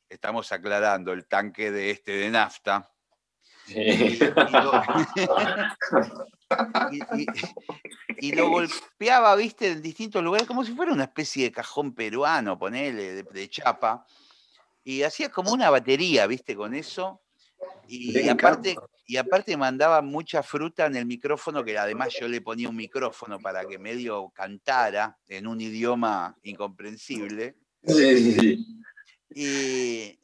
estamos 0.08 0.52
aclarando 0.52 1.12
el 1.12 1.26
tanque 1.26 1.70
de 1.70 1.90
este 1.90 2.12
de 2.12 2.30
nafta, 2.30 2.90
Sí. 3.68 3.74
y, 8.18 8.34
lo, 8.34 8.48
golpeaba, 8.48 9.36
viste, 9.36 9.72
en 9.72 9.82
distintos 9.82 10.24
lugares, 10.24 10.46
como 10.46 10.64
si 10.64 10.72
fuera 10.72 10.90
una 10.92 11.04
especie 11.04 11.44
de 11.44 11.52
cajón 11.52 11.94
peruano, 11.94 12.58
ponele, 12.58 13.22
de 13.22 13.50
chapa. 13.50 14.06
Y 14.84 15.02
hacía 15.02 15.28
como 15.28 15.52
una 15.52 15.68
batería, 15.68 16.26
viste, 16.26 16.56
con 16.56 16.74
eso. 16.74 17.20
Y, 17.88 18.28
aparte, 18.28 18.76
y 19.06 19.16
aparte 19.16 19.56
mandaba 19.56 20.02
mucha 20.02 20.42
fruta 20.42 20.86
en 20.86 20.96
el 20.96 21.06
micrófono, 21.06 21.64
que 21.64 21.78
además 21.78 22.14
yo 22.20 22.28
le 22.28 22.40
ponía 22.42 22.68
un 22.68 22.76
micrófono 22.76 23.38
para 23.40 23.64
que 23.64 23.78
medio 23.78 24.30
cantara 24.34 25.16
en 25.26 25.46
un 25.46 25.60
idioma 25.60 26.36
incomprensible. 26.42 27.56
Sí, 27.84 28.18
sí, 28.18 28.32
sí. 28.32 28.80
Y, 29.34 30.18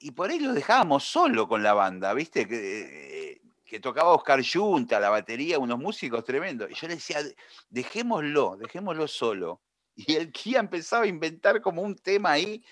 y 0.00 0.10
por 0.10 0.30
ahí 0.30 0.40
lo 0.40 0.52
dejábamos 0.52 1.04
solo 1.04 1.46
con 1.46 1.62
la 1.62 1.72
banda, 1.74 2.12
¿viste? 2.14 2.46
Que, 2.46 3.30
eh, 3.32 3.40
que 3.64 3.80
tocaba 3.80 4.12
Oscar 4.12 4.42
Junta, 4.44 5.00
la 5.00 5.10
batería, 5.10 5.58
unos 5.58 5.78
músicos 5.78 6.24
tremendos. 6.24 6.70
Y 6.70 6.74
yo 6.74 6.88
le 6.88 6.96
decía, 6.96 7.22
"De- 7.22 7.36
dejémoslo, 7.70 8.56
dejémoslo 8.56 9.08
solo. 9.08 9.60
Y 9.96 10.14
el 10.14 10.32
Kia 10.32 10.58
empezaba 10.60 11.04
a 11.04 11.08
inventar 11.08 11.60
como 11.60 11.80
un 11.82 11.94
tema 11.96 12.32
ahí 12.32 12.64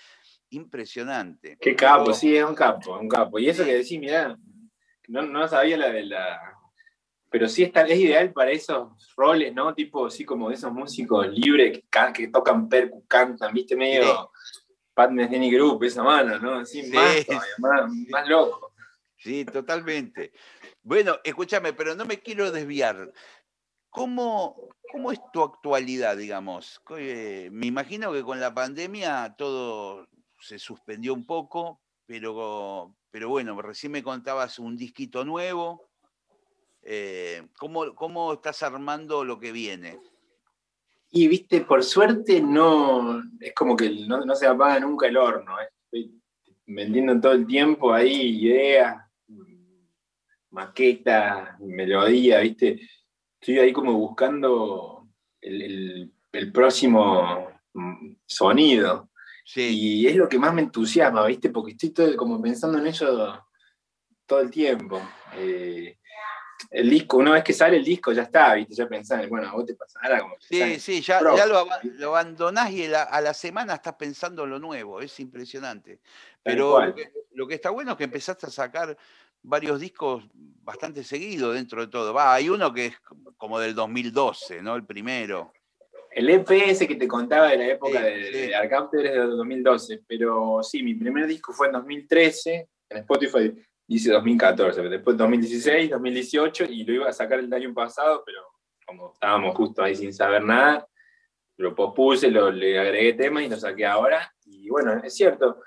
impresionante. 0.53 1.57
Qué 1.59 1.75
capo, 1.75 2.05
Pero- 2.05 2.15
sí, 2.15 2.35
es 2.35 2.43
un 2.45 2.55
capo, 2.55 2.97
un 2.97 3.07
capo. 3.09 3.39
Y 3.39 3.49
eso 3.49 3.63
que 3.65 3.73
decís, 3.75 3.99
mirá, 3.99 4.37
no, 5.07 5.21
no 5.23 5.47
sabía 5.47 5.77
la 5.77 5.89
de 5.89 6.05
la. 6.05 6.39
Pero 7.29 7.47
sí 7.49 7.63
está, 7.63 7.81
es 7.81 7.97
ideal 7.99 8.31
para 8.31 8.51
esos 8.51 9.11
roles, 9.17 9.53
¿no? 9.53 9.73
Tipo, 9.73 10.05
así 10.05 10.23
como 10.23 10.51
esos 10.51 10.71
músicos 10.71 11.27
libres 11.29 11.71
que, 11.79 11.83
can- 11.89 12.13
que 12.13 12.27
tocan 12.27 12.69
percu, 12.69 13.05
cantan, 13.07 13.53
¿viste? 13.53 13.75
Medio 13.75 14.31
Pat 14.93 15.09
Metheny 15.09 15.49
Group, 15.51 15.83
esa 15.83 16.03
mano, 16.03 16.37
¿no? 16.37 16.59
Así, 16.59 16.83
Sí, 16.83 16.91
más, 16.91 17.25
todavía, 17.25 17.47
más, 17.57 17.91
más 18.11 18.27
loco. 18.29 18.73
Sí, 19.17 19.45
totalmente. 19.45 20.31
Bueno, 20.83 21.17
escúchame, 21.23 21.73
pero 21.73 21.95
no 21.95 22.05
me 22.05 22.19
quiero 22.19 22.51
desviar. 22.51 23.11
¿Cómo, 23.89 24.69
cómo 24.91 25.11
es 25.11 25.19
tu 25.31 25.41
actualidad, 25.43 26.17
digamos? 26.17 26.81
Eh, 26.97 27.49
me 27.51 27.67
imagino 27.67 28.11
que 28.11 28.21
con 28.23 28.39
la 28.39 28.53
pandemia 28.53 29.35
todo 29.37 30.07
se 30.43 30.59
suspendió 30.59 31.13
un 31.13 31.25
poco, 31.25 31.81
pero, 32.05 32.95
pero 33.09 33.29
bueno, 33.29 33.59
recién 33.61 33.91
me 33.93 34.03
contabas 34.03 34.59
un 34.59 34.75
disquito 34.75 35.23
nuevo. 35.23 35.89
Eh, 36.81 37.47
¿cómo, 37.57 37.95
¿Cómo 37.95 38.33
estás 38.33 38.61
armando 38.61 39.23
lo 39.23 39.39
que 39.39 39.53
viene? 39.53 39.99
Y, 41.11 41.27
viste, 41.27 41.61
por 41.61 41.83
suerte 41.83 42.41
no. 42.41 43.21
Es 43.39 43.53
como 43.53 43.77
que 43.77 43.89
no, 44.07 44.25
no 44.25 44.35
se 44.35 44.47
apaga 44.47 44.79
nunca 44.79 45.07
el 45.07 45.15
horno. 45.15 45.59
¿eh? 45.61 45.69
Estoy 45.85 46.19
vendiendo 46.65 47.21
todo 47.21 47.33
el 47.33 47.45
tiempo 47.47 47.93
ahí 47.93 48.45
ideas, 48.45 48.97
maquetas, 50.49 51.59
melodía, 51.59 52.39
viste. 52.39 52.81
Estoy 53.39 53.59
ahí 53.59 53.71
como 53.71 53.93
buscando 53.93 55.07
el, 55.39 56.11
el- 56.31 56.51
próximo 56.51 57.47
mm, 57.73 58.15
sonido. 58.25 59.09
Sí, 59.43 60.01
Y 60.01 60.07
es 60.07 60.15
lo 60.15 60.29
que 60.29 60.39
más 60.39 60.53
me 60.53 60.61
entusiasma, 60.61 61.25
¿viste? 61.25 61.49
Porque 61.49 61.71
estoy 61.71 61.89
todo, 61.89 62.15
como 62.15 62.41
pensando 62.41 62.77
en 62.77 62.87
eso 62.87 63.45
todo 64.25 64.39
el 64.39 64.49
tiempo. 64.49 65.01
Eh, 65.35 65.97
el 66.71 66.89
disco, 66.89 67.17
una 67.17 67.33
vez 67.33 67.43
que 67.43 67.53
sale 67.53 67.77
el 67.77 67.83
disco, 67.83 68.13
ya 68.13 68.23
está, 68.23 68.53
¿viste? 68.55 68.73
Ya 68.73 68.87
pensás, 68.87 69.27
bueno, 69.27 69.47
a 69.49 69.51
vos 69.51 69.65
te 69.65 69.75
pasará 69.75 70.21
como 70.21 70.35
sí, 70.39 70.57
pensás 70.59 70.81
sí, 70.81 71.01
ya, 71.01 71.19
ya 71.35 71.45
lo, 71.45 71.67
lo 71.83 72.07
abandonás 72.15 72.71
y 72.71 72.87
la- 72.87 73.03
a 73.03 73.19
la 73.21 73.33
semana 73.33 73.75
estás 73.75 73.95
pensando 73.95 74.45
en 74.45 74.51
lo 74.51 74.59
nuevo, 74.59 75.01
es 75.01 75.19
impresionante. 75.19 75.99
Pero 76.41 76.79
lo 76.85 76.95
que, 76.95 77.11
lo 77.33 77.47
que 77.47 77.55
está 77.55 77.69
bueno 77.69 77.91
es 77.91 77.97
que 77.97 78.03
empezaste 78.05 78.47
a 78.47 78.49
sacar 78.49 78.97
varios 79.41 79.79
discos 79.79 80.23
bastante 80.33 81.03
seguidos 81.03 81.53
dentro 81.53 81.81
de 81.81 81.87
todo. 81.87 82.13
Va, 82.13 82.33
hay 82.33 82.49
uno 82.49 82.73
que 82.73 82.87
es 82.87 82.99
como 83.37 83.59
del 83.59 83.75
2012, 83.75 84.61
¿no? 84.61 84.75
El 84.75 84.85
primero. 84.85 85.51
El 86.15 86.29
EP 86.29 86.49
ese 86.51 86.87
que 86.87 86.95
te 86.95 87.07
contaba 87.07 87.49
de 87.49 87.57
la 87.57 87.67
época 87.67 87.99
Sí, 87.99 88.05
de, 88.05 88.23
sí. 88.25 88.31
de 88.33 89.07
es 89.07 89.11
de 89.13 89.17
2012, 89.17 90.03
pero 90.07 90.59
sí, 90.61 90.83
mi 90.83 90.93
primer 90.95 91.27
disco 91.27 91.53
fue 91.53 91.67
en 91.67 91.73
2013, 91.73 92.69
en 92.89 92.97
Spotify 92.97 93.53
dice 93.87 94.11
2014, 94.11 94.77
pero 94.77 94.89
después 94.89 95.17
2016, 95.17 95.89
2018 95.91 96.65
y 96.65 96.83
lo 96.83 96.93
iba 96.93 97.09
a 97.09 97.13
sacar 97.13 97.39
el 97.39 97.51
año 97.53 97.73
pasado, 97.73 98.23
pero 98.25 98.39
como 98.85 99.13
estábamos 99.13 99.55
justo 99.55 99.83
ahí 99.83 99.95
sin 99.95 100.13
saber 100.13 100.43
nada, 100.43 100.87
lo 101.57 101.75
pospuse, 101.75 102.29
lo, 102.31 102.51
le 102.51 102.79
agregué 102.79 103.13
temas 103.13 103.43
y 103.43 103.49
lo 103.49 103.57
saqué 103.57 103.85
ahora. 103.85 104.33
Y 104.45 104.69
bueno, 104.69 105.01
es 105.03 105.13
cierto, 105.15 105.61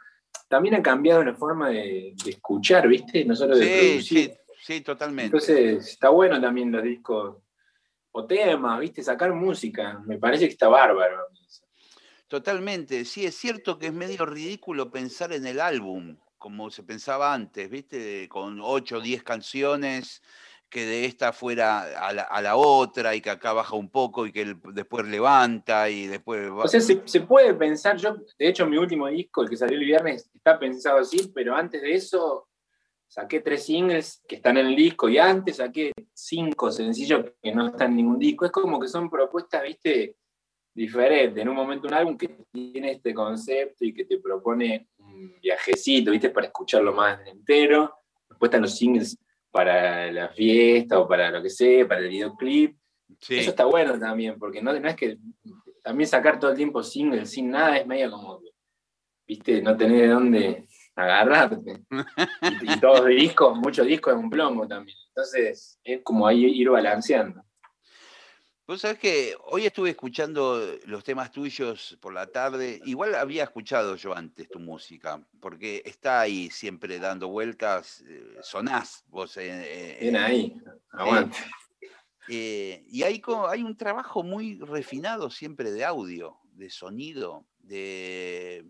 también 0.49 0.75
ha 0.75 0.83
cambiado 0.83 1.23
la 1.25 1.35
forma 1.35 1.71
de, 1.71 2.15
de 2.25 2.31
escuchar, 2.31 2.89
¿viste? 2.89 3.25
No 3.25 3.35
solo 3.37 3.57
de 3.57 3.65
Sí, 3.65 3.71
producir. 3.89 4.31
sí, 4.31 4.37
sí, 4.75 4.81
totalmente. 4.83 5.27
Entonces, 5.27 5.89
está 5.89 6.09
bueno 6.11 6.41
también 6.41 6.73
los 6.73 6.83
discos 6.83 7.37
o 8.19 8.25
temas, 8.27 8.81
¿viste? 8.81 9.03
Sacar 9.03 9.31
música. 9.35 10.01
Me 10.07 10.17
parece 10.19 10.47
que 10.47 10.53
está 10.53 10.69
bárbaro. 10.69 11.19
Totalmente, 12.29 13.05
sí, 13.05 13.27
es 13.27 13.37
cierto 13.37 13.79
que 13.79 13.87
es 13.89 13.93
medio 13.93 14.25
ridículo 14.25 14.91
pensar 14.91 15.33
en 15.35 15.47
el 15.47 15.61
álbum, 15.61 16.17
como 16.39 16.71
se 16.71 16.83
pensaba 16.83 17.33
antes, 17.35 17.69
¿viste? 17.69 18.27
Con 18.29 18.59
8 18.63 18.97
o 18.97 19.01
10 19.01 19.23
canciones, 19.23 20.23
que 20.69 20.87
de 20.87 21.05
esta 21.05 21.33
fuera 21.33 21.83
a 22.07 22.13
la, 22.15 22.23
a 22.23 22.41
la 22.43 22.57
otra 22.57 23.15
y 23.15 23.21
que 23.21 23.31
acá 23.31 23.53
baja 23.53 23.77
un 23.77 23.91
poco 23.91 24.27
y 24.27 24.33
que 24.33 24.43
el- 24.43 24.61
después 24.73 25.07
levanta 25.07 25.89
y 25.91 26.07
después... 26.07 26.51
va- 26.51 26.65
O 26.65 26.69
sea, 26.69 26.81
se, 26.81 27.03
se 27.05 27.21
puede 27.21 27.53
pensar, 27.55 27.97
yo, 27.99 28.17
de 28.39 28.49
hecho, 28.49 28.67
mi 28.67 28.77
último 28.79 29.07
disco, 29.09 29.43
el 29.43 29.51
que 29.51 29.57
salió 29.57 29.79
el 29.79 29.85
viernes, 29.85 30.29
está 30.35 30.59
pensado 30.59 30.99
así, 30.99 31.31
pero 31.35 31.55
antes 31.55 31.83
de 31.83 31.95
eso 31.95 32.49
saqué 33.09 33.41
tres 33.41 33.65
singles 33.65 34.23
que 34.29 34.37
están 34.37 34.57
en 34.57 34.67
el 34.67 34.77
disco 34.77 35.09
y 35.09 35.19
antes 35.19 35.57
saqué 35.57 35.93
cinco 36.13 36.71
sencillos 36.71 37.33
que 37.43 37.55
no 37.55 37.69
están 37.69 37.91
en 37.91 37.97
ningún 37.97 38.19
disco. 38.19 38.45
Es 38.45 38.51
como 38.51 38.79
que 38.81 38.89
son 38.89 39.09
propuestas, 39.09 39.63
viste, 39.63 40.17
diferentes. 40.75 41.41
En 41.41 41.49
un 41.49 41.57
momento 41.57 41.89
un 41.89 41.95
álbum 41.95 42.17
que 42.17 42.29
tiene 42.53 42.93
este 42.93 43.15
concepto 43.15 43.85
y 43.85 43.95
que 43.95 44.05
te 44.05 44.19
propone 44.19 44.89
un 44.99 45.39
viajecito, 45.41 46.11
viste, 46.11 46.31
para 46.31 46.47
escucharlo 46.47 46.93
más 46.93 47.21
entero. 47.27 47.95
Después 48.29 48.49
están 48.49 48.63
los 48.63 48.77
singles 48.77 49.19
para 49.51 50.13
la 50.13 50.29
fiesta 50.29 50.99
o 50.99 51.09
para 51.09 51.31
lo 51.31 51.43
que 51.43 51.49
sea, 51.49 51.89
para 51.89 52.01
el 52.01 52.09
videoclip. 52.09 52.77
sí. 53.21 53.39
Eso 53.39 53.51
está 53.51 53.65
bueno 53.65 53.99
también, 53.99 54.39
porque 54.39 54.61
no, 54.61 54.79
no 54.79 54.89
es 54.89 54.97
que 54.97 55.19
también 55.83 56.09
sacar 56.09 56.39
todo 56.39 56.51
el 56.51 56.57
tiempo 56.57 56.83
single 56.83 57.25
sin 57.25 57.51
nada 57.51 57.79
es 57.79 57.87
medio 57.87 58.11
como, 58.11 58.41
viste, 59.27 59.63
no 59.63 59.77
tener 59.77 60.03
de 60.03 60.09
dónde 60.09 60.69
agarrarte. 60.97 61.83
Y, 62.43 62.73
y 62.75 62.81
todos 62.81 63.07
discos, 63.07 63.57
muchos 63.57 63.87
discos 63.87 64.15
es 64.15 64.19
un 64.21 64.31
plomo 64.31 64.67
también. 64.67 64.97
Entonces 65.09 65.79
es 65.85 66.03
como 66.03 66.27
ahí 66.27 66.45
ir 66.45 66.71
balanceando. 66.71 67.43
Vos 68.67 68.81
sabés 68.81 68.99
que 68.99 69.37
hoy 69.45 69.65
estuve 69.65 69.91
escuchando 69.91 70.61
los 70.87 71.05
temas 71.05 71.31
tuyos 71.31 71.97
por 72.01 72.13
la 72.13 72.27
tarde. 72.27 72.81
Igual 72.85 73.15
había 73.15 73.45
escuchado 73.45 73.95
yo 73.95 74.13
antes 74.17 74.49
tu 74.49 74.59
música, 74.59 75.25
porque 75.41 75.83
está 75.85 76.21
ahí 76.21 76.51
siempre 76.51 76.99
dando 76.99 77.29
vueltas. 77.29 78.03
eh, 78.09 78.37
sonás 78.43 79.05
vos. 79.07 79.37
eh, 79.37 79.99
Bien 80.01 80.17
ahí, 80.17 80.61
aguante. 80.91 81.39
eh, 82.29 82.85
y 82.89 83.05
hay, 83.05 83.23
hay 83.49 83.63
un 83.63 83.77
trabajo 83.77 84.25
muy 84.25 84.59
refinado 84.59 85.31
siempre 85.31 85.71
de 85.71 85.85
audio, 85.85 86.37
de 86.53 86.69
sonido, 86.69 87.47
de 87.59 88.65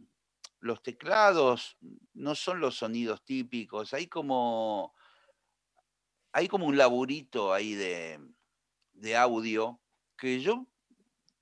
los 0.60 0.82
teclados 0.82 1.76
no 2.14 2.34
son 2.34 2.60
los 2.60 2.76
sonidos 2.76 3.24
típicos, 3.24 3.94
hay 3.94 4.06
como, 4.08 4.94
hay 6.32 6.48
como 6.48 6.66
un 6.66 6.76
laburito 6.76 7.52
ahí 7.52 7.74
de, 7.74 8.20
de 8.92 9.16
audio 9.16 9.80
que 10.16 10.40
yo 10.40 10.66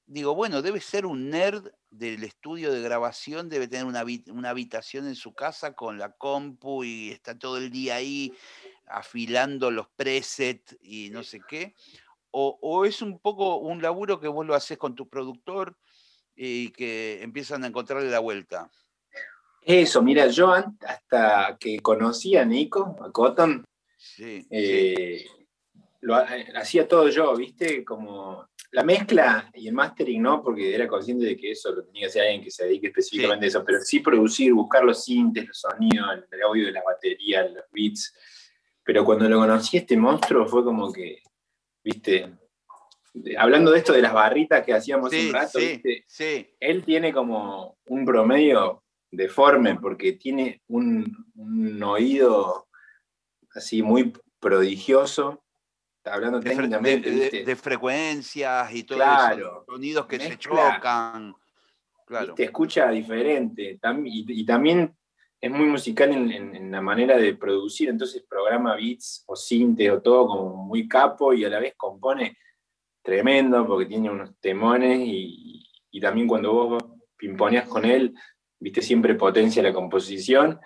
digo, 0.07 0.35
bueno, 0.35 0.62
debe 0.62 0.81
ser 0.81 1.07
un 1.07 1.31
nerd 1.31 1.69
del 1.91 2.25
estudio 2.25 2.73
de 2.73 2.83
grabación, 2.83 3.49
debe 3.49 3.69
tener 3.69 3.87
una, 3.87 4.05
una 4.29 4.51
habitación 4.51 5.07
en 5.07 5.15
su 5.15 5.35
casa 5.35 5.75
con 5.75 5.99
la 5.99 6.12
compu 6.12 6.85
y 6.85 7.11
está 7.11 7.39
todo 7.39 7.59
el 7.59 7.71
día 7.71 7.97
ahí 7.97 8.33
afilando 8.87 9.71
los 9.71 9.89
presets 9.89 10.77
y 10.81 11.11
no 11.11 11.23
sé 11.23 11.41
qué. 11.47 11.75
O, 12.31 12.59
o 12.61 12.85
es 12.85 13.01
un 13.01 13.21
poco 13.21 13.57
un 13.57 13.81
laburo 13.81 14.21
que 14.21 14.29
vos 14.29 14.45
lo 14.45 14.55
haces 14.55 14.77
con 14.77 14.95
tu 14.95 15.09
productor 15.09 15.79
y 16.35 16.71
que 16.73 17.23
empiezan 17.23 17.65
a 17.65 17.69
encontrarle 17.69 18.11
la 18.11 18.19
vuelta. 18.19 18.71
Eso, 19.65 20.03
mira, 20.03 20.27
yo 20.29 20.53
hasta 20.53 21.57
que 21.59 21.81
conocí 21.81 22.37
a 22.37 22.45
Nico, 22.45 22.97
a 23.01 23.11
Cotton, 23.11 23.65
Sí, 24.05 24.43
sí, 24.43 24.49
eh, 24.51 25.27
lo 26.03 26.21
eh, 26.21 26.47
hacía 26.57 26.87
todo 26.87 27.09
yo, 27.09 27.35
¿viste? 27.35 27.83
Como 27.83 28.47
la 28.73 28.85
mezcla 28.85 29.51
y 29.55 29.69
el 29.69 29.75
mastering 29.75 30.23
no, 30.23 30.43
porque 30.43 30.75
era 30.75 30.87
consciente 30.87 31.25
de 31.25 31.37
que 31.37 31.53
eso 31.53 31.73
lo 31.73 31.85
tenía 31.85 32.03
que 32.03 32.07
hacer 32.07 32.23
alguien 32.23 32.43
que 32.43 32.51
se 32.51 32.65
dedique 32.65 32.89
específicamente 32.89 33.47
a 33.47 33.49
eso, 33.49 33.65
pero 33.65 33.81
sí 33.81 34.01
producir, 34.01 34.53
buscar 34.53 34.85
los 34.85 35.05
sintes, 35.05 35.47
los 35.49 35.59
sonidos, 35.59 36.07
el, 36.31 36.43
audio 36.43 36.67
de 36.67 36.73
la 36.73 36.83
batería, 36.83 37.49
los 37.49 37.65
beats. 37.73 38.15
Pero 38.85 39.05
cuando 39.05 39.29
lo 39.29 39.39
conocí, 39.39 39.79
este 39.79 39.97
monstruo 39.97 40.47
fue 40.47 40.62
como 40.62 40.93
que, 40.93 41.23
¿viste? 41.83 42.31
Hablando 43.39 43.71
de 43.71 43.79
esto 43.79 43.95
de 43.95 44.03
las 44.03 44.12
barritas 44.12 44.65
que 44.65 44.75
hacíamos 44.75 45.11
sí, 45.11 45.29
un 45.29 45.33
rato, 45.33 45.59
sí, 45.59 45.67
¿viste? 45.67 46.05
sí. 46.07 46.55
él 46.61 46.85
tiene 46.85 47.12
como 47.12 47.79
un 47.87 48.05
promedio 48.05 48.84
deforme 49.17 49.77
porque 49.77 50.12
tiene 50.12 50.62
un, 50.69 51.27
un 51.37 51.83
oído 51.83 52.69
así 53.55 53.83
muy 53.83 54.12
prodigioso, 54.41 55.43
hablando 56.05 56.41
De, 56.41 56.51
de- 56.51 56.57
técnicamente, 56.57 57.11
de- 57.11 57.17
¿viste? 57.21 57.45
de 57.45 57.57
frecuencias 57.57 58.75
y 58.75 58.83
todo 58.85 58.99
Claro. 58.99 59.37
eso, 59.37 59.65
sonidos 59.73 60.07
que 60.07 60.19
se 60.21 60.29
Mezcla. 60.31 60.75
chocan. 60.77 61.35
Claro. 62.07 62.27
¿viste? 62.29 62.45
escucha 62.45 62.91
diferente 62.91 63.79
y, 64.05 64.41
y 64.41 64.45
también 64.45 64.95
es 65.41 65.51
muy 65.51 65.67
musical 65.67 66.12
en, 66.12 66.31
en- 66.31 66.55
en 66.57 66.71
la 66.71 66.81
manera 66.83 67.17
de 67.17 67.35
producir, 67.35 67.89
entonces 67.89 68.23
programa 68.29 68.77
beats 68.77 69.25
o 69.27 69.35
sinte 69.37 69.91
o 69.91 70.03
todo 70.03 70.27
como 70.27 70.65
muy 70.67 70.87
capo 70.87 71.33
y 71.33 71.45
a 71.45 71.49
la 71.49 71.61
vez 71.61 71.75
compone 71.77 72.37
tremendo 73.03 73.67
porque 73.67 73.87
tiene 73.87 74.11
unos 74.11 74.39
temones 74.41 74.99
y, 75.01 75.67
y 75.91 76.01
también 76.01 76.27
cuando 76.27 76.53
vos 76.53 76.85
pimponeas 77.17 77.67
con 77.69 77.85
él, 77.85 78.15
viste, 78.59 78.83
siempre 78.83 79.15
potencia 79.15 79.63
la 79.63 79.73
composición 79.73 80.61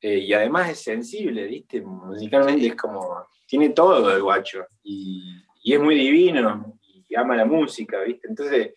eh, 0.00 0.18
y 0.18 0.32
además 0.32 0.70
es 0.70 0.82
sensible, 0.82 1.46
viste, 1.46 1.80
musicalmente 1.82 2.66
es 2.66 2.76
como, 2.76 3.26
tiene 3.46 3.70
todo 3.70 4.14
el 4.14 4.22
guacho 4.22 4.66
y, 4.82 5.42
y 5.62 5.74
es 5.74 5.80
muy 5.80 5.94
divino 5.94 6.78
y 7.08 7.14
ama 7.14 7.36
la 7.36 7.44
música, 7.44 8.00
viste, 8.00 8.28
entonces 8.28 8.74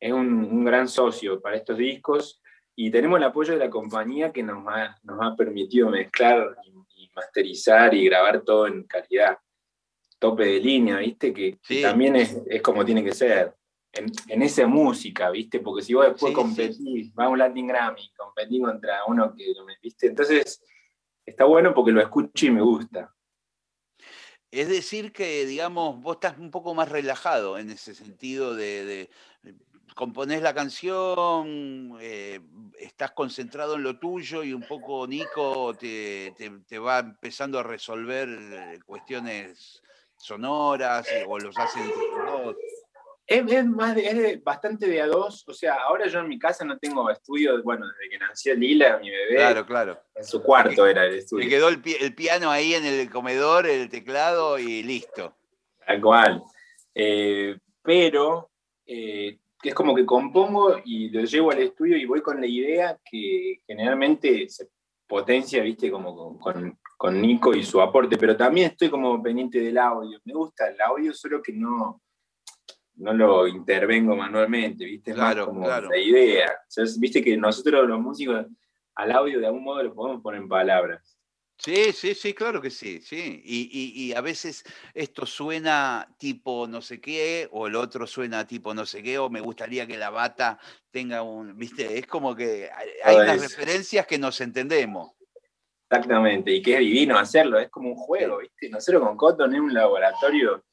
es 0.00 0.12
un, 0.12 0.44
un 0.44 0.64
gran 0.64 0.88
socio 0.88 1.40
para 1.40 1.56
estos 1.56 1.76
discos 1.76 2.40
y 2.74 2.90
tenemos 2.90 3.18
el 3.18 3.24
apoyo 3.24 3.52
de 3.54 3.58
la 3.58 3.70
compañía 3.70 4.32
que 4.32 4.42
nos 4.42 4.64
ha, 4.68 4.96
nos 5.02 5.18
ha 5.20 5.34
permitido 5.34 5.90
mezclar 5.90 6.56
y, 6.64 7.04
y 7.04 7.10
masterizar 7.14 7.94
y 7.94 8.04
grabar 8.04 8.42
todo 8.42 8.66
en 8.66 8.84
calidad 8.84 9.38
tope 10.18 10.44
de 10.44 10.60
línea, 10.60 10.98
¿viste? 10.98 11.32
Que, 11.32 11.58
que 11.66 11.82
también 11.82 12.16
es, 12.16 12.40
es 12.46 12.62
como 12.62 12.84
tiene 12.84 13.04
que 13.04 13.12
ser. 13.12 13.54
En, 13.92 14.12
en 14.28 14.42
esa 14.42 14.66
música, 14.66 15.30
¿viste? 15.30 15.60
Porque 15.60 15.82
si 15.82 15.94
vos 15.94 16.04
después 16.06 16.30
Sí, 16.30 16.34
competís, 16.34 17.14
vas 17.14 17.26
a 17.26 17.30
un 17.30 17.38
Latin 17.38 17.66
Grammy, 17.66 18.12
competís 18.16 18.60
contra 18.60 19.04
uno 19.06 19.34
que, 19.34 19.52
¿viste? 19.82 20.08
Entonces, 20.08 20.62
está 21.24 21.44
bueno 21.44 21.72
porque 21.74 21.92
lo 21.92 22.00
escucho 22.00 22.46
y 22.46 22.50
me 22.50 22.60
gusta. 22.62 23.14
Es 24.50 24.68
decir, 24.68 25.12
que, 25.12 25.44
digamos, 25.46 26.00
vos 26.00 26.16
estás 26.16 26.38
un 26.38 26.50
poco 26.50 26.74
más 26.74 26.88
relajado 26.88 27.58
en 27.58 27.70
ese 27.70 27.94
sentido 27.94 28.54
de, 28.54 28.84
de- 28.84 29.10
componés 29.94 30.42
la 30.42 30.54
canción, 30.54 31.98
eh, 32.00 32.40
estás 32.78 33.10
concentrado 33.12 33.74
en 33.74 33.82
lo 33.82 33.98
tuyo 33.98 34.44
y 34.44 34.52
un 34.52 34.62
poco 34.62 35.06
Nico 35.08 35.74
te, 35.74 36.32
te- 36.36 36.50
te 36.68 36.78
va 36.78 37.00
empezando 37.00 37.58
a 37.58 37.64
resolver 37.64 38.28
eh, 38.28 38.78
cuestiones 38.86 39.82
sonoras 40.16 41.10
y- 41.12 41.24
o 41.26 41.38
los 41.40 41.58
hace 41.58 41.80
entre 41.80 42.02
los. 42.26 42.56
Es, 43.30 43.52
es 43.52 43.66
más 43.66 43.94
de- 43.94 44.06
es 44.06 44.16
de- 44.16 44.36
bastante 44.42 44.86
de 44.88 45.02
a 45.02 45.06
dos, 45.06 45.44
o 45.46 45.52
sea, 45.52 45.74
ahora 45.86 46.06
yo 46.08 46.20
en 46.20 46.28
mi 46.28 46.38
casa 46.38 46.64
no 46.64 46.78
tengo 46.78 47.10
estudio, 47.10 47.62
bueno, 47.62 47.86
desde 47.86 48.08
que 48.10 48.18
nació 48.18 48.54
Lila, 48.54 48.96
mi 48.98 49.10
bebé, 49.10 49.34
Claro, 49.36 49.66
claro. 49.66 50.00
en 50.14 50.24
su 50.24 50.42
cuarto 50.42 50.86
era 50.86 51.04
el 51.04 51.12
Me 51.12 51.18
estudio. 51.18 51.48
quedó 51.50 51.68
el, 51.68 51.82
pi- 51.82 51.96
el 52.00 52.14
piano 52.14 52.50
ahí 52.50 52.72
en 52.72 52.86
el 52.86 53.10
comedor, 53.10 53.66
el 53.66 53.90
teclado 53.90 54.58
y 54.58 54.82
listo. 54.82 55.36
Tal 55.86 56.00
cual. 56.00 56.42
Eh, 56.94 57.58
pero 57.82 58.50
eh, 58.86 59.38
es 59.62 59.74
como 59.74 59.94
que 59.94 60.06
compongo 60.06 60.80
y 60.86 61.10
lo 61.10 61.22
llevo 61.24 61.50
al 61.52 61.58
estudio 61.58 61.98
y 61.98 62.06
voy 62.06 62.22
con 62.22 62.40
la 62.40 62.46
idea 62.46 62.98
que 63.04 63.60
generalmente 63.66 64.48
se 64.48 64.68
potencia, 65.06 65.62
viste, 65.62 65.90
como 65.90 66.16
con, 66.16 66.38
con, 66.38 66.78
con 66.96 67.20
Nico 67.20 67.54
y 67.54 67.62
su 67.62 67.80
aporte, 67.82 68.16
pero 68.16 68.36
también 68.38 68.70
estoy 68.70 68.88
como 68.88 69.22
pendiente 69.22 69.60
del 69.60 69.76
audio. 69.76 70.18
Me 70.24 70.32
gusta 70.32 70.68
el 70.68 70.80
audio, 70.80 71.12
solo 71.12 71.42
que 71.42 71.52
no, 71.52 72.00
no 72.98 73.12
lo 73.14 73.46
intervengo 73.46 74.14
manualmente, 74.16 74.84
¿viste? 74.84 75.10
Es 75.12 75.16
Claro, 75.16 75.46
más 75.46 75.46
como 75.46 75.64
claro. 75.64 75.90
la 75.90 75.98
idea. 75.98 76.50
O 76.50 76.70
sea, 76.70 76.84
es- 76.84 76.98
Viste 76.98 77.22
que 77.22 77.36
nosotros 77.36 77.88
los 77.88 78.00
músicos 78.00 78.46
al 78.94 79.12
audio 79.12 79.38
de 79.40 79.46
algún 79.46 79.64
modo 79.64 79.82
lo 79.82 79.94
podemos 79.94 80.22
poner 80.22 80.42
en 80.42 80.48
palabras. 80.48 81.14
Sí, 81.60 81.92
sí, 81.92 82.14
sí, 82.14 82.34
claro 82.34 82.62
que 82.62 82.70
sí, 82.70 83.00
sí. 83.00 83.42
Y, 83.44 83.68
y- 83.72 84.04
y 84.04 84.12
a 84.14 84.20
veces 84.20 84.64
esto 84.94 85.26
suena 85.26 86.06
tipo 86.16 86.68
no 86.68 86.80
sé 86.80 87.00
qué, 87.00 87.48
o 87.50 87.66
el 87.66 87.74
otro 87.74 88.06
suena 88.06 88.46
tipo 88.46 88.74
no 88.74 88.86
sé 88.86 89.02
qué, 89.02 89.18
o 89.18 89.28
me 89.28 89.40
gustaría 89.40 89.84
que 89.86 89.96
la 89.98 90.10
bata 90.10 90.58
tenga 90.90 91.22
un, 91.22 91.56
viste, 91.58 91.98
es 91.98 92.06
como 92.06 92.36
que 92.36 92.70
hay, 93.02 93.16
unas 93.16 93.40
referencias 93.40 94.06
que 94.06 94.18
nos 94.18 94.40
entendemos. 94.40 95.12
Exactamente, 95.90 96.52
y 96.52 96.62
que 96.62 96.74
es 96.74 96.80
divino 96.80 97.18
hacerlo, 97.18 97.58
es 97.58 97.70
como 97.70 97.88
un 97.90 97.96
juego, 97.96 98.38
¿viste? 98.38 98.68
Nosotros 98.68 99.02
con 99.02 99.16
Cotton 99.16 99.54
es 99.54 99.60
un 99.60 99.74
laboratorio 99.74 100.64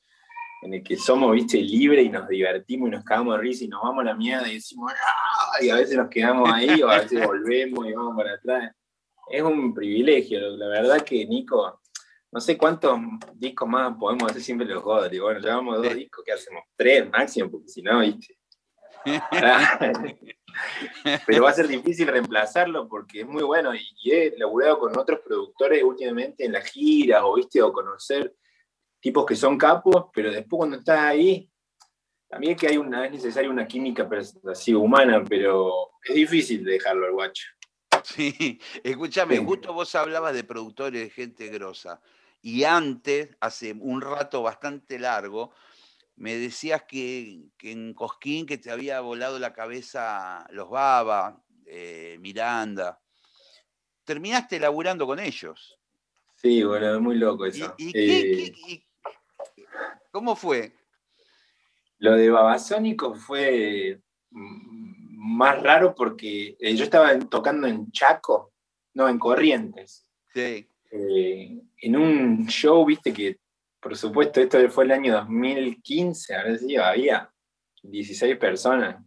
en 0.66 0.74
el 0.74 0.84
que 0.84 0.98
somos, 0.98 1.32
¿viste? 1.32 1.62
Libres 1.62 2.06
y 2.06 2.10
nos 2.10 2.28
divertimos 2.28 2.90
y 2.90 2.92
nos 2.92 3.04
cagamos 3.04 3.36
de 3.36 3.42
risa 3.42 3.64
y 3.64 3.68
nos 3.68 3.84
vamos 3.84 4.02
a 4.02 4.06
la 4.06 4.16
mierda 4.16 4.50
y 4.50 4.56
decimos, 4.56 4.92
¡ah! 4.94 5.64
Y 5.64 5.70
a 5.70 5.76
veces 5.76 5.96
nos 5.96 6.10
quedamos 6.10 6.52
ahí 6.52 6.82
o 6.82 6.90
a 6.90 7.00
veces 7.00 7.26
volvemos 7.26 7.88
y 7.88 7.94
vamos 7.94 8.18
para 8.18 8.34
atrás. 8.34 8.74
Es 9.30 9.44
un 9.44 9.74
privilegio, 9.74 10.40
la 10.58 10.68
verdad 10.68 11.02
que 11.02 11.26
Nico, 11.26 11.82
no 12.32 12.40
sé 12.40 12.58
cuántos 12.58 13.00
discos 13.36 13.70
más 13.70 13.96
podemos 13.98 14.30
hacer 14.30 14.42
siempre 14.42 14.68
los 14.68 14.82
jodas. 14.82 15.12
Digo, 15.12 15.26
bueno, 15.26 15.40
llevamos 15.40 15.78
dos 15.78 15.94
discos, 15.94 16.24
¿qué 16.26 16.32
hacemos? 16.32 16.64
Tres 16.76 17.10
máximo, 17.12 17.52
porque 17.52 17.68
si 17.68 17.82
no, 17.84 18.00
¿viste? 18.00 18.38
Pero 21.28 21.44
va 21.44 21.50
a 21.52 21.54
ser 21.54 21.68
difícil 21.68 22.08
reemplazarlo 22.08 22.88
porque 22.88 23.22
es 23.22 23.28
muy 23.28 23.44
bueno 23.44 23.76
y, 23.76 23.82
y 24.02 24.12
he 24.12 24.34
laburado 24.38 24.80
con 24.80 24.98
otros 24.98 25.20
productores 25.20 25.84
últimamente 25.84 26.44
en 26.46 26.54
las 26.54 26.66
giras 26.66 27.22
o 27.24 27.36
viste 27.36 27.62
o 27.62 27.72
conocer 27.72 28.34
tipos 29.06 29.24
que 29.24 29.36
son 29.36 29.56
capos, 29.56 30.08
pero 30.12 30.32
después 30.32 30.58
cuando 30.58 30.78
estás 30.78 30.98
ahí, 31.00 31.48
también 32.28 32.56
que 32.56 32.68
hay 32.70 32.78
una, 32.78 33.06
es 33.06 33.12
necesaria 33.12 33.52
una 33.52 33.68
química 33.68 34.10
así 34.52 34.74
humana, 34.74 35.24
pero 35.30 35.92
es 36.04 36.16
difícil 36.16 36.66
dejarlo 36.66 37.06
al 37.06 37.12
guacho. 37.12 37.46
Sí, 38.04 38.60
escúchame, 38.84 39.38
Sí. 39.38 39.46
justo 39.46 39.74
vos 39.74 39.94
hablabas 39.94 40.34
de 40.34 40.44
productores 40.44 41.00
de 41.04 41.10
gente 41.12 41.50
grosa. 41.50 42.02
Y 42.42 42.64
antes, 42.64 43.30
hace 43.42 43.74
un 43.80 44.02
rato 44.02 44.42
bastante 44.42 44.98
largo, 44.98 45.52
me 46.16 46.36
decías 46.36 46.82
que, 46.88 47.50
que 47.60 47.74
en 47.74 47.94
Cosquín 47.94 48.48
que 48.48 48.58
te 48.58 48.72
había 48.72 49.02
volado 49.02 49.38
la 49.38 49.54
cabeza 49.54 50.48
los 50.50 50.68
Baba, 50.72 51.44
eh, 51.68 52.18
Miranda. 52.22 53.00
Terminaste 54.04 54.60
laburando 54.60 55.06
con 55.06 55.20
ellos. 55.20 55.78
Sí, 56.36 56.64
bueno, 56.64 56.96
es 56.96 57.02
muy 57.02 57.18
loco 57.18 57.46
¿Y, 57.46 57.50
eso. 57.50 57.74
y 57.78 57.90
Eh, 57.90 57.94
qué- 57.94 58.54
y- 58.68 58.86
cómo 60.16 60.38
fue? 60.38 60.72
Lo 61.98 62.14
de 62.14 62.30
Babasónico 62.30 63.16
fue 63.16 64.00
mm, 64.32 65.36
más 65.36 65.62
raro 65.62 65.94
porque 65.94 66.56
eh, 66.58 66.74
yo 66.74 66.86
estaba 66.86 67.20
tocando 67.20 67.68
en 67.68 67.92
Chaco, 67.92 68.54
no, 68.94 69.10
en 69.10 69.20
Corrientes. 69.20 70.08
Sí, 70.34 70.70
eh, 70.90 71.62
en 71.82 71.98
un 71.98 72.48
show, 72.48 72.86
viste 72.86 73.12
que, 73.12 73.42
por 73.82 73.98
supuesto, 73.98 74.40
esto 74.40 74.58
fue 74.70 74.86
el 74.86 74.92
año 74.92 75.14
2015, 75.16 76.34
a 76.34 76.44
ver 76.44 76.60
si 76.60 76.78
había 76.78 77.30
16 77.84 78.38
personas 78.38 79.04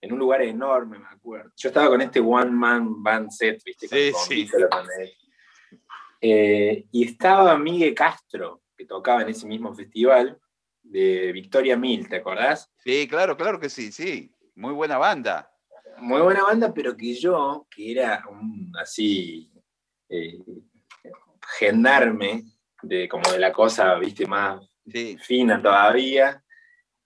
en 0.00 0.10
un 0.14 0.18
lugar 0.18 0.40
enorme, 0.40 0.98
me 0.98 1.08
acuerdo. 1.10 1.52
Yo 1.54 1.68
estaba 1.68 1.88
con 1.88 2.00
este 2.00 2.20
One 2.20 2.50
Man 2.50 3.02
Band 3.02 3.30
Set, 3.30 3.62
viste, 3.62 3.90
con 3.90 3.98
Sí, 3.98 4.10
bombito, 4.10 4.56
sí. 4.96 5.78
Eh, 6.22 6.86
y 6.92 7.04
estaba 7.04 7.58
Miguel 7.58 7.94
Castro, 7.94 8.62
que 8.74 8.86
tocaba 8.86 9.20
en 9.20 9.28
ese 9.28 9.46
mismo 9.46 9.74
festival, 9.74 10.40
de 10.90 11.32
Victoria 11.32 11.76
Mil, 11.76 12.08
¿te 12.08 12.16
acordás? 12.16 12.70
sí, 12.78 13.06
claro, 13.08 13.36
claro 13.36 13.58
que 13.60 13.68
sí, 13.68 13.92
sí. 13.92 14.32
Muy 14.54 14.72
buena 14.72 14.96
banda. 14.98 15.50
Muy 15.98 16.20
buena 16.20 16.42
banda, 16.42 16.72
pero 16.72 16.96
que 16.96 17.14
yo, 17.14 17.66
que 17.70 17.92
era 17.92 18.24
un 18.30 18.72
así 18.80 19.50
eh, 20.08 20.38
gendarme 21.58 22.44
de 22.82 23.08
como 23.08 23.30
de 23.30 23.38
la 23.38 23.52
cosa, 23.52 23.94
viste, 23.96 24.26
más 24.26 24.60
Sí, 24.86 25.18
fina 25.18 25.60
todavía, 25.60 26.44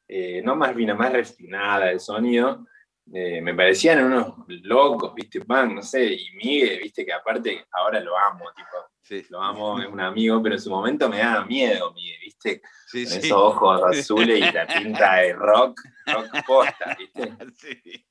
eh, 0.07 0.43
no 0.45 0.55
más 0.55 0.75
fina, 0.75 0.95
más 0.95 1.13
refinada 1.13 1.91
el 1.91 1.99
sonido, 2.01 2.67
eh, 3.13 3.41
me 3.41 3.55
parecían 3.55 4.05
unos 4.05 4.35
locos, 4.63 5.15
viste, 5.15 5.41
pan, 5.41 5.75
no 5.75 5.83
sé, 5.83 6.13
y 6.13 6.31
Miguel, 6.37 6.81
viste, 6.81 7.05
que 7.05 7.13
aparte 7.13 7.67
ahora 7.73 8.01
lo 8.01 8.17
amo, 8.17 8.45
tipo, 8.55 8.69
sí, 9.03 9.27
lo 9.31 9.43
amo, 9.43 9.81
es 9.81 9.89
un 9.89 10.01
amigo, 10.01 10.41
pero 10.43 10.55
en 10.55 10.61
su 10.61 10.71
momento 10.71 11.09
me 11.09 11.19
daba 11.19 11.45
miedo, 11.45 11.93
Miguel, 11.93 12.19
viste, 12.23 12.63
sí, 12.87 13.05
con 13.05 13.13
sí. 13.13 13.19
esos 13.19 13.33
ojos 13.33 13.83
azules 13.83 14.39
y 14.39 14.53
la 14.53 14.67
pinta 14.67 15.17
de 15.17 15.33
rock, 15.33 15.81
rock 16.07 16.47
posta, 16.47 16.97
viste. 16.99 18.07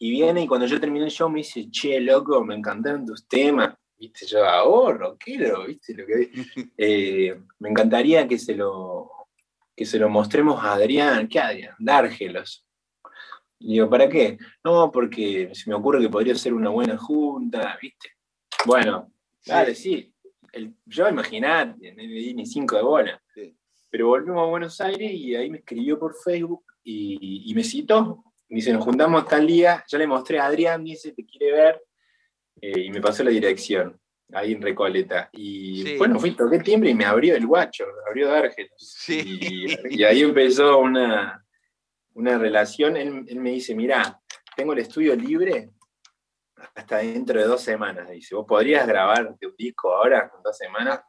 Y 0.00 0.12
viene 0.12 0.42
y 0.42 0.46
cuando 0.46 0.66
yo 0.66 0.78
terminé 0.78 1.06
el 1.06 1.10
show 1.10 1.28
me 1.28 1.38
dice, 1.38 1.68
che, 1.70 2.00
loco, 2.00 2.44
me 2.44 2.54
encantaron 2.54 3.04
tus 3.04 3.26
temas. 3.26 3.74
Viste, 3.96 4.26
yo, 4.26 4.44
oh, 4.64 4.92
rockero, 4.92 5.66
viste 5.66 5.92
lo 5.92 6.06
que 6.06 6.30
eh, 6.78 7.40
Me 7.58 7.70
encantaría 7.70 8.28
que 8.28 8.38
se 8.38 8.54
lo 8.54 9.10
que 9.74 9.84
se 9.84 9.98
lo 9.98 10.08
mostremos 10.08 10.62
a 10.62 10.74
Adrián. 10.74 11.28
¿Qué 11.28 11.40
Adrián? 11.40 11.74
Dárgelos. 11.78 12.67
Y 13.60 13.72
digo, 13.74 13.90
¿para 13.90 14.08
qué? 14.08 14.38
No, 14.62 14.90
porque 14.92 15.50
se 15.52 15.68
me 15.68 15.74
ocurre 15.76 16.00
que 16.00 16.08
podría 16.08 16.34
ser 16.34 16.54
una 16.54 16.70
buena 16.70 16.96
junta, 16.96 17.76
¿viste? 17.82 18.10
Bueno, 18.64 19.12
dale, 19.44 19.74
sí. 19.74 20.12
El, 20.52 20.74
yo 20.86 21.08
imaginate, 21.08 21.92
no 21.92 22.02
le 22.02 22.08
di 22.08 22.34
ni 22.34 22.46
cinco 22.46 22.76
de 22.76 22.82
bola. 22.82 23.22
Sí. 23.34 23.56
Pero 23.90 24.08
volvimos 24.08 24.42
a 24.42 24.46
Buenos 24.46 24.80
Aires 24.80 25.10
y 25.12 25.34
ahí 25.34 25.50
me 25.50 25.58
escribió 25.58 25.98
por 25.98 26.14
Facebook 26.14 26.64
y, 26.84 27.50
y 27.50 27.54
me 27.54 27.64
citó. 27.64 28.22
Me 28.48 28.56
dice, 28.56 28.72
nos 28.72 28.84
juntamos 28.84 29.26
tal 29.26 29.46
día. 29.46 29.84
Yo 29.90 29.98
le 29.98 30.06
mostré 30.06 30.38
a 30.38 30.46
Adrián, 30.46 30.84
dice, 30.84 31.12
te 31.12 31.24
quiere 31.26 31.52
ver. 31.52 31.82
eh, 32.60 32.80
y 32.86 32.90
me 32.90 33.00
pasó 33.00 33.22
la 33.22 33.30
dirección, 33.30 34.00
ahí 34.32 34.52
en 34.52 34.62
Recoleta. 34.62 35.28
Y 35.32 35.82
Sí. 35.82 35.96
bueno, 35.98 36.18
fui, 36.18 36.30
toqué 36.32 36.56
el 36.56 36.62
timbre 36.62 36.90
y 36.90 36.94
me 36.94 37.04
abrió 37.04 37.34
el 37.36 37.46
guacho, 37.46 37.84
abrió 38.08 38.28
Dargelos. 38.28 38.72
Sí. 38.78 39.38
Y, 39.40 39.98
y 40.00 40.04
ahí 40.04 40.22
empezó 40.22 40.78
una, 40.78 41.44
una 42.18 42.36
relación. 42.36 42.96
Él, 42.96 43.24
él 43.28 43.40
me 43.40 43.50
dice, 43.50 43.74
mira, 43.74 44.20
tengo 44.56 44.72
el 44.72 44.80
estudio 44.80 45.14
libre 45.14 45.70
hasta 46.74 46.98
dentro 46.98 47.40
de 47.40 47.46
dos 47.46 47.62
semanas. 47.62 48.10
Dice, 48.10 48.34
¿vos 48.34 48.44
podrías 48.46 48.86
grabarte 48.86 49.46
un 49.46 49.54
disco 49.56 49.94
ahora 49.94 50.30
en 50.34 50.42
dos 50.42 50.56
semanas? 50.56 51.00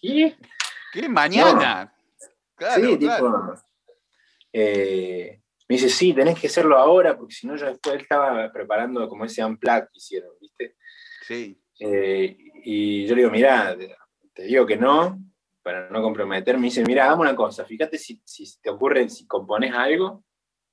¿Qué? 0.00 0.36
¿Qué? 0.92 1.08
Mañana. 1.08 1.92
Claro, 2.54 2.84
sí, 2.84 2.98
claro. 2.98 3.24
tipo. 3.24 3.54
eh, 4.52 5.40
me 5.68 5.76
dice, 5.76 5.88
sí, 5.88 6.12
tenés 6.12 6.38
que 6.38 6.46
hacerlo 6.46 6.76
ahora, 6.78 7.16
porque 7.16 7.34
si 7.34 7.46
no, 7.46 7.56
yo 7.56 7.66
después 7.66 8.02
estaba 8.02 8.52
preparando 8.52 9.08
como 9.08 9.24
ese 9.24 9.44
unplug 9.44 9.84
que 9.90 9.98
hicieron, 9.98 10.30
¿viste? 10.40 10.76
Sí, 11.26 11.58
Eh, 11.80 12.36
y 12.62 13.06
yo 13.06 13.14
le 13.14 13.22
digo, 13.22 13.32
mirá, 13.32 13.76
te, 14.34 14.42
digo 14.44 14.64
que 14.66 14.76
no, 14.76 15.18
para 15.62 15.88
no 15.88 16.02
comprometerme. 16.02 16.60
Me 16.60 16.66
dice, 16.66 16.84
mirá, 16.84 17.06
hagamos 17.06 17.26
una 17.26 17.34
cosa, 17.34 17.64
fíjate 17.64 17.98
si, 17.98 18.20
si 18.24 18.44
te 18.60 18.70
ocurre, 18.70 19.08
si 19.08 19.26
compones 19.26 19.72
algo. 19.74 20.22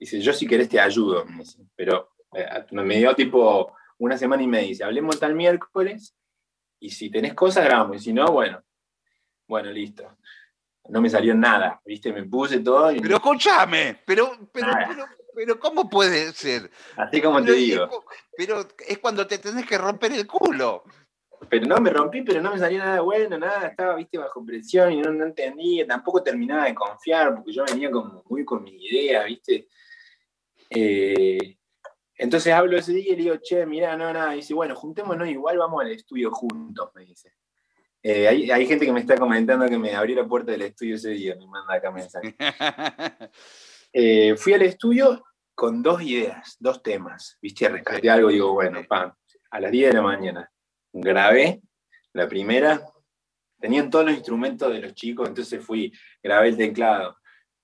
Dice, 0.02 0.20
yo 0.20 0.34
si 0.34 0.48
querés 0.48 0.68
te 0.68 0.80
ayudo. 0.80 1.24
Me 1.26 1.44
dice, 1.44 1.60
pero 1.76 2.10
eh, 2.34 2.66
me 2.72 2.98
dio 2.98 3.14
tipo 3.14 3.72
una 4.00 4.18
semana 4.18 4.42
y 4.42 4.48
media. 4.48 4.68
Dice, 4.68 4.84
hablemos 4.84 5.20
tal 5.20 5.36
miércoles, 5.36 6.16
y 6.80 6.90
si 6.90 7.12
tenés 7.12 7.36
cosas, 7.36 7.66
grabamos. 7.66 7.98
Y 7.98 8.00
si 8.00 8.14
no, 8.14 8.26
bueno, 8.26 8.64
bueno, 9.48 9.70
listo. 9.70 10.18
No 10.90 11.02
me 11.02 11.10
salió 11.10 11.36
nada, 11.36 11.80
¿viste? 11.86 12.12
Me 12.12 12.24
puse 12.24 12.62
todo 12.62 12.92
y 12.92 13.00
Pero 13.00 13.18
escúchame, 13.18 14.00
pero, 14.04 14.32
pero, 14.52 14.72
pero, 14.88 15.06
pero, 15.36 15.60
¿cómo 15.60 15.88
puede 15.88 16.34
ser? 16.34 16.72
así 16.98 17.22
como 17.22 17.44
te 17.44 17.52
digo. 17.52 17.84
es 17.84 17.92
pero 18.36 18.68
es 18.88 18.98
cuando 18.98 19.28
te 19.28 19.38
tenés 19.38 19.68
que 19.68 19.78
romper 19.78 20.14
el 20.14 20.26
culo. 20.26 20.84
Pero 21.48 21.68
no, 21.68 21.78
me 21.78 21.92
rompí, 21.92 22.24
pero 22.24 22.42
no 22.42 22.52
me 22.52 22.58
salió 22.58 22.80
nada 22.80 23.02
bueno, 23.02 23.38
nada, 23.38 23.68
estaba, 23.68 23.96
viste, 23.96 24.18
bajo 24.18 24.44
presión 24.44 24.92
y 24.94 25.02
no, 25.02 25.12
no 25.12 25.26
entendía, 25.26 25.86
tampoco 25.86 26.24
terminaba 26.24 26.66
de 26.66 26.74
confiar, 26.74 27.36
porque 27.36 27.54
yo 27.54 27.64
venía 27.66 27.92
como 27.92 28.24
muy 28.28 28.44
con 28.44 28.64
mi 28.64 28.84
idea, 28.84 29.26
viste. 29.26 29.68
Eh, 30.74 31.58
entonces 32.16 32.54
hablo 32.54 32.78
ese 32.78 32.94
día 32.94 33.14
y 33.14 33.16
le 33.18 33.24
digo, 33.24 33.36
che, 33.42 33.66
mirá, 33.66 33.98
no, 33.98 34.12
nada, 34.12 34.34
y 34.34 34.38
dice, 34.38 34.54
bueno, 34.54 34.76
juntémonos, 34.76 35.28
igual 35.28 35.58
vamos 35.58 35.84
al 35.84 35.92
estudio 35.92 36.32
juntos, 36.32 36.90
me 36.96 37.06
dice. 37.06 37.34
Eh, 38.04 38.28
hay, 38.28 38.50
hay 38.50 38.66
gente 38.66 38.86
que 38.86 38.94
me 38.94 39.02
está 39.02 39.18
comentando 39.18 39.68
que 39.68 39.78
me 39.78 39.94
abrió 39.94 40.16
la 40.16 40.28
puerta 40.28 40.52
del 40.52 40.64
estudio 40.64 40.96
ese 40.96 41.10
día, 41.10 41.36
me 41.36 41.46
manda 41.48 41.76
acá 41.76 41.92
mensaje. 41.92 42.36
Eh, 43.94 44.38
fui 44.38 44.54
al 44.54 44.62
estudio 44.62 45.22
con 45.54 45.84
dos 45.84 46.02
ideas, 46.02 46.56
dos 46.62 46.82
temas, 46.82 47.38
viste, 47.42 47.68
rescaté 47.68 48.10
algo 48.10 48.30
y 48.30 48.36
digo, 48.36 48.54
bueno, 48.54 48.80
pam, 48.88 49.14
a 49.50 49.60
las 49.60 49.70
10 49.70 49.90
de 49.90 49.94
la 49.96 50.02
mañana 50.02 50.50
grabé 50.94 51.62
la 52.14 52.28
primera, 52.30 52.86
tenían 53.60 53.90
todos 53.90 54.06
los 54.06 54.14
instrumentos 54.14 54.72
de 54.72 54.80
los 54.80 54.94
chicos, 54.94 55.28
entonces 55.28 55.62
fui, 55.62 55.92
grabé 56.24 56.48
el 56.48 56.58
teclado, 56.58 57.18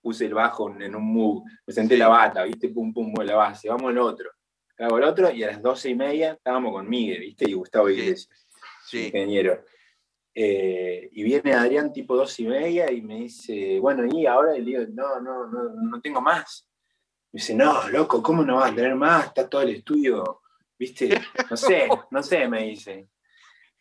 puse 0.07 0.23
el 0.23 0.33
bajo 0.33 0.73
en 0.79 0.95
un 0.95 1.03
move, 1.03 1.51
me 1.65 1.73
senté 1.73 1.97
la 1.97 2.07
bata, 2.07 2.43
¿viste? 2.43 2.69
Pum, 2.69 2.93
pum, 2.93 3.13
la 3.25 3.35
base, 3.35 3.67
vamos 3.67 3.89
al 3.89 3.97
otro. 3.97 4.31
Hago 4.77 4.99
el 4.99 5.03
otro 5.03 5.29
y 5.29 5.43
a 5.43 5.47
las 5.47 5.61
doce 5.61 5.89
y 5.89 5.95
media 5.95 6.31
estábamos 6.31 6.71
con 6.71 6.87
Miguel, 6.87 7.19
¿viste? 7.19 7.43
Y 7.49 7.51
Gustavo 7.51 7.89
Iglesias, 7.89 8.29
ingeniero. 8.93 9.65
Eh, 10.33 11.09
y 11.11 11.23
viene 11.23 11.51
Adrián 11.51 11.91
tipo 11.91 12.15
dos 12.15 12.39
y 12.39 12.45
media 12.47 12.89
y 12.89 13.01
me 13.01 13.15
dice, 13.15 13.81
bueno, 13.81 14.05
y 14.05 14.25
ahora 14.25 14.53
le 14.53 14.61
digo, 14.61 14.83
no, 14.93 15.19
no, 15.19 15.45
no, 15.47 15.73
no 15.73 15.99
tengo 15.99 16.21
más. 16.21 16.69
Me 17.33 17.39
dice, 17.39 17.53
no, 17.53 17.89
loco, 17.89 18.23
¿cómo 18.23 18.45
no 18.45 18.55
vas 18.55 18.71
a 18.71 18.75
tener 18.75 18.95
más? 18.95 19.25
Está 19.25 19.49
todo 19.49 19.63
el 19.63 19.71
estudio, 19.71 20.39
¿viste? 20.79 21.19
No 21.49 21.57
sé, 21.57 21.89
no 22.11 22.23
sé, 22.23 22.47
me 22.47 22.63
dice. 22.63 23.09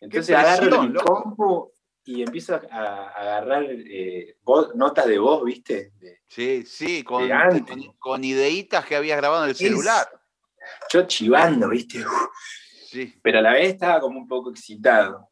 Entonces 0.01 0.35
agarro 0.35 0.83
el 0.83 0.93
compu 0.93 1.71
y 2.07 2.23
empiezo 2.23 2.55
a, 2.55 3.09
agarrar 3.09 3.67
eh, 3.69 4.37
notas 4.77 5.07
de 5.07 5.19
voz, 5.19 5.45
¿viste? 5.45 5.93
sí, 6.29 6.65
sí, 6.65 7.03
con, 7.03 7.29
con, 7.99 8.23
ideitas 8.23 8.87
que 8.87 8.95
habías 8.95 9.19
grabado 9.19 9.45
en 9.45 9.51
el 9.51 9.57
celular. 9.57 10.07
Yo 10.93 11.03
chivando, 11.07 11.69
¿viste? 11.69 12.05
Sí. 12.87 13.13
Pero 13.21 13.41
a 13.41 13.43
la 13.43 13.53
vez 13.55 13.71
estaba 13.71 14.01
como 14.01 14.19
un 14.19 14.29
poco 14.29 14.51
excitado 14.51 15.29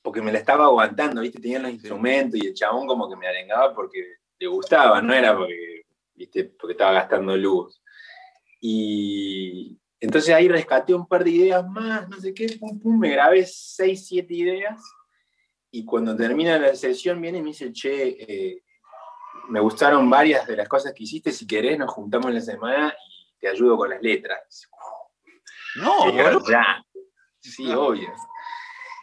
porque 0.00 0.22
me 0.22 0.30
la 0.30 0.38
estaba 0.38 0.66
aguantando, 0.66 1.20
¿viste? 1.20 1.40
Tenía 1.40 1.58
los 1.58 1.72
instrumentos 1.72 2.40
y 2.40 2.46
el 2.46 2.54
chabón 2.54 2.86
como 2.86 3.10
que 3.10 3.16
me 3.16 3.26
arengaba 3.26 3.74
porque 3.74 4.18
le 4.38 4.46
gustaba, 4.46 5.02
no 5.02 5.12
era 5.12 5.36
porque, 5.36 5.82
¿viste? 6.14 6.44
Porque 6.44 6.72
estaba 6.72 6.92
gastando 6.92 7.36
luz. 7.36 7.82
Y 8.60 9.76
entonces 9.98 10.32
ahí 10.32 10.46
rescaté 10.46 10.94
un 10.94 11.08
par 11.08 11.24
de 11.24 11.30
ideas 11.30 11.66
más, 11.68 12.08
no 12.08 12.20
sé 12.20 12.32
qué, 12.32 12.56
pum, 12.60 12.80
pum, 12.80 12.96
me 12.96 13.10
grabé 13.10 13.44
seis, 13.44 14.06
siete 14.06 14.32
ideas 14.34 14.80
y 15.76 15.84
cuando 15.84 16.16
termina 16.16 16.58
la 16.58 16.74
sesión 16.74 17.20
viene 17.20 17.38
y 17.38 17.42
me 17.42 17.48
dice, 17.48 17.70
che, 17.70 18.16
eh, 18.18 18.62
me 19.50 19.60
gustaron 19.60 20.08
varias 20.08 20.46
de 20.46 20.56
las 20.56 20.66
cosas 20.66 20.94
que 20.94 21.02
hiciste, 21.02 21.30
si 21.32 21.46
querés 21.46 21.78
nos 21.78 21.92
juntamos 21.92 22.32
la 22.32 22.40
semana 22.40 22.96
y 23.06 23.38
te 23.38 23.48
ayudo 23.48 23.76
con 23.76 23.90
las 23.90 24.00
letras. 24.00 24.70
No, 25.76 26.10
ya. 26.48 26.82
Sí, 27.38 27.70
obvio. 27.74 28.08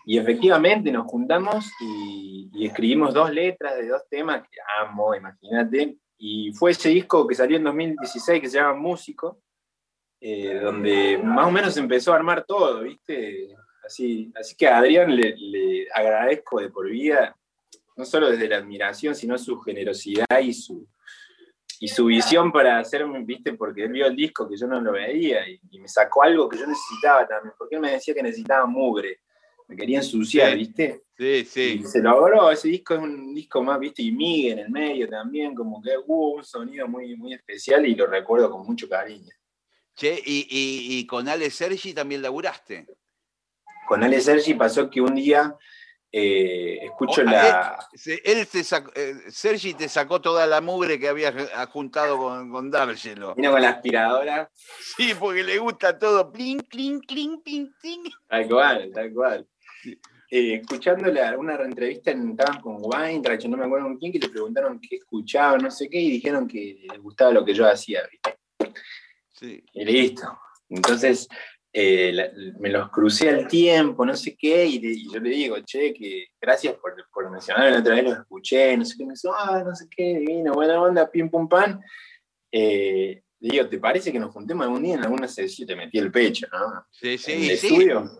Y 0.06 0.18
efectivamente 0.18 0.92
nos 0.92 1.06
juntamos 1.06 1.72
y, 1.80 2.50
escribimos 2.66 3.14
dos 3.14 3.32
letras 3.32 3.76
de 3.76 3.90
dos 3.90 4.02
temas 4.10 4.42
que 4.42 4.58
amo, 4.80 5.14
imagínate. 5.14 5.98
Y 6.18 6.54
fue 6.54 6.72
ese 6.72 6.90
disco 6.90 7.28
que 7.28 7.36
salió 7.36 7.58
en 7.58 7.66
2016 7.66 8.42
que 8.42 8.50
se 8.50 8.58
llama 8.58 8.74
Músico, 8.74 9.44
eh, 10.20 10.60
donde 10.60 11.20
más 11.24 11.48
o 11.48 11.52
menos 11.52 11.78
empezó 11.78 12.14
a 12.14 12.16
armar 12.16 12.44
todo, 12.46 12.82
¿viste? 12.82 13.56
Así, 13.86 14.32
así 14.36 14.56
que 14.56 14.68
a 14.68 14.78
Adrián 14.78 15.16
le, 15.16 15.36
le, 15.36 15.88
agradezco 15.94 16.60
de 16.60 16.70
por 16.70 16.90
vida, 16.90 17.38
no 17.96 18.06
solo 18.06 18.30
desde 18.30 18.48
la 18.48 18.58
admiración, 18.58 19.14
sino 19.14 19.38
su 19.38 19.60
generosidad 19.60 20.40
y 20.42 20.54
su, 20.54 20.88
y 21.80 21.88
su 21.88 22.06
visión 22.06 22.52
para 22.52 22.80
hacerme, 22.80 23.24
¿viste? 23.24 23.54
Porque 23.54 23.84
él 23.84 23.92
vio 23.92 24.08
el 24.08 24.16
disco 24.16 24.48
que 24.48 24.58
yo 24.58 24.68
no 24.68 24.80
lo 24.80 24.94
veía 24.94 25.48
y, 25.48 25.60
y 25.72 25.80
me 25.80 25.88
sacó 25.88 26.24
algo 26.24 26.48
que 26.48 26.58
yo 26.58 26.66
necesitaba 26.66 27.28
también, 27.28 27.54
porque 27.58 27.76
él 27.76 27.82
me 27.82 27.92
decía 27.92 28.14
que 28.14 28.24
necesitaba 28.24 28.66
mugre 28.66 29.20
me 29.68 29.76
quería 29.76 30.00
ensuciar, 30.00 30.56
¿viste? 30.56 31.04
Sí, 31.18 31.46
sí. 31.46 31.82
Y 31.82 31.86
se 31.86 32.02
logró, 32.02 32.52
ese 32.52 32.68
disco 32.68 32.96
es 32.96 33.02
un 33.02 33.34
disco 33.34 33.64
más, 33.64 33.80
¿viste? 33.80 34.02
Y 34.02 34.12
Miguel 34.12 34.60
en 34.60 34.66
el 34.66 34.72
medio 34.72 35.08
también, 35.10 35.56
como 35.56 35.82
que 35.82 35.92
hubo 36.06 36.36
un 36.36 36.44
sonido 36.44 36.88
muy, 36.88 37.16
muy 37.16 37.34
especial 37.34 37.86
y 37.86 37.96
lo 37.96 38.08
recuerdo 38.08 38.50
con 38.50 38.66
mucho 38.66 38.90
cariño. 38.90 39.32
Che, 39.96 40.20
y, 40.26 41.06
con 41.06 41.28
Ale 41.28 41.50
Sergi 41.52 41.94
también 41.94 42.22
laburaste. 42.22 42.88
Con 43.88 44.04
Ale 44.04 44.22
Sergi 44.22 44.54
pasó 44.54 44.90
que 44.90 45.02
un 45.02 45.16
día 45.16 45.56
eh, 46.16 46.78
escucho 46.86 47.22
oh, 47.22 47.24
la. 47.24 47.88
Él, 48.24 48.48
te 48.48 48.64
sacó, 48.64 48.92
eh, 48.96 49.16
Sergi 49.30 49.74
te 49.74 49.90
sacó 49.90 50.22
toda 50.22 50.46
la 50.46 50.62
mugre 50.62 51.00
que 51.00 51.08
habías 51.08 51.34
juntado 51.70 52.20
con, 52.20 52.52
con 52.52 52.70
D'Argelo. 52.70 53.34
Vino 53.36 53.52
con 53.52 53.62
la 53.62 53.70
aspiradora. 53.70 54.50
Sí, 54.96 55.14
porque 55.20 55.44
le 55.44 55.58
gusta 55.58 55.98
todo. 55.98 56.32
Plin, 56.32 56.60
clink, 56.60 57.06
clink, 57.08 57.44
plin, 57.44 57.74
plin. 57.82 58.04
Tal 58.30 58.48
cual, 58.48 58.92
tal 58.94 59.12
cual. 59.12 59.48
Eh, 60.30 60.56
escuchándole 60.56 61.36
una 61.38 61.56
entrevista 61.56 62.12
en, 62.12 62.32
estaban 62.32 62.62
con 62.62 62.78
Weinreich, 62.80 63.46
no 63.46 63.58
me 63.58 63.66
acuerdo 63.66 63.86
con 63.86 63.98
quién, 63.98 64.12
que 64.12 64.20
le 64.20 64.30
preguntaron 64.30 64.80
qué 64.80 64.96
escuchaba, 64.96 65.58
no 65.58 65.70
sé 65.72 65.90
qué, 65.90 66.00
y 66.00 66.12
dijeron 66.12 66.48
que 66.48 66.86
les 66.90 67.00
gustaba 67.00 67.32
lo 67.32 67.44
que 67.44 67.54
yo 67.54 67.68
hacía, 67.68 68.02
¿viste? 68.12 68.38
Sí. 69.32 69.64
Y 69.74 69.86
listo. 69.86 70.40
Entonces, 70.70 71.28
eh, 71.76 72.32
me 72.60 72.70
los 72.70 72.92
crucé 72.92 73.30
al 73.30 73.48
tiempo, 73.48 74.06
no 74.06 74.16
sé 74.16 74.36
qué, 74.38 74.66
y, 74.66 75.12
yo 75.12 75.20
le 75.20 75.30
digo, 75.32 75.58
che, 75.62 75.92
que 75.92 76.28
gracias 76.40 76.76
por, 76.76 76.94
por 77.12 77.32
mencionarlo 77.32 77.72
la 77.72 77.80
otra 77.80 77.96
vez, 77.96 78.04
los 78.04 78.18
escuché, 78.20 78.78
no 78.78 78.86
sé 78.86 78.96
qué, 78.96 79.06
me 79.06 79.14
dice, 79.14 79.28
ah, 79.36 79.64
no 79.66 79.76
sé 79.76 79.88
qué, 79.90 80.20
divino, 80.20 80.54
buena 80.54 80.80
onda, 80.80 81.10
pim 81.10 81.30
pum 81.32 81.50
pan. 81.50 81.82
Eh, 82.52 83.24
le 83.40 83.50
digo, 83.50 83.68
¿te 83.68 83.80
parece 83.80 84.12
que 84.12 84.20
nos 84.20 84.32
juntemos 84.32 84.66
algún 84.66 84.84
día 84.84 84.94
en 84.94 85.04
alguna 85.04 85.28
sesión? 85.28 85.68
Te 85.68 85.76
metí 85.76 85.98
el 85.98 86.12
pecho, 86.12 86.48
¿no? 86.54 86.86
Sí, 86.92 87.18
sí, 87.18 87.32
¿En 87.32 87.44
el 87.44 87.52
estudio? 87.52 88.12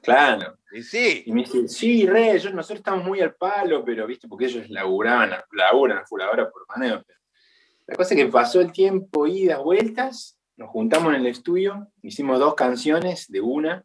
Claro. 0.00 0.56
Y 0.72 0.82
sí. 0.82 1.24
Y 1.26 1.32
me 1.32 1.42
dice, 1.42 1.68
sí, 1.68 2.06
re, 2.06 2.34
nosotros 2.34 2.78
estamos 2.78 3.04
muy 3.04 3.20
al 3.20 3.34
palo, 3.34 3.84
pero 3.84 4.06
viste, 4.06 4.28
porque 4.28 4.46
ellos 4.46 4.70
laburaban, 4.70 5.32
laburan 5.52 6.06
full 6.06 6.22
ahora 6.22 6.48
por 6.48 6.66
maneo. 6.68 7.04
La 7.86 7.96
cosa 7.96 8.14
es 8.14 8.20
que 8.20 8.30
pasó 8.30 8.60
el 8.60 8.70
tiempo, 8.70 9.26
idas, 9.26 9.58
vueltas, 9.58 10.39
nos 10.60 10.68
juntamos 10.68 11.14
en 11.14 11.22
el 11.22 11.26
estudio, 11.26 11.90
hicimos 12.02 12.38
dos 12.38 12.54
canciones 12.54 13.26
de 13.28 13.40
una, 13.40 13.82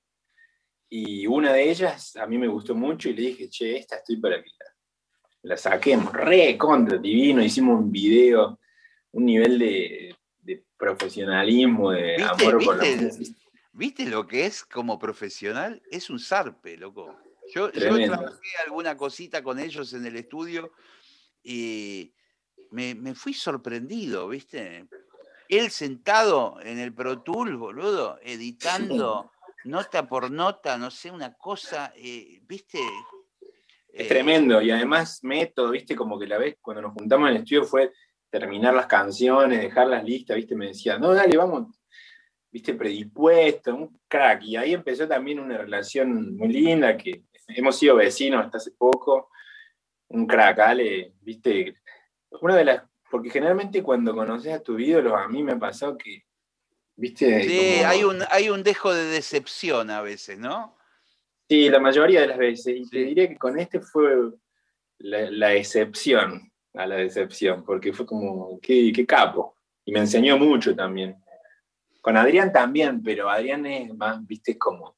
y 0.89 1.26
una 1.26 1.53
de 1.53 1.71
ellas 1.71 2.17
a 2.17 2.28
mí 2.28 2.38
me 2.38 2.49
gustó 2.49 2.76
mucho 2.76 3.07
y 3.07 3.13
le 3.13 3.21
dije, 3.21 3.49
che, 3.49 3.78
esta 3.78 3.95
estoy 3.95 4.17
para 4.17 4.43
que 4.43 4.49
la, 5.43 5.55
saquemos, 5.55 6.11
re 6.11 6.57
contra, 6.57 6.97
divino, 6.97 7.41
hicimos 7.41 7.80
un 7.80 7.89
video, 7.89 8.59
un 9.13 9.26
nivel 9.26 9.57
de, 9.57 10.15
profesionalismo, 10.78 11.91
de 11.91 12.21
amor 12.21 12.63
por 12.63 12.78
la 12.78 13.03
música 13.03 13.39
¿Viste 13.71 14.05
lo 14.05 14.28
que 14.28 14.45
es 14.45 14.65
como 14.65 14.99
profesional? 14.99 15.82
Es 15.89 16.09
un 16.09 16.19
zarpe, 16.19 16.76
loco. 16.76 17.17
Yo, 17.53 17.71
yo 17.71 18.05
trabajé 18.05 18.49
alguna 18.65 18.97
cosita 18.97 19.41
con 19.41 19.59
ellos 19.59 19.93
en 19.93 20.05
el 20.05 20.17
estudio 20.17 20.73
y 21.41 22.13
me, 22.71 23.15
fui 23.15 23.34
sorprendido, 23.34 24.28
¿viste? 24.28 24.88
Él 25.49 25.69
sentado 25.71 26.57
en 26.61 26.79
el 26.79 26.93
Pro 26.93 27.21
Tools, 27.21 27.57
boludo, 27.57 28.19
editando 28.23 29.31
nota 29.65 30.07
por 30.07 30.31
nota, 30.31 30.77
no 30.77 30.91
sé, 30.91 31.11
una 31.11 31.33
cosa, 31.33 31.91
eh, 31.95 32.39
¿viste? 32.47 32.79
Es 33.91 34.07
tremendo, 34.07 34.61
y 34.61 34.71
además 34.71 35.23
método, 35.23 35.71
¿viste? 35.71 35.95
Como 35.95 36.19
que 36.19 36.27
la 36.27 36.37
vez 36.37 36.57
cuando 36.61 36.81
nos 36.81 36.93
juntamos 36.93 37.29
en 37.29 37.35
el 37.35 37.41
estudio 37.41 37.63
fue 37.63 37.93
terminar 38.29 38.73
las 38.73 38.87
canciones, 38.87 39.61
dejarlas 39.61 40.03
listas, 40.03 40.35
¿viste? 40.35 40.55
Me 40.55 40.67
decía, 40.67 40.99
no, 40.99 41.13
dale, 41.13 41.37
vamos, 41.37 41.67
viste, 42.51 42.73
predispuesto, 42.73 43.75
un 43.75 43.99
crack. 44.07 44.43
Y 44.43 44.55
ahí 44.55 44.73
empezó 44.73 45.07
también 45.07 45.39
una 45.39 45.57
relación 45.57 46.35
muy 46.37 46.49
linda, 46.49 46.95
que 46.97 47.23
hemos 47.47 47.77
sido 47.77 47.95
vecinos 47.95 48.45
hasta 48.45 48.57
hace 48.57 48.71
poco. 48.71 49.29
Un 50.09 50.27
crack, 50.27 50.59
Ale, 50.59 51.13
viste. 51.21 51.75
Una 52.41 52.55
de 52.55 52.65
las. 52.65 52.83
Porque 53.10 53.30
generalmente 53.30 53.84
cuando 53.84 54.16
conoces 54.16 54.53
a 54.53 54.60
tu 54.60 54.80
ídolo, 54.80 55.16
a 55.16 55.28
mí 55.28 55.43
me 55.43 55.53
ha 55.53 55.60
pasado 55.60 55.97
que. 55.97 56.24
¿Viste? 56.97 57.43
Sí, 57.43 57.84
hay, 57.84 58.03
un, 58.03 58.24
hay 58.30 58.49
un 58.49 58.64
dejo 58.64 58.93
de 58.93 59.03
decepción 59.06 59.89
a 59.89 60.01
veces, 60.01 60.39
¿no? 60.39 60.78
Sí, 61.49 61.70
la 61.70 61.80
mayoría 61.80 62.22
de 62.22 62.28
las 62.28 62.38
veces. 62.38 62.74
Y 62.78 62.89
te 62.89 62.99
diría 62.99 63.28
que 63.28 63.38
con 63.38 63.60
este 63.60 63.82
fue 63.82 64.32
la, 64.99 65.53
excepción 65.53 66.51
a 66.74 66.86
la 66.86 66.95
decepción, 66.95 67.66
porque 67.66 67.93
fue 67.93 68.06
como, 68.06 68.60
qué, 68.62 68.91
qué 68.93 69.06
capo. 69.06 69.58
Y 69.84 69.91
me 69.91 69.99
enseñó 69.99 70.38
mucho 70.38 70.76
también. 70.76 71.18
Con 72.01 72.18
Adrián 72.18 72.51
también, 72.53 73.03
pero 73.03 73.30
Adrián 73.30 73.66
es 73.66 73.93
más, 73.93 74.26
viste, 74.26 74.58
como 74.58 74.95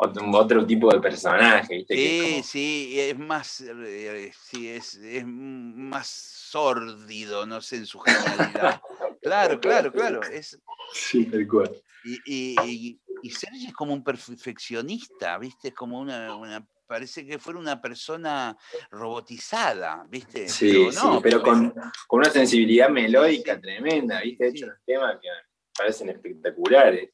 otro, 0.00 0.64
tipo 0.64 0.92
de 0.92 1.00
personaje, 1.00 1.74
¿viste? 1.74 1.94
Sí, 1.94 2.42
sí, 2.44 3.00
es 3.00 3.18
más, 3.18 3.60
eh, 3.60 4.30
sí, 4.40 4.68
es, 4.68 4.96
más 5.26 6.06
sórdido, 6.06 7.44
no 7.46 7.60
sé, 7.60 7.76
en 7.76 7.86
su 7.86 7.98
genialidad. 7.98 8.80
claro, 9.22 9.58
claro, 9.58 9.92
claro. 9.92 10.22
Es, 10.22 10.60
sí, 10.92 11.24
tal 11.26 11.48
cual. 11.48 11.82
Y, 12.04 12.20
y, 12.26 13.00
y, 13.22 13.30
Sergio 13.30 13.68
es 13.68 13.74
como 13.74 13.92
un 13.92 14.04
perfeccionista, 14.04 15.36
¿viste? 15.36 15.68
Es 15.68 15.74
como 15.74 15.98
una, 15.98 16.64
parece 16.86 17.26
que 17.26 17.40
fuera 17.40 17.58
una 17.58 17.82
persona 17.82 18.56
robotizada, 18.92 20.06
¿viste? 20.08 20.48
Sí, 20.48 20.92
sí, 20.92 21.06
pero 21.20 21.42
con, 21.42 21.70
con, 22.06 22.20
una 22.20 22.30
sensibilidad 22.30 22.88
melódica 22.88 23.60
tremenda, 23.60 24.20
¿viste? 24.20 24.46
Hecho 24.46 24.66
unos 24.66 24.78
temas 24.86 25.18
que 25.20 25.28
parecen 25.76 26.10
espectaculares. 26.10 27.10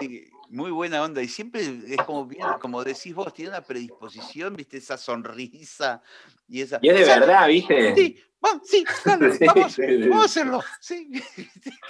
Sí, 0.00 0.30
muy 0.50 0.70
buena 0.70 1.02
onda. 1.02 1.22
Y 1.22 1.28
siempre 1.28 1.62
es 1.62 1.96
como 2.04 2.26
bien, 2.26 2.46
como 2.60 2.82
decís 2.84 3.14
vos, 3.14 3.32
tiene 3.32 3.50
una 3.50 3.62
predisposición, 3.62 4.54
viste, 4.56 4.76
esa 4.78 4.96
sonrisa 4.96 6.02
y 6.48 6.60
esa. 6.60 6.78
Y 6.82 6.88
es 6.88 6.96
de 6.98 7.04
verdad, 7.04 7.48
viste. 7.48 7.94
Sí, 7.94 8.18
vamos, 8.40 8.62
sí, 8.64 8.84
vamos, 9.04 9.38
vamos 9.38 10.22
a 10.22 10.24
hacerlo. 10.24 10.60
Sí. 10.80 11.10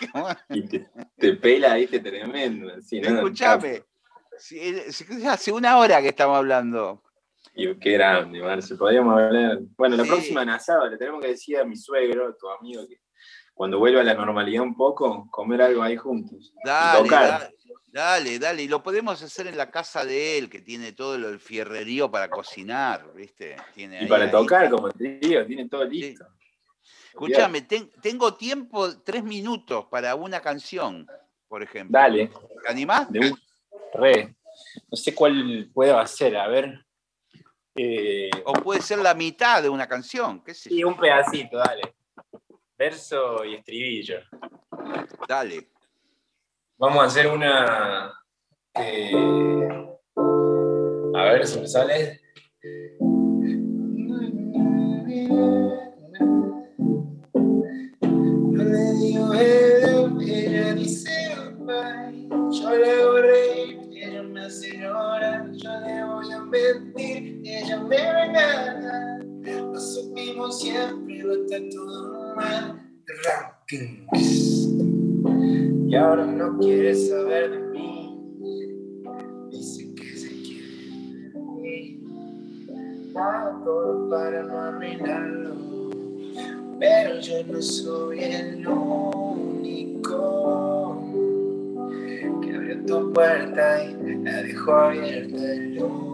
y 0.50 0.62
te, 0.68 1.32
pela, 1.34 1.74
viste, 1.74 2.00
tremendo. 2.00 2.72
Escuchame. 2.76 3.84
hace 5.28 5.52
una 5.52 5.78
hora 5.78 6.00
que 6.02 6.08
estamos 6.08 6.36
hablando. 6.36 7.02
Y 7.54 7.74
qué 7.78 7.92
grande, 7.92 8.40
Marce. 8.40 8.76
Podríamos 8.76 9.18
hablar. 9.18 9.58
Bueno, 9.76 9.96
la 9.96 10.04
Sí. 10.04 10.08
próxima 10.10 10.42
en 10.42 10.50
asado 10.50 10.88
le 10.88 10.96
tenemos 10.96 11.20
que 11.20 11.28
decir 11.28 11.58
a 11.58 11.64
mi 11.64 11.76
suegro, 11.76 12.34
tu 12.36 12.48
amigo, 12.48 12.86
que 12.86 13.00
cuando 13.54 13.78
vuelva 13.78 14.00
a 14.00 14.04
la 14.04 14.14
normalidad 14.14 14.62
un 14.62 14.76
poco, 14.76 15.28
comer 15.30 15.60
algo 15.62 15.82
ahí 15.82 15.96
juntos. 15.96 16.52
Y 16.64 16.66
Dale, 16.66 17.02
tocar. 17.02 17.28
dale, 17.28 17.54
dale, 17.92 18.38
dale. 18.38 18.62
Y 18.62 18.68
lo 18.68 18.82
podemos 18.82 19.22
hacer 19.22 19.46
en 19.46 19.56
la 19.56 19.70
casa 19.70 20.04
de 20.04 20.38
él, 20.38 20.48
que 20.50 20.60
tiene 20.60 20.92
todo 20.92 21.14
el 21.16 21.38
fierrerío 21.40 22.10
para 22.10 22.28
cocinar, 22.30 23.12
¿viste? 23.14 23.56
Tiene 23.74 23.96
Y 24.00 24.04
ahí- 24.04 24.08
para 24.08 24.24
ahí. 24.24 24.30
tocar, 24.30 24.70
como 24.70 24.90
te 24.90 25.18
digo, 25.20 25.44
tiene 25.46 25.68
todo 25.68 25.84
listo. 25.84 26.26
Escuchame, 27.12 27.62
ten- 27.62 27.90
tengo 28.00 28.34
tiempo, 28.34 28.98
tres 29.02 29.22
minutos 29.24 29.86
para 29.90 30.14
una 30.14 30.40
canción, 30.40 31.06
por 31.48 31.62
ejemplo. 31.62 31.98
Dale, 31.98 32.28
¿Te 32.64 32.70
animás? 32.70 33.10
de 33.10 33.18
un 33.20 33.38
re. 33.94 34.34
No 34.90 34.96
sé 34.96 35.14
cuál 35.14 35.68
puedo 35.74 35.98
hacer, 35.98 36.36
a 36.36 36.46
ver. 36.48 36.84
Eh, 37.74 38.30
O 38.44 38.52
puede 38.54 38.80
ser 38.82 38.98
la 38.98 39.14
mitad 39.14 39.62
de 39.62 39.68
una 39.68 39.86
canción, 39.86 40.42
qué 40.42 40.54
sé 40.54 40.70
sí, 40.70 40.82
un 40.84 40.96
pedacito, 40.98 41.56
dale. 41.58 41.94
Verso 42.76 43.44
y 43.44 43.54
estribillo. 43.56 44.20
Dale. 45.28 45.68
Vamos 46.80 47.02
a 47.02 47.06
hacer 47.08 47.26
una. 47.26 48.10
eh, 48.74 49.12
a 51.14 51.24
ver 51.24 51.46
si 51.46 51.60
me 51.60 51.68
sale. 51.68 52.18
Yo 58.00 58.64
le 58.64 58.92
digo 58.94 59.34
ella 59.34 60.74
dice 60.74 61.10
goodbye. 61.36 62.28
Yo 62.50 62.70
le 62.74 62.90
hago 62.90 63.16
reír, 63.18 63.80
ella 63.92 64.22
me 64.22 64.46
hace 64.46 64.78
llorar. 64.78 65.52
Yo 65.52 65.80
le 65.80 66.04
voy 66.06 66.32
a 66.32 66.40
mentir, 66.40 67.42
ella 67.44 67.78
me 67.78 67.96
regala. 67.98 69.18
Lo 69.42 69.78
supimos 69.78 70.58
siempre, 70.62 71.18
lo 71.18 71.44
está 71.44 71.58
todo 71.70 72.34
mal. 72.36 72.90
Rankings. 73.26 74.69
Y 75.90 75.96
ahora 75.96 76.24
no 76.24 76.56
quiere 76.56 76.94
saber 76.94 77.50
de 77.50 77.58
mí. 77.70 78.16
Dice 79.50 79.92
que 79.92 80.04
se 80.04 80.28
quiere 80.40 81.32
de 81.32 81.40
mí. 81.40 82.00
Para 83.12 84.44
no 84.44 84.56
arruinarlo. 84.56 85.56
Pero 86.78 87.18
yo 87.18 87.44
no 87.44 87.60
soy 87.60 88.20
el 88.20 88.64
único 88.68 89.82
que 92.40 92.54
abrió 92.54 92.84
tu 92.86 93.12
puerta 93.12 93.82
y 93.82 94.14
la 94.22 94.42
dejó 94.44 94.72
abierta. 94.72 95.52
El 95.54 95.82
único 95.82 96.09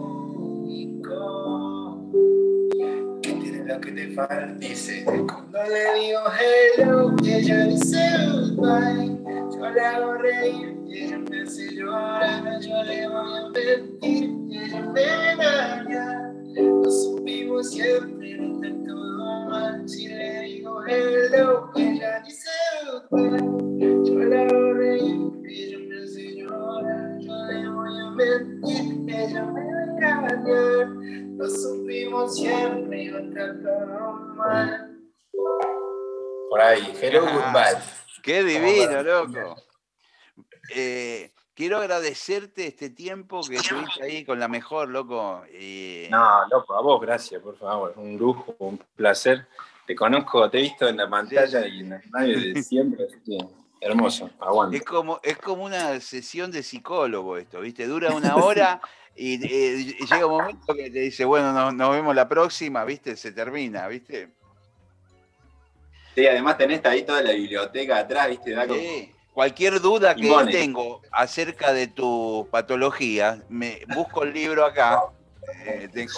lo 3.67 3.81
que 3.81 3.91
te 3.91 4.07
falta. 4.11 4.45
Dice, 4.59 5.03
cuando 5.05 5.59
le 5.63 5.99
digo 5.99 6.21
hello, 6.39 7.15
ella 7.23 7.65
dice 7.65 7.99
goodbye. 8.31 9.17
Yo 9.55 9.69
le 9.69 9.81
hago 9.81 10.13
reír 10.15 10.77
y 10.87 11.03
ella 11.03 11.17
me 11.17 11.41
hace 11.41 11.73
llorar. 11.73 12.61
Yo 12.61 12.83
le 12.83 13.07
voy 13.09 13.37
a 13.37 13.49
mentir 13.49 14.29
y 14.49 14.57
ella 14.57 14.81
me 14.93 15.31
engaña. 15.31 16.33
Lo 16.55 16.89
supimos 16.89 17.71
siempre, 17.71 18.37
no 18.37 18.63
está 18.63 18.87
todo 18.87 19.49
mal. 19.49 19.87
Si 19.87 20.07
le 20.07 20.41
digo 20.41 20.85
hello, 20.85 21.16
Por 36.49 36.61
ahí, 36.61 36.93
hello, 37.01 37.21
goodbye. 37.21 37.77
Qué 38.21 38.43
divino, 38.43 39.03
loco. 39.03 39.55
Eh, 40.75 41.31
quiero 41.53 41.77
agradecerte 41.77 42.67
este 42.67 42.89
tiempo 42.89 43.41
que 43.47 43.55
estuviste 43.55 44.03
ahí 44.03 44.25
con 44.25 44.39
la 44.39 44.47
mejor, 44.47 44.89
loco. 44.89 45.43
No, 46.09 46.47
loco, 46.49 46.75
a 46.75 46.81
vos, 46.81 47.01
gracias, 47.01 47.41
por 47.41 47.57
favor. 47.57 47.93
Un 47.97 48.17
lujo, 48.17 48.55
un 48.59 48.77
placer. 48.95 49.47
Te 49.85 49.95
conozco, 49.95 50.49
te 50.49 50.59
he 50.59 50.61
visto 50.63 50.87
en 50.87 50.97
la 50.97 51.09
pantalla 51.09 51.65
y 51.65 51.79
en 51.79 51.89
la 51.91 52.01
radio 52.11 52.53
de 52.53 52.63
siempre. 52.63 53.07
Hermoso, 53.81 54.29
aguante. 54.39 54.77
Es 54.77 54.83
como, 54.83 55.19
es 55.23 55.37
como 55.37 55.63
una 55.65 55.99
sesión 55.99 56.51
de 56.51 56.63
psicólogo 56.63 57.37
esto, 57.37 57.61
¿viste? 57.61 57.85
Dura 57.87 58.11
una 58.13 58.35
hora 58.37 58.81
y 59.15 59.35
eh, 59.45 59.95
llega 59.99 60.25
un 60.25 60.31
momento 60.39 60.73
que 60.73 60.89
te 60.89 60.99
dice, 60.99 61.25
bueno, 61.25 61.51
nos, 61.53 61.73
nos 61.73 61.91
vemos 61.91 62.15
la 62.15 62.27
próxima, 62.27 62.83
¿viste? 62.85 63.15
Se 63.15 63.31
termina, 63.31 63.87
¿viste? 63.87 64.29
Sí, 66.15 66.25
además 66.25 66.57
tenés 66.57 66.83
ahí 66.85 67.03
toda 67.03 67.21
la 67.21 67.31
biblioteca 67.31 67.97
atrás, 67.99 68.29
¿viste? 68.29 68.51
Da 68.51 68.65
como- 68.67 68.79
Sí. 68.79 69.13
Cualquier 69.33 69.79
duda 69.81 70.15
que 70.15 70.21
Limones. 70.23 70.55
tengo 70.55 71.03
acerca 71.11 71.71
de 71.71 71.85
tu 71.85 72.47
patología, 72.49 73.43
me 73.49 73.83
busco 73.93 74.23
el 74.23 74.33
libro 74.33 74.65
acá. 74.65 74.99
eh, 75.63 75.87
tengo, 75.93 76.11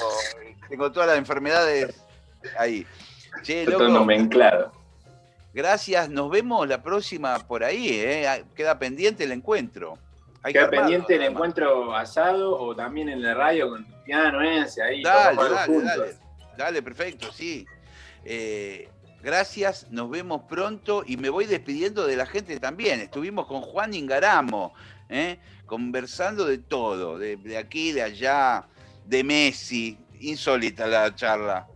tengo 0.69 0.89
todas 0.93 1.09
las 1.09 1.17
enfermedades 1.17 2.01
ahí. 2.57 2.87
Che, 3.43 3.65
loco, 3.65 3.89
nomenclado. 3.89 4.71
Gracias. 5.53 6.09
Nos 6.09 6.29
vemos 6.29 6.67
la 6.67 6.81
próxima 6.81 7.39
por 7.39 7.63
ahí. 7.63 7.89
¿eh? 7.89 8.45
Queda 8.55 8.77
pendiente 8.79 9.23
el 9.23 9.31
encuentro. 9.31 9.97
Hay 10.41 10.53
que 10.53 10.59
Queda 10.59 10.65
armarlo, 10.65 10.81
pendiente 10.83 11.15
el 11.15 11.23
encuentro 11.23 11.95
asado 11.95 12.57
o 12.59 12.75
también 12.75 13.09
en 13.09 13.21
la 13.21 13.33
radio 13.33 13.69
con 13.69 13.85
piano 14.05 14.41
ese, 14.41 14.81
ahí. 14.81 15.03
Dale, 15.03 15.37
dale, 15.37 15.81
dale. 15.81 16.17
Dale, 16.57 16.81
perfecto, 16.81 17.31
sí. 17.31 17.65
Eh, 18.25 18.89
gracias, 19.21 19.87
nos 19.91 20.09
vemos 20.09 20.43
pronto 20.49 21.03
y 21.05 21.17
me 21.17 21.29
voy 21.29 21.45
despidiendo 21.45 22.05
de 22.05 22.15
la 22.17 22.25
gente 22.25 22.59
también. 22.59 22.99
Estuvimos 22.99 23.47
con 23.47 23.61
Juan 23.61 23.93
Ingaramo, 23.93 24.73
¿eh? 25.09 25.39
conversando 25.65 26.45
de 26.45 26.57
todo, 26.57 27.17
de, 27.17 27.37
de 27.37 27.57
aquí, 27.57 27.91
de 27.91 28.01
allá, 28.01 28.65
de 29.05 29.23
Messi. 29.23 29.97
Insólita 30.21 30.85
la 30.87 31.15
charla. 31.15 31.67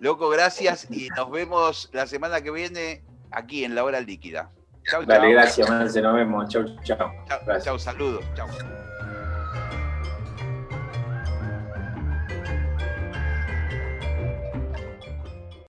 Loco, 0.00 0.28
gracias 0.28 0.86
y 0.90 1.08
nos 1.16 1.30
vemos 1.30 1.88
la 1.94 2.06
semana 2.06 2.42
que 2.42 2.50
viene 2.50 3.02
aquí 3.36 3.64
en 3.64 3.74
La 3.74 3.84
Hora 3.84 4.00
Líquida. 4.00 4.50
Chau, 4.90 5.04
Dale, 5.04 5.24
chau. 5.24 5.30
gracias, 5.32 5.68
Marce, 5.68 6.00
nos 6.00 6.14
vemos. 6.14 6.48
Chau, 6.48 6.64
chau. 6.82 6.96
Chau, 7.28 7.60
chau, 7.60 7.78
saludos. 7.78 8.24
Chau. 8.34 8.46